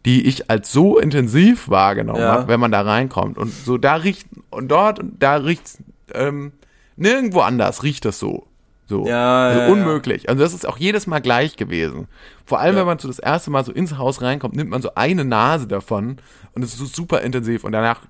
die 0.06 0.26
ich 0.28 0.50
als 0.50 0.72
so 0.72 1.00
intensiv 1.00 1.70
wahrgenommen 1.70 2.20
Ja. 2.20 2.34
habe, 2.34 2.48
wenn 2.50 2.60
man 2.60 2.72
da 2.72 2.82
reinkommt. 2.82 3.38
Und 3.38 3.52
so 3.52 3.78
da 3.78 3.96
riecht, 3.96 4.28
und 4.50 4.68
dort, 4.70 5.00
und 5.00 5.22
da 5.24 5.36
riecht 5.38 5.78
ähm, 6.14 6.52
nirgendwo 6.98 7.40
anders 7.42 7.84
riecht 7.84 8.04
das 8.06 8.20
so. 8.20 8.46
So. 8.88 9.08
Ja, 9.08 9.48
also 9.48 9.60
ja, 9.62 9.68
unmöglich. 9.70 10.28
Also 10.28 10.44
das 10.44 10.54
ist 10.54 10.68
auch 10.68 10.78
jedes 10.78 11.08
Mal 11.08 11.20
gleich 11.22 11.56
gewesen. 11.56 12.08
Vor 12.46 12.60
allem, 12.60 12.76
Ja. 12.76 12.82
wenn 12.82 12.88
man 12.88 13.00
so 13.00 13.08
das 13.08 13.20
erste 13.20 13.50
Mal 13.50 13.64
so 13.64 13.72
ins 13.72 13.98
Haus 13.98 14.22
reinkommt, 14.22 14.56
nimmt 14.58 14.70
man 14.70 14.82
so 14.82 14.94
eine 14.96 15.24
Nase 15.24 15.68
davon 15.68 16.18
und 16.54 16.64
es 16.64 16.74
ist 16.74 16.80
so 16.80 16.86
super 16.86 17.22
intensiv 17.22 17.64
und 17.64 17.72
danach 17.72 18.02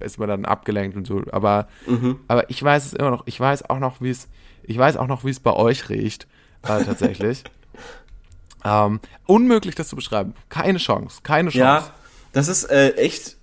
ist 0.00 0.18
man 0.18 0.28
dann 0.28 0.44
abgelenkt 0.44 0.96
und 0.98 1.06
so. 1.06 1.22
Aber, 1.32 1.68
Mhm. 1.86 2.18
aber 2.28 2.50
ich 2.50 2.62
weiß 2.62 2.84
es 2.84 2.92
immer 2.92 3.10
noch. 3.10 3.22
Ich 3.26 3.40
weiß 3.40 3.70
auch 3.70 3.78
noch, 3.78 4.02
wie 4.02 4.10
es, 4.10 4.28
ich 4.64 4.76
weiß 4.76 4.98
auch 4.98 5.06
noch, 5.06 5.24
wie 5.24 5.30
es 5.30 5.40
bei 5.40 5.52
euch 5.54 5.88
riecht, 5.88 6.26
äh, 6.68 6.84
tatsächlich. 6.84 7.44
ähm, 8.64 9.00
unmöglich, 9.26 9.74
das 9.74 9.88
zu 9.88 9.96
beschreiben. 9.96 10.34
Keine 10.48 10.78
Chance. 10.78 11.20
Keine 11.22 11.50
Chance. 11.50 11.58
Ja, 11.58 11.90
das 12.32 12.48
ist 12.48 12.64
äh, 12.64 12.92
echt 12.96 13.36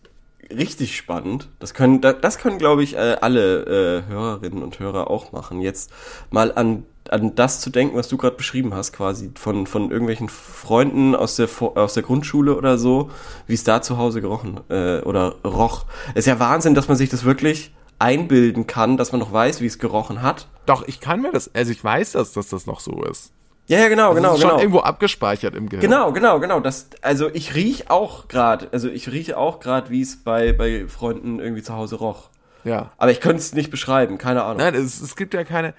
richtig 0.51 0.97
spannend. 0.97 1.47
Das 1.59 1.73
können, 1.73 2.01
da- 2.01 2.13
das 2.13 2.37
können, 2.37 2.57
glaube 2.57 2.83
ich, 2.83 2.95
äh, 2.95 3.17
alle 3.21 4.03
äh, 4.07 4.09
Hörerinnen 4.11 4.63
und 4.63 4.79
Hörer 4.79 5.09
auch 5.09 5.31
machen. 5.31 5.61
Jetzt 5.61 5.91
mal 6.29 6.51
an, 6.53 6.85
an 7.09 7.35
das 7.35 7.61
zu 7.61 7.69
denken, 7.69 7.95
was 7.95 8.09
du 8.09 8.17
gerade 8.17 8.35
beschrieben 8.35 8.73
hast, 8.73 8.91
quasi 8.93 9.31
von, 9.35 9.65
von 9.65 9.91
irgendwelchen 9.91 10.27
Freunden 10.27 11.15
aus 11.15 11.37
der, 11.37 11.47
aus 11.59 11.93
der 11.93 12.03
Grundschule 12.03 12.55
oder 12.57 12.77
so, 12.77 13.11
wie 13.47 13.53
es 13.53 13.63
da 13.63 13.81
zu 13.81 13.97
Hause 13.97 14.21
gerochen 14.21 14.59
äh, 14.69 14.99
oder 15.01 15.35
roch. 15.45 15.85
ist 16.15 16.27
ja 16.27 16.39
Wahnsinn, 16.39 16.73
dass 16.75 16.87
man 16.89 16.97
sich 16.97 17.09
das 17.09 17.23
wirklich 17.23 17.71
einbilden 18.01 18.67
kann, 18.67 18.97
dass 18.97 19.11
man 19.11 19.19
noch 19.19 19.31
weiß, 19.31 19.61
wie 19.61 19.67
es 19.67 19.79
gerochen 19.79 20.21
hat. 20.21 20.47
Doch, 20.65 20.87
ich 20.87 20.99
kann 20.99 21.21
mir 21.21 21.31
das, 21.31 21.53
also 21.53 21.71
ich 21.71 21.83
weiß 21.83 22.13
das, 22.13 22.33
dass 22.33 22.49
das 22.49 22.65
noch 22.65 22.79
so 22.79 23.03
ist. 23.03 23.31
Ja, 23.67 23.79
ja, 23.79 23.87
genau, 23.87 24.09
Das 24.09 24.15
genau, 24.17 24.33
ist 24.33 24.41
schon 24.41 24.49
genau. 24.49 24.59
irgendwo 24.59 24.79
abgespeichert 24.79 25.55
im 25.55 25.69
Gehirn. 25.69 25.81
Genau, 25.81 26.11
genau, 26.11 26.39
genau. 26.39 26.59
Das, 26.59 26.89
also 27.01 27.29
ich 27.31 27.55
riech 27.55 27.89
auch 27.89 28.27
gerade, 28.27 28.67
also 28.71 28.89
ich 28.89 29.09
rieche 29.11 29.37
auch 29.37 29.59
gerade, 29.59 29.89
wie 29.89 30.01
es 30.01 30.21
bei, 30.21 30.51
bei 30.51 30.87
Freunden 30.87 31.39
irgendwie 31.39 31.61
zu 31.63 31.73
Hause 31.73 31.95
roch. 31.95 32.29
Ja. 32.63 32.91
Aber 32.97 33.11
ich 33.11 33.21
könnte 33.21 33.37
es 33.37 33.53
nicht 33.53 33.71
beschreiben, 33.71 34.17
keine 34.17 34.43
Ahnung. 34.43 34.57
Nein, 34.57 34.75
es, 34.75 34.99
es 34.99 35.15
gibt 35.15 35.33
ja 35.33 35.43
keine, 35.43 35.73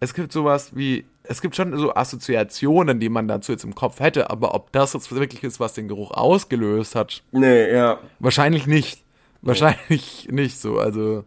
es 0.00 0.14
gibt 0.14 0.32
sowas 0.32 0.76
wie, 0.76 1.06
es 1.22 1.40
gibt 1.40 1.56
schon 1.56 1.76
so 1.78 1.94
Assoziationen, 1.94 3.00
die 3.00 3.08
man 3.08 3.28
dazu 3.28 3.52
jetzt 3.52 3.64
im 3.64 3.74
Kopf 3.74 4.00
hätte, 4.00 4.30
aber 4.30 4.54
ob 4.54 4.72
das 4.72 4.92
jetzt 4.92 5.10
wirklich 5.14 5.42
ist, 5.42 5.58
was 5.58 5.74
den 5.74 5.88
Geruch 5.88 6.10
ausgelöst 6.10 6.94
hat, 6.94 7.22
Nee, 7.32 7.72
ja. 7.72 7.98
wahrscheinlich 8.18 8.66
nicht. 8.66 9.02
Wahrscheinlich 9.42 10.28
nicht 10.30 10.60
so, 10.60 10.78
also. 10.78 11.24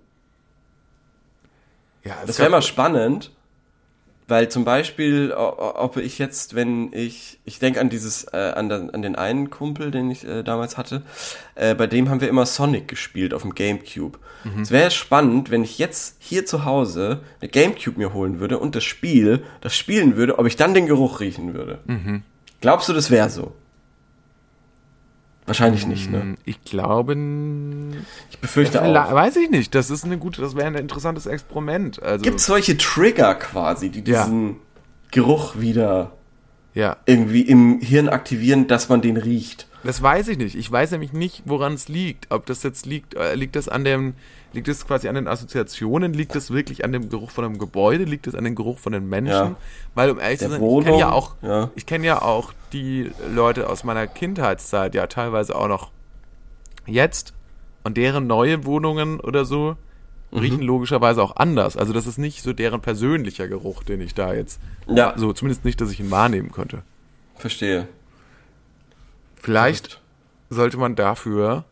Ja, 2.03 2.15
Das 2.25 2.39
wäre 2.39 2.49
mal 2.49 2.61
spannend, 2.61 3.31
weil 4.27 4.49
zum 4.49 4.63
Beispiel, 4.63 5.33
ob 5.33 5.97
ich 5.97 6.17
jetzt, 6.17 6.55
wenn 6.55 6.93
ich, 6.93 7.39
ich 7.43 7.59
denke 7.59 7.81
an 7.81 7.89
dieses, 7.89 8.23
äh, 8.33 8.53
an, 8.55 8.69
den, 8.69 8.89
an 8.89 9.01
den 9.01 9.15
einen 9.15 9.49
Kumpel, 9.49 9.91
den 9.91 10.09
ich 10.09 10.25
äh, 10.25 10.41
damals 10.43 10.77
hatte, 10.77 11.01
äh, 11.55 11.75
bei 11.75 11.85
dem 11.85 12.09
haben 12.09 12.21
wir 12.21 12.29
immer 12.29 12.45
Sonic 12.45 12.87
gespielt 12.87 13.33
auf 13.33 13.41
dem 13.41 13.53
Gamecube. 13.55 14.17
Es 14.61 14.71
wäre 14.71 14.89
spannend, 14.89 15.51
wenn 15.51 15.63
ich 15.63 15.77
jetzt 15.77 16.15
hier 16.19 16.45
zu 16.47 16.65
Hause 16.65 17.21
eine 17.41 17.49
Gamecube 17.49 17.97
mir 17.99 18.13
holen 18.13 18.39
würde 18.39 18.57
und 18.57 18.75
das 18.75 18.83
Spiel, 18.83 19.43
das 19.59 19.75
spielen 19.75 20.15
würde, 20.15 20.39
ob 20.39 20.47
ich 20.47 20.55
dann 20.55 20.73
den 20.73 20.87
Geruch 20.87 21.19
riechen 21.19 21.53
würde. 21.53 21.79
Glaubst 22.61 22.89
du, 22.89 22.93
das 22.93 23.11
wäre 23.11 23.29
so? 23.29 23.53
Wahrscheinlich 25.51 25.85
nicht, 25.85 26.09
ne? 26.09 26.35
Ich 26.45 26.63
glaube, 26.63 27.13
Ich 28.31 28.39
befürchte 28.39 28.79
Vielleicht- 28.79 29.09
auch. 29.09 29.13
weiß 29.13 29.35
ich 29.35 29.49
nicht. 29.49 29.75
Das 29.75 29.89
ist 29.89 30.05
eine 30.05 30.17
gute, 30.17 30.41
das 30.41 30.55
wäre 30.55 30.67
ein 30.67 30.75
interessantes 30.75 31.25
Experiment. 31.25 32.01
Also, 32.01 32.23
Gibt 32.23 32.39
es 32.39 32.45
solche 32.45 32.77
Trigger 32.77 33.35
quasi, 33.35 33.89
die 33.89 33.99
Ja. 34.09 34.23
diesen 34.23 34.55
Geruch 35.11 35.59
wieder 35.59 36.11
ja, 36.73 36.95
irgendwie 37.05 37.41
im 37.41 37.81
Hirn 37.81 38.07
aktivieren, 38.07 38.67
dass 38.67 38.87
man 38.87 39.01
den 39.01 39.17
riecht? 39.17 39.67
Das 39.83 40.01
weiß 40.01 40.27
ich 40.29 40.37
nicht. 40.37 40.55
Ich 40.55 40.71
weiß 40.71 40.91
nämlich 40.91 41.13
nicht, 41.13 41.43
woran 41.45 41.73
es 41.73 41.87
liegt. 41.87 42.31
Ob 42.31 42.45
das 42.45 42.63
jetzt 42.63 42.85
liegt, 42.85 43.15
äh, 43.15 43.35
liegt 43.35 43.55
das 43.55 43.67
an 43.69 43.83
dem, 43.83 44.13
liegt 44.53 44.67
es 44.67 44.85
quasi 44.85 45.07
an 45.07 45.15
den 45.15 45.27
Assoziationen, 45.27 46.13
liegt 46.13 46.35
es 46.35 46.51
wirklich 46.51 46.83
an 46.85 46.91
dem 46.91 47.09
Geruch 47.09 47.31
von 47.31 47.45
einem 47.45 47.57
Gebäude, 47.57 48.03
liegt 48.03 48.27
es 48.27 48.35
an 48.35 48.43
dem 48.43 48.55
Geruch 48.55 48.79
von 48.79 48.93
den 48.93 49.07
Menschen? 49.09 49.31
Ja. 49.31 49.55
Weil 49.95 50.11
um 50.11 50.19
ehrlich 50.19 50.39
zu 50.39 50.49
sein, 50.49 50.61
ich 50.63 50.83
kenne 50.83 50.99
ja 50.99 51.11
auch, 51.11 51.35
ja. 51.41 51.69
ich 51.75 51.85
kenne 51.85 52.05
ja 52.05 52.21
auch 52.21 52.53
die 52.73 53.11
Leute 53.33 53.69
aus 53.69 53.83
meiner 53.83 54.07
Kindheitszeit, 54.07 54.93
ja 54.95 55.07
teilweise 55.07 55.55
auch 55.55 55.67
noch 55.67 55.91
jetzt 56.85 57.33
und 57.83 57.97
deren 57.97 58.27
neue 58.27 58.65
Wohnungen 58.65 59.19
oder 59.19 59.45
so 59.45 59.77
Mhm. 60.31 60.39
riechen 60.39 60.61
logischerweise 60.61 61.21
auch 61.21 61.35
anders. 61.35 61.75
Also 61.75 61.91
das 61.93 62.07
ist 62.07 62.17
nicht 62.17 62.41
so 62.41 62.53
deren 62.53 62.81
persönlicher 62.81 63.47
Geruch, 63.47 63.83
den 63.83 64.01
ich 64.01 64.13
da 64.13 64.33
jetzt, 64.33 64.59
Ja. 64.87 65.13
so 65.17 65.33
zumindest 65.33 65.65
nicht, 65.65 65.81
dass 65.81 65.91
ich 65.91 65.99
ihn 65.99 66.09
wahrnehmen 66.11 66.51
könnte. 66.51 66.83
Verstehe. 67.35 67.87
Vielleicht 69.41 70.01
sollte 70.49 70.77
man 70.77 70.95
dafür, 70.95 71.65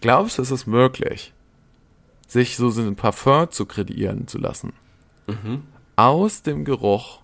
glaubst 0.00 0.38
du, 0.38 0.42
ist 0.42 0.50
es 0.50 0.66
möglich, 0.66 1.32
sich 2.26 2.56
so 2.56 2.68
ein 2.68 2.96
Parfum 2.96 3.50
zu 3.50 3.66
kreieren 3.66 4.26
zu 4.28 4.38
lassen? 4.38 4.72
Aus 5.96 6.42
dem 6.42 6.64
Geruch, 6.64 7.20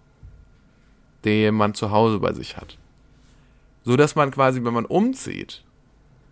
den 1.24 1.54
man 1.54 1.74
zu 1.74 1.90
Hause 1.90 2.18
bei 2.20 2.32
sich 2.32 2.56
hat. 2.56 2.78
So 3.84 3.96
dass 3.96 4.14
man 4.14 4.30
quasi, 4.30 4.62
wenn 4.64 4.74
man 4.74 4.84
umzieht, 4.86 5.62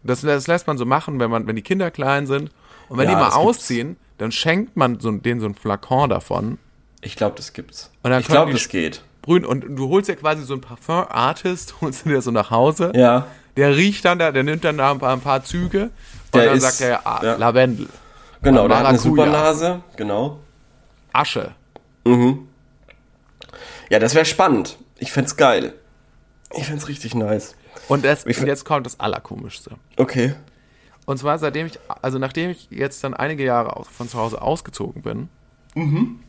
das, 0.02 0.20
das 0.20 0.46
lässt 0.46 0.66
man 0.66 0.78
so 0.78 0.84
machen, 0.86 1.18
wenn 1.20 1.30
man, 1.30 1.46
wenn 1.46 1.56
die 1.56 1.62
Kinder 1.62 1.90
klein 1.90 2.26
sind, 2.26 2.50
und 2.88 2.98
wenn 2.98 3.04
Ja, 3.08 3.10
die 3.10 3.16
mal 3.16 3.26
das 3.26 3.34
gibt's. 3.34 3.48
ausziehen, 3.48 3.96
dann 4.18 4.30
schenkt 4.32 4.76
man 4.76 5.00
so, 5.00 5.10
denen 5.10 5.40
so 5.40 5.46
ein 5.46 5.54
Flakon 5.54 6.10
davon. 6.10 6.58
Ich 7.00 7.16
glaube, 7.16 7.36
das 7.36 7.52
gibt's. 7.52 7.90
Ich 8.04 8.26
glaube, 8.26 8.52
das 8.52 8.68
geht. 8.68 9.02
Brün, 9.24 9.44
und 9.44 9.64
du 9.76 9.88
holst 9.88 10.08
ja 10.08 10.14
quasi 10.16 10.42
so 10.44 10.52
einen 10.54 10.60
Parfum-Artist, 10.62 11.74
holst 11.80 12.04
du 12.04 12.10
dir 12.10 12.20
so 12.22 12.30
nach 12.30 12.50
Hause. 12.50 12.92
Ja. 12.94 13.26
Der 13.56 13.76
riecht 13.76 14.04
dann 14.04 14.18
da, 14.18 14.32
der 14.32 14.42
nimmt 14.42 14.64
dann 14.64 14.76
da 14.78 14.90
ein 14.90 14.98
paar, 14.98 15.12
ein 15.12 15.20
paar 15.20 15.42
Züge 15.44 15.84
und 15.84 16.34
Der 16.34 16.46
dann 16.46 16.56
ist- 16.56 16.62
sagt 16.64 16.80
er 16.80 16.88
ja, 16.88 17.00
ah, 17.04 17.20
ja. 17.24 17.36
Lavendel, 17.36 17.88
Genau, 18.42 18.68
der 18.68 18.78
hat 18.80 18.86
eine. 18.86 18.98
Supernase. 18.98 19.80
Genau. 19.96 20.38
Asche. 21.12 21.52
Ja, 23.90 23.98
das 23.98 24.14
wäre 24.14 24.24
spannend. 24.24 24.78
Ich 24.98 25.12
fänd's 25.12 25.36
geil. 25.36 25.74
Ich 26.56 26.64
fänd's 26.66 26.88
richtig 26.88 27.14
nice. 27.14 27.54
Und, 27.88 28.04
das, 28.04 28.24
und 28.24 28.46
jetzt 28.46 28.64
kommt 28.64 28.86
das 28.86 29.00
Allerkomischste. 29.00 29.72
Okay. 29.96 30.34
Und 31.06 31.18
zwar 31.18 31.38
seitdem 31.38 31.66
ich, 31.66 31.78
also 32.02 32.18
nachdem 32.18 32.50
ich 32.50 32.68
jetzt 32.70 33.02
dann 33.04 33.14
einige 33.14 33.44
Jahre 33.44 33.84
von 33.84 34.08
zu 34.08 34.18
Hause 34.18 34.40
ausgezogen 34.42 35.02
bin, 35.02 35.28
Mhm. 35.76 36.20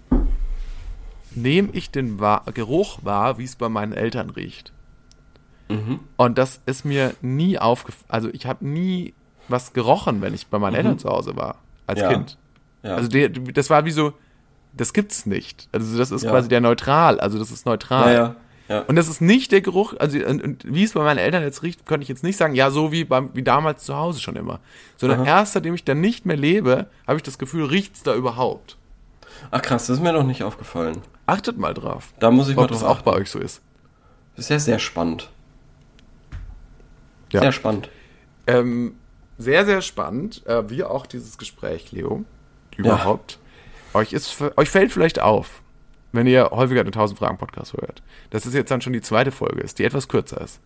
Nehme 1.35 1.69
ich 1.73 1.91
den 1.91 2.19
wahr, 2.19 2.43
Geruch 2.53 2.99
wahr, 3.03 3.37
wie 3.37 3.43
es 3.43 3.55
bei 3.55 3.69
meinen 3.69 3.93
Eltern 3.93 4.29
riecht. 4.29 4.71
Mhm. 5.69 5.99
Und 6.17 6.37
das 6.37 6.61
ist 6.65 6.85
mir 6.85 7.13
nie 7.21 7.57
aufgefallen, 7.57 8.05
also 8.09 8.29
ich 8.31 8.45
habe 8.45 8.65
nie 8.67 9.13
was 9.47 9.73
gerochen, 9.73 10.21
wenn 10.21 10.33
ich 10.33 10.47
bei 10.47 10.59
meinen 10.59 10.75
Eltern 10.75 10.99
zu 10.99 11.09
Hause 11.09 11.35
war, 11.35 11.55
als 11.87 11.99
Mhm. 11.99 12.03
Ja. 12.05 12.13
Kind. 12.13 12.37
Ja. 12.83 12.95
Also 12.95 13.09
der, 13.09 13.29
das 13.29 13.69
war 13.69 13.85
wie 13.85 13.91
so, 13.91 14.13
das 14.73 14.93
gibt's 14.93 15.25
nicht. 15.25 15.67
Also 15.71 15.97
das 15.97 16.11
ist 16.11 16.23
Ja. 16.23 16.31
quasi 16.31 16.49
der 16.49 16.61
neutral, 16.61 17.19
also 17.19 17.39
das 17.39 17.51
ist 17.51 17.65
neutral. 17.65 18.13
ja, 18.13 18.13
ja. 18.13 18.35
ja. 18.67 18.79
Und 18.81 18.95
das 18.95 19.07
ist 19.07 19.21
nicht 19.21 19.51
der 19.51 19.61
Geruch, 19.61 19.95
also 19.99 20.19
und, 20.19 20.43
und 20.43 20.63
wie 20.67 20.83
es 20.83 20.93
bei 20.93 21.03
meinen 21.03 21.17
Eltern 21.17 21.41
jetzt 21.43 21.63
riecht, 21.63 21.85
könnte 21.85 22.03
ich 22.03 22.09
jetzt 22.09 22.23
nicht 22.23 22.37
sagen, 22.37 22.53
ja, 22.53 22.69
so 22.69 22.91
wie 22.91 23.03
beim, 23.05 23.31
wie 23.33 23.43
damals 23.43 23.83
zu 23.85 23.95
Hause 23.95 24.19
schon 24.19 24.35
immer. 24.35 24.59
Sondern 24.97 25.25
erst 25.25 25.53
seitdem 25.53 25.73
ich 25.73 25.83
dann 25.83 26.01
nicht 26.01 26.25
mehr 26.25 26.37
lebe, 26.37 26.87
habe 27.07 27.17
ich 27.17 27.23
das 27.23 27.37
Gefühl, 27.39 27.65
riecht's 27.65 28.03
da 28.03 28.13
überhaupt. 28.13 28.77
Ach 29.51 29.61
krass, 29.61 29.87
das 29.87 29.97
ist 29.97 30.03
mir 30.03 30.13
noch 30.13 30.23
nicht 30.23 30.43
aufgefallen. 30.43 30.97
Achtet 31.25 31.57
mal 31.57 31.73
drauf. 31.73 32.13
Da 32.19 32.31
muss 32.31 32.49
ich 32.49 32.55
mal 32.55 32.63
Ob 32.63 32.69
das 32.69 32.79
drauf 32.79 32.99
auch 32.99 33.01
bei 33.01 33.13
euch 33.13 33.29
so 33.29 33.39
ist. 33.39 33.61
Das 34.35 34.45
ist 34.45 34.49
ja 34.49 34.59
sehr 34.59 34.79
spannend. 34.79 35.29
Ja. 37.31 37.41
Sehr 37.41 37.51
spannend. 37.51 37.89
Ähm, 38.47 38.95
sehr, 39.37 39.65
sehr 39.65 39.81
spannend, 39.81 40.45
äh, 40.45 40.69
wie 40.69 40.83
auch 40.83 41.05
dieses 41.05 41.37
Gespräch, 41.37 41.91
Leo. 41.91 42.23
Überhaupt. 42.77 43.39
Euch, 43.93 44.13
ist, 44.13 44.37
euch 44.57 44.69
fällt 44.69 44.91
vielleicht 44.91 45.21
auf, 45.21 45.61
wenn 46.11 46.27
ihr 46.27 46.51
häufiger 46.51 46.83
den 46.83 46.93
1000 46.93 47.17
Fragen 47.17 47.37
Podcast 47.37 47.73
hört, 47.73 48.03
dass 48.29 48.45
es 48.45 48.53
jetzt 48.53 48.69
dann 48.69 48.81
schon 48.81 48.93
die 48.93 49.01
zweite 49.01 49.31
Folge 49.31 49.61
ist, 49.61 49.79
die 49.79 49.85
etwas 49.85 50.07
kürzer 50.07 50.41
ist. 50.41 50.59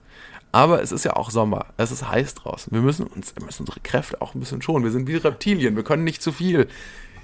Aber 0.51 0.81
es 0.81 0.91
ist 0.91 1.05
ja 1.05 1.15
auch 1.15 1.29
Sommer. 1.29 1.67
Es 1.77 1.91
ist 1.91 2.09
heiß 2.09 2.33
draußen. 2.33 2.73
Wir 2.73 2.81
müssen 2.81 3.05
uns, 3.05 3.35
wir 3.35 3.45
müssen 3.45 3.63
unsere 3.63 3.79
Kräfte 3.81 4.19
auch 4.21 4.33
ein 4.33 4.39
bisschen 4.39 4.63
schonen. 4.63 4.83
Wir 4.83 4.91
sind 4.91 5.07
wie 5.07 5.15
Reptilien. 5.15 5.75
Wir 5.75 5.83
können 5.83 6.03
nicht 6.03 6.23
zu 6.23 6.31
viel 6.31 6.67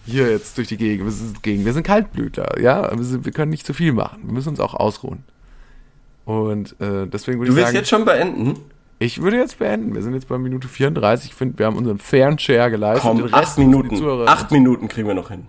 hier 0.06 0.30
jetzt 0.32 0.58
durch 0.58 0.68
die 0.68 0.78
Gegend. 0.78 1.06
Wir 1.06 1.12
sind, 1.12 1.44
Gegend. 1.44 1.66
Wir 1.66 1.74
sind 1.74 1.84
Kaltblütler. 1.84 2.60
Ja, 2.62 2.96
wir, 2.96 3.04
sind, 3.04 3.26
wir 3.26 3.32
können 3.32 3.52
nicht 3.52 3.66
zu 3.66 3.74
viel 3.74 3.94
machen. 3.94 4.22
Wir 4.24 4.34
müssen 4.34 4.50
uns 4.50 4.60
auch 4.60 4.74
ausruhen. 4.74 5.24
Und 6.26 6.76
äh, 6.80 7.08
deswegen 7.08 7.40
würde 7.40 7.52
Du 7.52 7.54
ich 7.54 7.56
willst 7.58 7.68
sagen, 7.68 7.76
jetzt 7.78 7.90
schon 7.90 8.06
beenden? 8.06 8.60
ich 9.00 9.22
würde 9.22 9.38
jetzt 9.38 9.60
beenden. 9.60 9.94
Wir 9.94 10.02
sind 10.02 10.14
jetzt 10.14 10.28
bei 10.28 10.38
Minute 10.38 10.68
34. 10.68 11.30
Ich 11.32 11.36
finde, 11.36 11.60
wir 11.60 11.66
haben 11.66 11.76
unseren 11.78 12.00
fairen 12.00 12.40
Share 12.40 12.72
geleistet. 12.72 13.04
Komm, 13.04 13.30
acht 13.32 13.58
die 13.58 13.62
Minuten. 13.66 14.28
Acht 14.28 14.52
Minuten 14.52 14.88
kriegen 14.88 15.08
wir 15.08 15.16
noch 15.16 15.30
hin. 15.30 15.48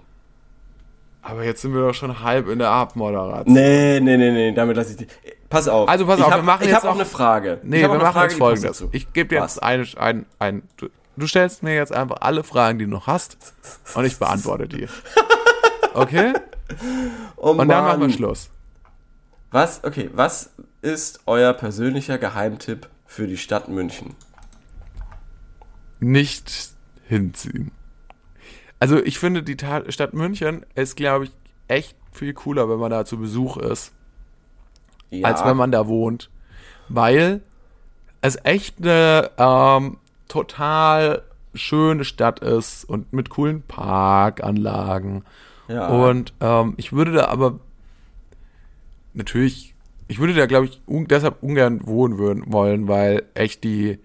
Aber 1.23 1.45
jetzt 1.45 1.63
sind 1.63 1.75
wir 1.75 1.81
doch 1.81 1.95
schon 1.95 2.23
halb 2.23 2.49
in 2.49 2.61
der 2.61 2.71
Abmoderation. 2.71 3.53
Nee, 3.53 3.99
nee, 4.01 4.17
nee, 4.17 4.31
nee, 4.31 4.53
damit 4.53 4.77
lasse 4.77 4.93
ich 4.93 4.97
dich. 4.99 5.09
Pass 5.49 5.67
auf. 5.67 5.89
Also 5.89 6.07
pass 6.07 6.19
ich 6.19 6.25
auf, 6.25 6.31
hab, 6.31 6.39
wir 6.41 6.45
machen 6.45 6.63
Ich 6.63 6.69
jetzt 6.69 6.77
habe 6.77 6.91
auch 6.91 6.95
eine 6.95 7.05
Frage. 7.05 7.61
Nee, 7.65 7.77
ich 7.77 7.83
wir 7.83 7.89
machen 7.89 8.01
Frage, 8.13 8.21
jetzt 8.27 8.35
die 8.35 8.39
folgendes. 8.39 8.79
dazu. 8.79 8.89
Ich 8.93 9.13
gebe 9.13 9.35
jetzt 9.35 9.61
eine, 9.63 9.85
ein, 9.97 10.27
ein, 10.39 10.63
du, 11.17 11.27
stellst 11.27 11.62
mir 11.62 11.75
jetzt 11.75 11.93
einfach 11.93 12.17
alle 12.21 12.43
Fragen, 12.45 12.79
die 12.79 12.85
du 12.85 12.91
noch 12.91 13.07
hast, 13.07 13.37
und 13.95 14.05
ich 14.05 14.19
beantworte 14.19 14.69
die. 14.69 14.89
Okay? 15.95 16.35
Oh 17.37 17.51
Und 17.53 17.69
dann 17.69 17.85
machen 17.85 18.01
wir 18.01 18.09
Mann. 18.09 18.12
Schluss. 18.12 18.51
Was, 19.51 19.85
okay, 19.85 20.11
was 20.12 20.51
ist 20.83 21.21
euer 21.27 21.53
persönlicher 21.53 22.19
Geheimtipp 22.19 22.89
für 23.07 23.27
die 23.27 23.39
Stadt 23.39 23.69
München? 23.69 24.14
Nicht 26.01 26.71
hinziehen. 27.09 27.71
Also 28.79 29.03
ich 29.03 29.19
finde, 29.19 29.43
die 29.43 29.57
Ta 29.57 29.91
Stadt 29.91 30.12
München 30.12 30.67
ist, 30.75 30.97
glaube 30.97 31.25
ich, 31.25 31.33
echt 31.69 31.97
viel 32.12 32.35
cooler, 32.35 32.69
wenn 32.69 32.79
man 32.79 32.91
da 32.91 33.05
zu 33.05 33.19
Besuch 33.19 33.57
ist, 33.57 33.93
Ja, 35.11 35.29
als 35.29 35.45
wenn 35.45 35.57
man 35.57 35.73
da 35.73 35.87
wohnt. 35.87 36.31
Weil 36.89 37.41
es 38.21 38.39
echt 38.45 38.77
eine 38.81 39.31
ähm, 39.39 39.99
total 40.29 41.22
schöne 41.55 42.05
Stadt 42.05 42.41
ist 42.41 42.85
und 42.85 43.12
mit 43.12 43.31
coolen 43.31 43.62
Parkanlagen. 43.62 45.24
ja. 45.68 45.89
Und 45.89 46.35
ähm, 46.41 46.74
ich 46.77 46.93
würde 46.93 47.12
da 47.12 47.27
aber 47.29 47.59
natürlich, 49.14 49.74
ich 50.09 50.18
würde 50.18 50.35
da 50.35 50.47
glaube 50.47 50.66
ich 50.66 50.81
un 50.87 51.07
deshalb 51.09 51.43
ungern 51.43 51.87
wohnen 51.87 52.18
würden, 52.18 52.45
wollen, 52.53 52.89
weil 52.89 53.24
echt 53.35 53.64
die, 53.64 53.99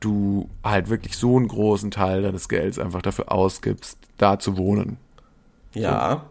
du 0.00 0.48
halt 0.64 0.88
wirklich 0.88 1.16
so 1.16 1.36
einen 1.36 1.48
großen 1.48 1.90
Teil 1.90 2.22
deines 2.22 2.48
Gelds 2.48 2.78
einfach 2.78 3.02
dafür 3.02 3.30
ausgibst, 3.32 3.98
da 4.16 4.38
zu 4.38 4.56
wohnen. 4.56 4.96
Ja. 5.74 6.24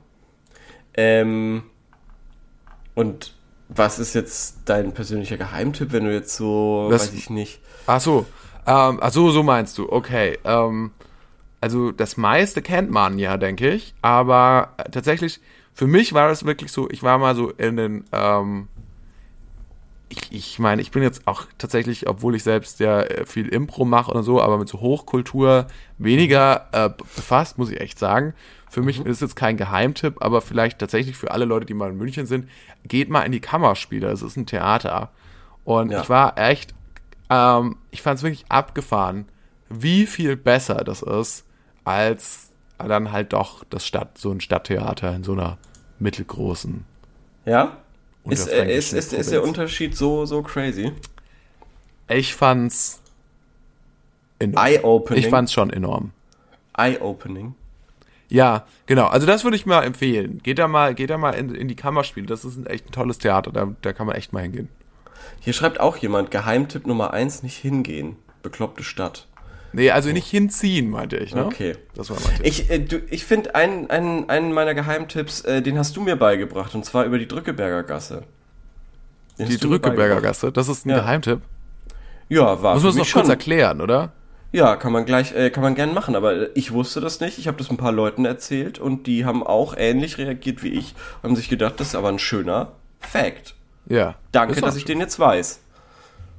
Ähm, 0.95 1.63
und 2.95 3.36
was 3.69 3.99
ist 3.99 4.15
jetzt 4.15 4.59
dein 4.65 4.93
persönlicher 4.93 5.38
Geheimtipp, 5.38 5.91
wenn 5.91 6.05
du 6.05 6.13
jetzt 6.13 6.36
so, 6.36 6.88
Das- 6.89 7.09
weiß 7.09 7.13
ich 7.13 7.30
nicht. 7.30 7.59
Ach 7.86 8.01
so, 8.01 8.25
ähm, 8.68 8.99
ach 9.01 9.11
so, 9.11 9.32
so 9.32 9.43
meinst 9.43 9.78
du, 9.78 9.91
okay. 9.91 10.38
Ähm, 10.43 10.91
also 11.61 11.91
das 11.91 12.18
meiste 12.18 12.61
kennt 12.61 12.91
man 12.91 13.18
ja, 13.18 13.38
denke 13.38 13.70
ich, 13.72 13.93
aber 14.01 14.76
tatsächlich, 14.91 15.39
für 15.74 15.88
mich 15.88 16.13
war 16.13 16.28
das 16.28 16.45
wirklich 16.45 16.72
so, 16.72 16.89
ich 16.89 17.01
war 17.03 17.18
mal 17.18 17.36
so 17.36 17.49
in 17.51 17.78
den, 17.78 18.03
ähm, 18.11 18.68
ich, 20.09 20.32
ich 20.32 20.59
meine, 20.59 20.82
ich 20.82 20.91
bin 20.91 21.03
jetzt 21.03 21.28
auch 21.28 21.45
tatsächlich, 21.57 22.07
obwohl 22.07 22.36
ich 22.36 22.43
selbst 22.43 22.80
ja 22.80 23.01
äh, 23.01 23.26
viel 23.26 23.47
Impro 23.49 23.84
mache 23.86 24.11
oder 24.11 24.24
so, 24.24 24.41
aber 24.41 24.57
mit 24.57 24.70
so 24.70 24.80
Hochkultur 24.80 25.68
weniger 25.97 26.68
äh, 26.72 26.89
befasst, 26.89 27.57
muss 27.57 27.72
ich 27.72 27.82
echt 27.82 27.99
sagen. 27.99 28.34
Für 28.70 28.82
mich 28.82 28.99
ist 29.05 29.22
jetzt 29.22 29.36
kein 29.36 29.57
Geheimtipp, 29.57 30.18
aber 30.22 30.41
vielleicht 30.41 30.80
tatsächlich 30.80 31.18
für 31.18 31.32
alle 31.32 31.45
Leute, 31.45 31.65
die 31.65 31.74
mal 31.74 31.89
in 31.89 31.97
München 31.97 32.26
sind, 32.26 32.47
geht 32.86 33.09
mal 33.09 33.24
in 33.24 33.32
die 33.32 33.39
Kammerspiele. 33.39 34.09
Es 34.09 34.22
ist 34.22 34.38
ein 34.38 34.45
Theater. 34.45 35.09
Und 35.63 35.91
Ja. 35.91 36.01
ich 36.01 36.09
war 36.09 36.38
echt, 36.38 36.74
ähm, 37.30 37.78
ich 37.91 38.01
fand 38.01 38.17
es 38.17 38.23
wirklich 38.23 38.45
abgefahren, 38.49 39.28
wie 39.69 40.05
viel 40.05 40.36
besser 40.36 40.75
das 40.84 41.01
ist, 41.01 41.45
als 41.84 42.51
dann 42.78 43.11
halt 43.11 43.34
doch 43.34 43.63
das 43.69 43.86
Stadt, 43.86 44.17
so 44.17 44.32
ein 44.32 44.39
Stadttheater 44.39 45.15
in 45.15 45.23
so 45.23 45.34
einer 45.34 45.57
mittelgroßen. 45.99 46.86
Ja? 47.45 47.78
Ist, 48.25 48.47
äh, 48.47 48.75
ist, 48.75 48.93
ist, 48.93 49.13
ist 49.13 49.32
der. 49.32 49.43
Unterschied 49.43 49.95
so, 49.95 50.25
so 50.25 50.41
crazy? 50.41 50.91
Ich 52.09 52.36
fand's 52.36 53.01
enorm. 54.39 54.65
Eye-opening. 54.65 55.23
Ich 55.23 55.30
fand's 55.30 55.53
schon 55.53 55.69
enorm. 55.69 56.11
Eye-opening. 56.78 57.55
Ja, 58.30 58.65
genau. 58.86 59.07
Also 59.07 59.25
das 59.25 59.45
würde 59.45 59.55
ich 59.55 59.65
mal 59.65 59.84
empfehlen. 59.84 60.41
Geht 60.43 60.59
da 60.59 60.67
mal, 60.67 60.93
geht 60.93 61.09
da 61.09 61.17
mal 61.17 61.32
in, 61.32 61.55
in 61.55 61.69
die 61.69 61.75
Kammerspiele. 61.75 62.28
Das 62.28 62.43
ist 62.43 62.57
ein 62.57 62.65
echt 62.65 62.88
ein 62.88 62.91
tolles 62.91 63.17
Theater. 63.19 63.51
Da, 63.51 63.73
da 63.82 63.93
kann 63.93 64.05
man 64.05 64.15
echt 64.17 64.34
mal 64.34 64.41
hingehen. 64.43 64.67
Hier 65.39 65.53
schreibt 65.53 65.80
auch 65.80 65.97
jemand, 65.97 66.32
Geheimtipp 66.32 66.88
Nummer 66.88 67.13
eins, 67.13 67.43
nicht 67.43 67.57
hingehen. 67.57 68.15
Bekloppte 68.43 68.84
Stadt. 68.84 69.28
Nee, 69.74 69.91
also 69.91 70.09
nicht 70.11 70.28
hinziehen, 70.28 70.89
meinte 70.89 71.18
ich, 71.18 71.36
ne? 71.36 71.45
Okay. 71.45 71.76
Das 71.93 72.09
war 72.09 72.18
mein 72.24 72.36
Tipp. 72.38 72.45
Ich, 72.45 72.70
äh, 72.70 72.80
du, 72.80 72.97
ich 73.09 73.26
finde 73.26 73.53
einen, 73.55 73.89
einen, 73.89 74.30
einen 74.30 74.53
meiner 74.53 74.74
Geheimtipps, 74.74 75.41
äh, 75.41 75.61
den 75.61 75.78
hast 75.78 75.95
du 75.97 76.01
mir 76.01 76.15
beigebracht, 76.15 76.74
und 76.74 76.86
zwar 76.86 77.03
über 77.05 77.20
die 77.20 77.28
Drückeberger 77.28 77.84
Gasse. 77.84 78.24
Den 79.38 79.49
Die 79.49 79.57
Drückeberger. 79.57 80.22
Gasse, 80.22 80.51
das 80.51 80.68
ist 80.68 80.86
ein 80.86 80.89
Ja. 80.89 80.97
Geheimtipp. 80.99 81.41
Ja, 82.30 82.61
war 82.63 82.74
Muss 82.76 82.84
man 82.84 82.89
es 82.91 82.95
mich 82.97 83.07
noch 83.07 83.13
kurz 83.13 83.26
schon. 83.26 83.30
erklären, 83.32 83.82
oder? 83.82 84.13
Ja, 84.51 84.78
kann 84.78 84.93
man 84.93 85.05
gleich, 85.05 85.34
äh, 85.36 85.49
kann 85.49 85.61
man 85.63 85.76
gern 85.76 85.93
machen, 85.93 86.15
aber 86.15 86.34
äh, 86.34 86.49
ich 86.55 86.72
wusste 86.72 87.01
das 87.01 87.20
nicht. 87.20 87.38
Ich 87.38 87.47
habe 87.47 87.57
das 87.57 87.70
ein 87.70 87.78
paar 87.78 87.91
Leuten 87.91 88.26
erzählt 88.26 88.80
und 88.80 89.05
die 89.05 89.26
haben 89.26 89.45
auch 89.45 89.76
ähnlich 89.78 90.18
reagiert 90.18 90.63
wie 90.63 90.70
ich, 90.70 90.95
haben 91.22 91.36
sich 91.36 91.49
gedacht, 91.49 91.76
das 91.80 91.89
ist 91.89 91.95
aber 91.95 92.07
ein 92.09 92.20
schöner 92.20 92.72
Fact. 92.99 93.55
Ja. 93.89 94.15
Danke, 94.31 94.59
dass 94.61 94.75
ich 94.75 94.81
schön. 94.83 94.93
den 94.97 94.99
jetzt 95.01 95.19
weiß. 95.19 95.59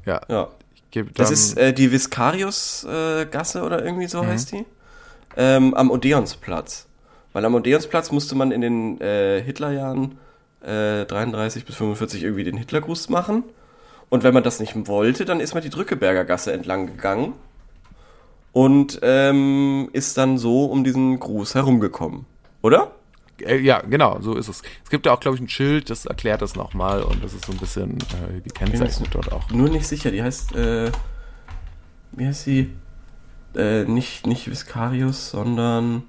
Ja. 0.07 0.21
Ja. 0.29 0.49
Gebe 0.91 1.11
Das 1.13 1.31
ist 1.31 1.59
äh, 1.59 1.73
die 1.73 1.93
Viscarius-Gasse 1.93 3.59
äh, 3.59 3.63
oder 3.63 3.85
irgendwie 3.85 4.05
Mhm. 4.05 4.09
so 4.09 4.27
heißt 4.27 4.53
die. 4.53 4.65
Ähm, 5.37 5.75
am 5.75 5.91
Odeonsplatz. 5.91 6.87
Weil 7.33 7.45
am 7.45 7.55
Odeonsplatz 7.55 8.11
musste 8.11 8.35
man 8.35 8.51
in 8.53 8.61
den 8.63 9.01
äh, 9.01 9.43
Hitlerjahren 9.43 10.19
äh, 10.63 11.05
33 11.05 11.65
bis 11.67 11.77
45 11.77 12.23
irgendwie 12.23 12.45
den 12.45 12.57
Hitlergruß 12.57 13.11
machen. 13.11 13.45
Und 14.09 14.23
wenn 14.25 14.33
man 14.33 14.43
das 14.43 14.59
nicht 14.61 14.75
wollte, 14.89 15.27
dann 15.27 15.41
ist 15.41 15.53
man 15.53 15.63
die 15.63 15.69
Drückeberger 15.69 16.25
Gasse 16.25 16.53
entlang 16.53 16.87
gegangen 16.87 17.35
und 18.53 18.99
ähm, 19.03 19.91
ist 19.93 20.17
dann 20.17 20.39
so 20.39 20.65
um 20.65 20.83
diesen 20.83 21.21
Gruß 21.21 21.55
herumgekommen. 21.55 22.25
Oder? 22.63 22.91
Äh, 23.43 23.59
ja, 23.59 23.81
genau, 23.81 24.21
so 24.21 24.35
ist 24.35 24.49
es. 24.49 24.63
Es 24.85 24.91
gibt 24.91 25.07
ja 25.07 25.13
auch, 25.13 25.21
glaube 25.21 25.37
ich, 25.37 25.43
ein 25.43 25.49
Schild, 25.49 25.91
das 25.91 26.07
erklärt 26.07 26.43
das 26.43 26.57
nochmal 26.57 27.03
und 27.03 27.23
das 27.23 27.35
ist 27.35 27.45
so 27.45 27.53
ein 27.53 27.59
bisschen 27.59 27.99
äh, 27.99 28.41
gekennzeichnet 28.41 29.11
dort 29.13 29.33
auch. 29.33 29.51
Nur 29.51 29.69
nicht 29.69 29.87
sicher, 29.87 30.11
die 30.11 30.23
heißt, 30.23 30.55
äh, 30.55 30.91
wie 32.13 32.27
heißt 32.27 32.45
sie? 32.45 32.73
Äh, 33.55 33.85
nicht, 33.85 34.27
nicht 34.27 34.51
Viscarius, 34.51 35.31
sondern 35.31 36.05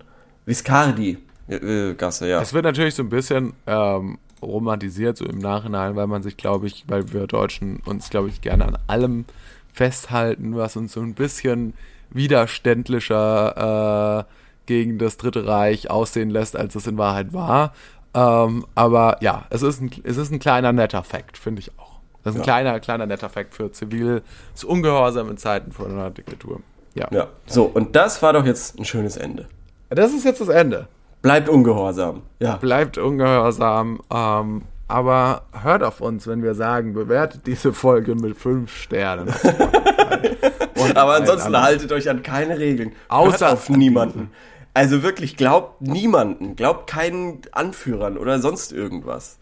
Viscardi 0.45 1.17
äh, 1.47 1.93
Gasse, 1.93 2.27
ja. 2.27 2.41
Es 2.41 2.53
wird 2.53 2.65
natürlich 2.65 2.95
so 2.95 3.03
ein 3.03 3.09
bisschen 3.09 3.53
ähm, 3.65 4.17
romantisiert, 4.41 5.17
so 5.17 5.25
im 5.25 5.39
Nachhinein, 5.39 5.95
weil 5.95 6.07
man 6.07 6.21
sich, 6.21 6.37
glaube 6.37 6.67
ich, 6.67 6.85
weil 6.87 7.11
wir 7.13 7.27
Deutschen 7.27 7.81
uns, 7.85 8.09
glaube 8.09 8.29
ich, 8.29 8.41
gerne 8.41 8.65
an 8.65 8.77
allem 8.87 9.25
festhalten, 9.71 10.55
was 10.55 10.75
uns 10.75 10.93
so 10.93 11.01
ein 11.01 11.13
bisschen 11.13 11.73
widerständlicher 12.11 14.25
äh, 14.27 14.38
gegen 14.69 14.99
das 14.99 15.17
Dritte 15.17 15.47
Reich 15.47 15.89
aussehen 15.89 16.29
lässt, 16.29 16.55
als 16.55 16.75
es 16.75 16.85
in 16.85 16.97
Wahrheit 16.99 17.33
war. 17.33 17.73
Ähm, 18.13 18.65
aber 18.75 19.17
ja, 19.21 19.45
es 19.49 19.63
ist 19.63 19.81
ein, 19.81 19.89
es 20.03 20.17
ist 20.17 20.31
ein 20.31 20.37
kleiner 20.39 20.71
netter 20.71 21.03
Fakt, 21.03 21.37
finde 21.39 21.59
ich 21.61 21.71
auch. 21.79 21.99
Das 22.23 22.35
ist 22.35 22.41
ein 22.41 22.45
Ja. 22.45 22.53
kleiner, 22.53 22.79
kleiner 22.79 23.05
netter 23.07 23.29
Fakt 23.29 23.55
für 23.55 23.71
ziviles 23.71 24.21
Ungehorsam 24.63 25.27
in 25.29 25.37
Zeiten 25.37 25.71
von 25.71 25.87
einer 25.91 26.11
Diktatur. 26.11 26.61
Ja. 26.93 27.07
ja. 27.11 27.27
So, 27.47 27.63
und 27.65 27.95
das 27.95 28.21
war 28.21 28.33
doch 28.33 28.45
jetzt 28.45 28.77
ein 28.79 28.85
schönes 28.85 29.17
Ende. 29.17 29.47
Das 29.89 30.13
ist 30.13 30.23
jetzt 30.23 30.39
das 30.39 30.49
Ende. 30.49 30.87
Bleibt 31.23 31.49
ungehorsam. 31.49 32.21
Ja. 32.39 32.57
bleibt 32.57 32.97
ungehorsam, 32.99 34.01
ähm, 34.13 34.61
aber 34.87 35.43
hört 35.63 35.81
auf 35.83 35.99
uns, 35.99 36.27
wenn 36.27 36.43
wir 36.43 36.53
sagen, 36.53 36.93
bewertet 36.93 37.47
diese 37.47 37.73
Folge 37.73 38.13
mit 38.15 38.37
fünf 38.37 38.71
Sternen. 38.75 39.33
Aber 40.95 41.15
ansonsten 41.15 41.55
haltet 41.61 41.91
euch 41.91 42.09
an 42.09 42.23
keine 42.23 42.57
Regeln. 42.57 42.93
Außer 43.09 43.47
Hört 43.47 43.53
auf 43.53 43.69
an 43.69 43.75
niemanden. 43.77 44.31
Also 44.73 45.03
wirklich, 45.03 45.37
glaubt 45.37 45.81
niemanden. 45.81 46.55
Glaubt 46.55 46.89
keinen 46.89 47.41
Anführern 47.51 48.17
oder 48.17 48.39
sonst 48.39 48.71
irgendwas. 48.71 49.37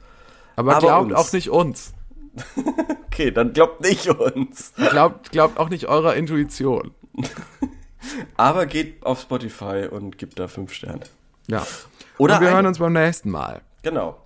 Aber, 0.55 0.75
aber 0.78 0.88
glaubt 0.88 1.11
uns. 1.11 1.19
auch 1.19 1.34
nicht 1.34 1.49
uns. 1.49 1.93
Okay, 3.17 3.32
dann 3.32 3.51
glaubt 3.51 3.82
nicht 3.82 4.07
uns. 4.07 4.73
Glaubt, 4.91 5.32
glaubt 5.32 5.57
auch 5.57 5.69
nicht 5.69 5.88
eurer 5.88 6.13
Intuition. 6.13 6.91
Aber 8.38 8.67
geht 8.67 9.03
auf 9.03 9.21
Spotify 9.21 9.88
und 9.89 10.19
gibt 10.19 10.38
da 10.38 10.47
fünf 10.47 10.71
Sterne. 10.71 11.01
Ja. 11.47 11.65
Oder 12.19 12.36
Und 12.36 12.41
wir 12.41 12.51
hören 12.51 12.67
uns 12.67 12.78
beim 12.78 12.93
nächsten 12.93 13.32
Mal. 13.32 13.61
Genau. 13.82 14.17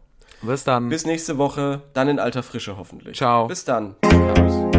Bis 0.41 0.65
dann. 0.65 0.89
Bis 0.89 1.05
nächste 1.05 1.37
Woche, 1.37 1.83
dann 1.93 2.09
in 2.09 2.19
alter 2.19 2.43
Frische 2.43 2.75
hoffentlich. 2.77 3.17
Ciao. 3.17 3.47
Bis 3.47 3.63
dann. 3.63 3.95
Servus. 4.03 4.70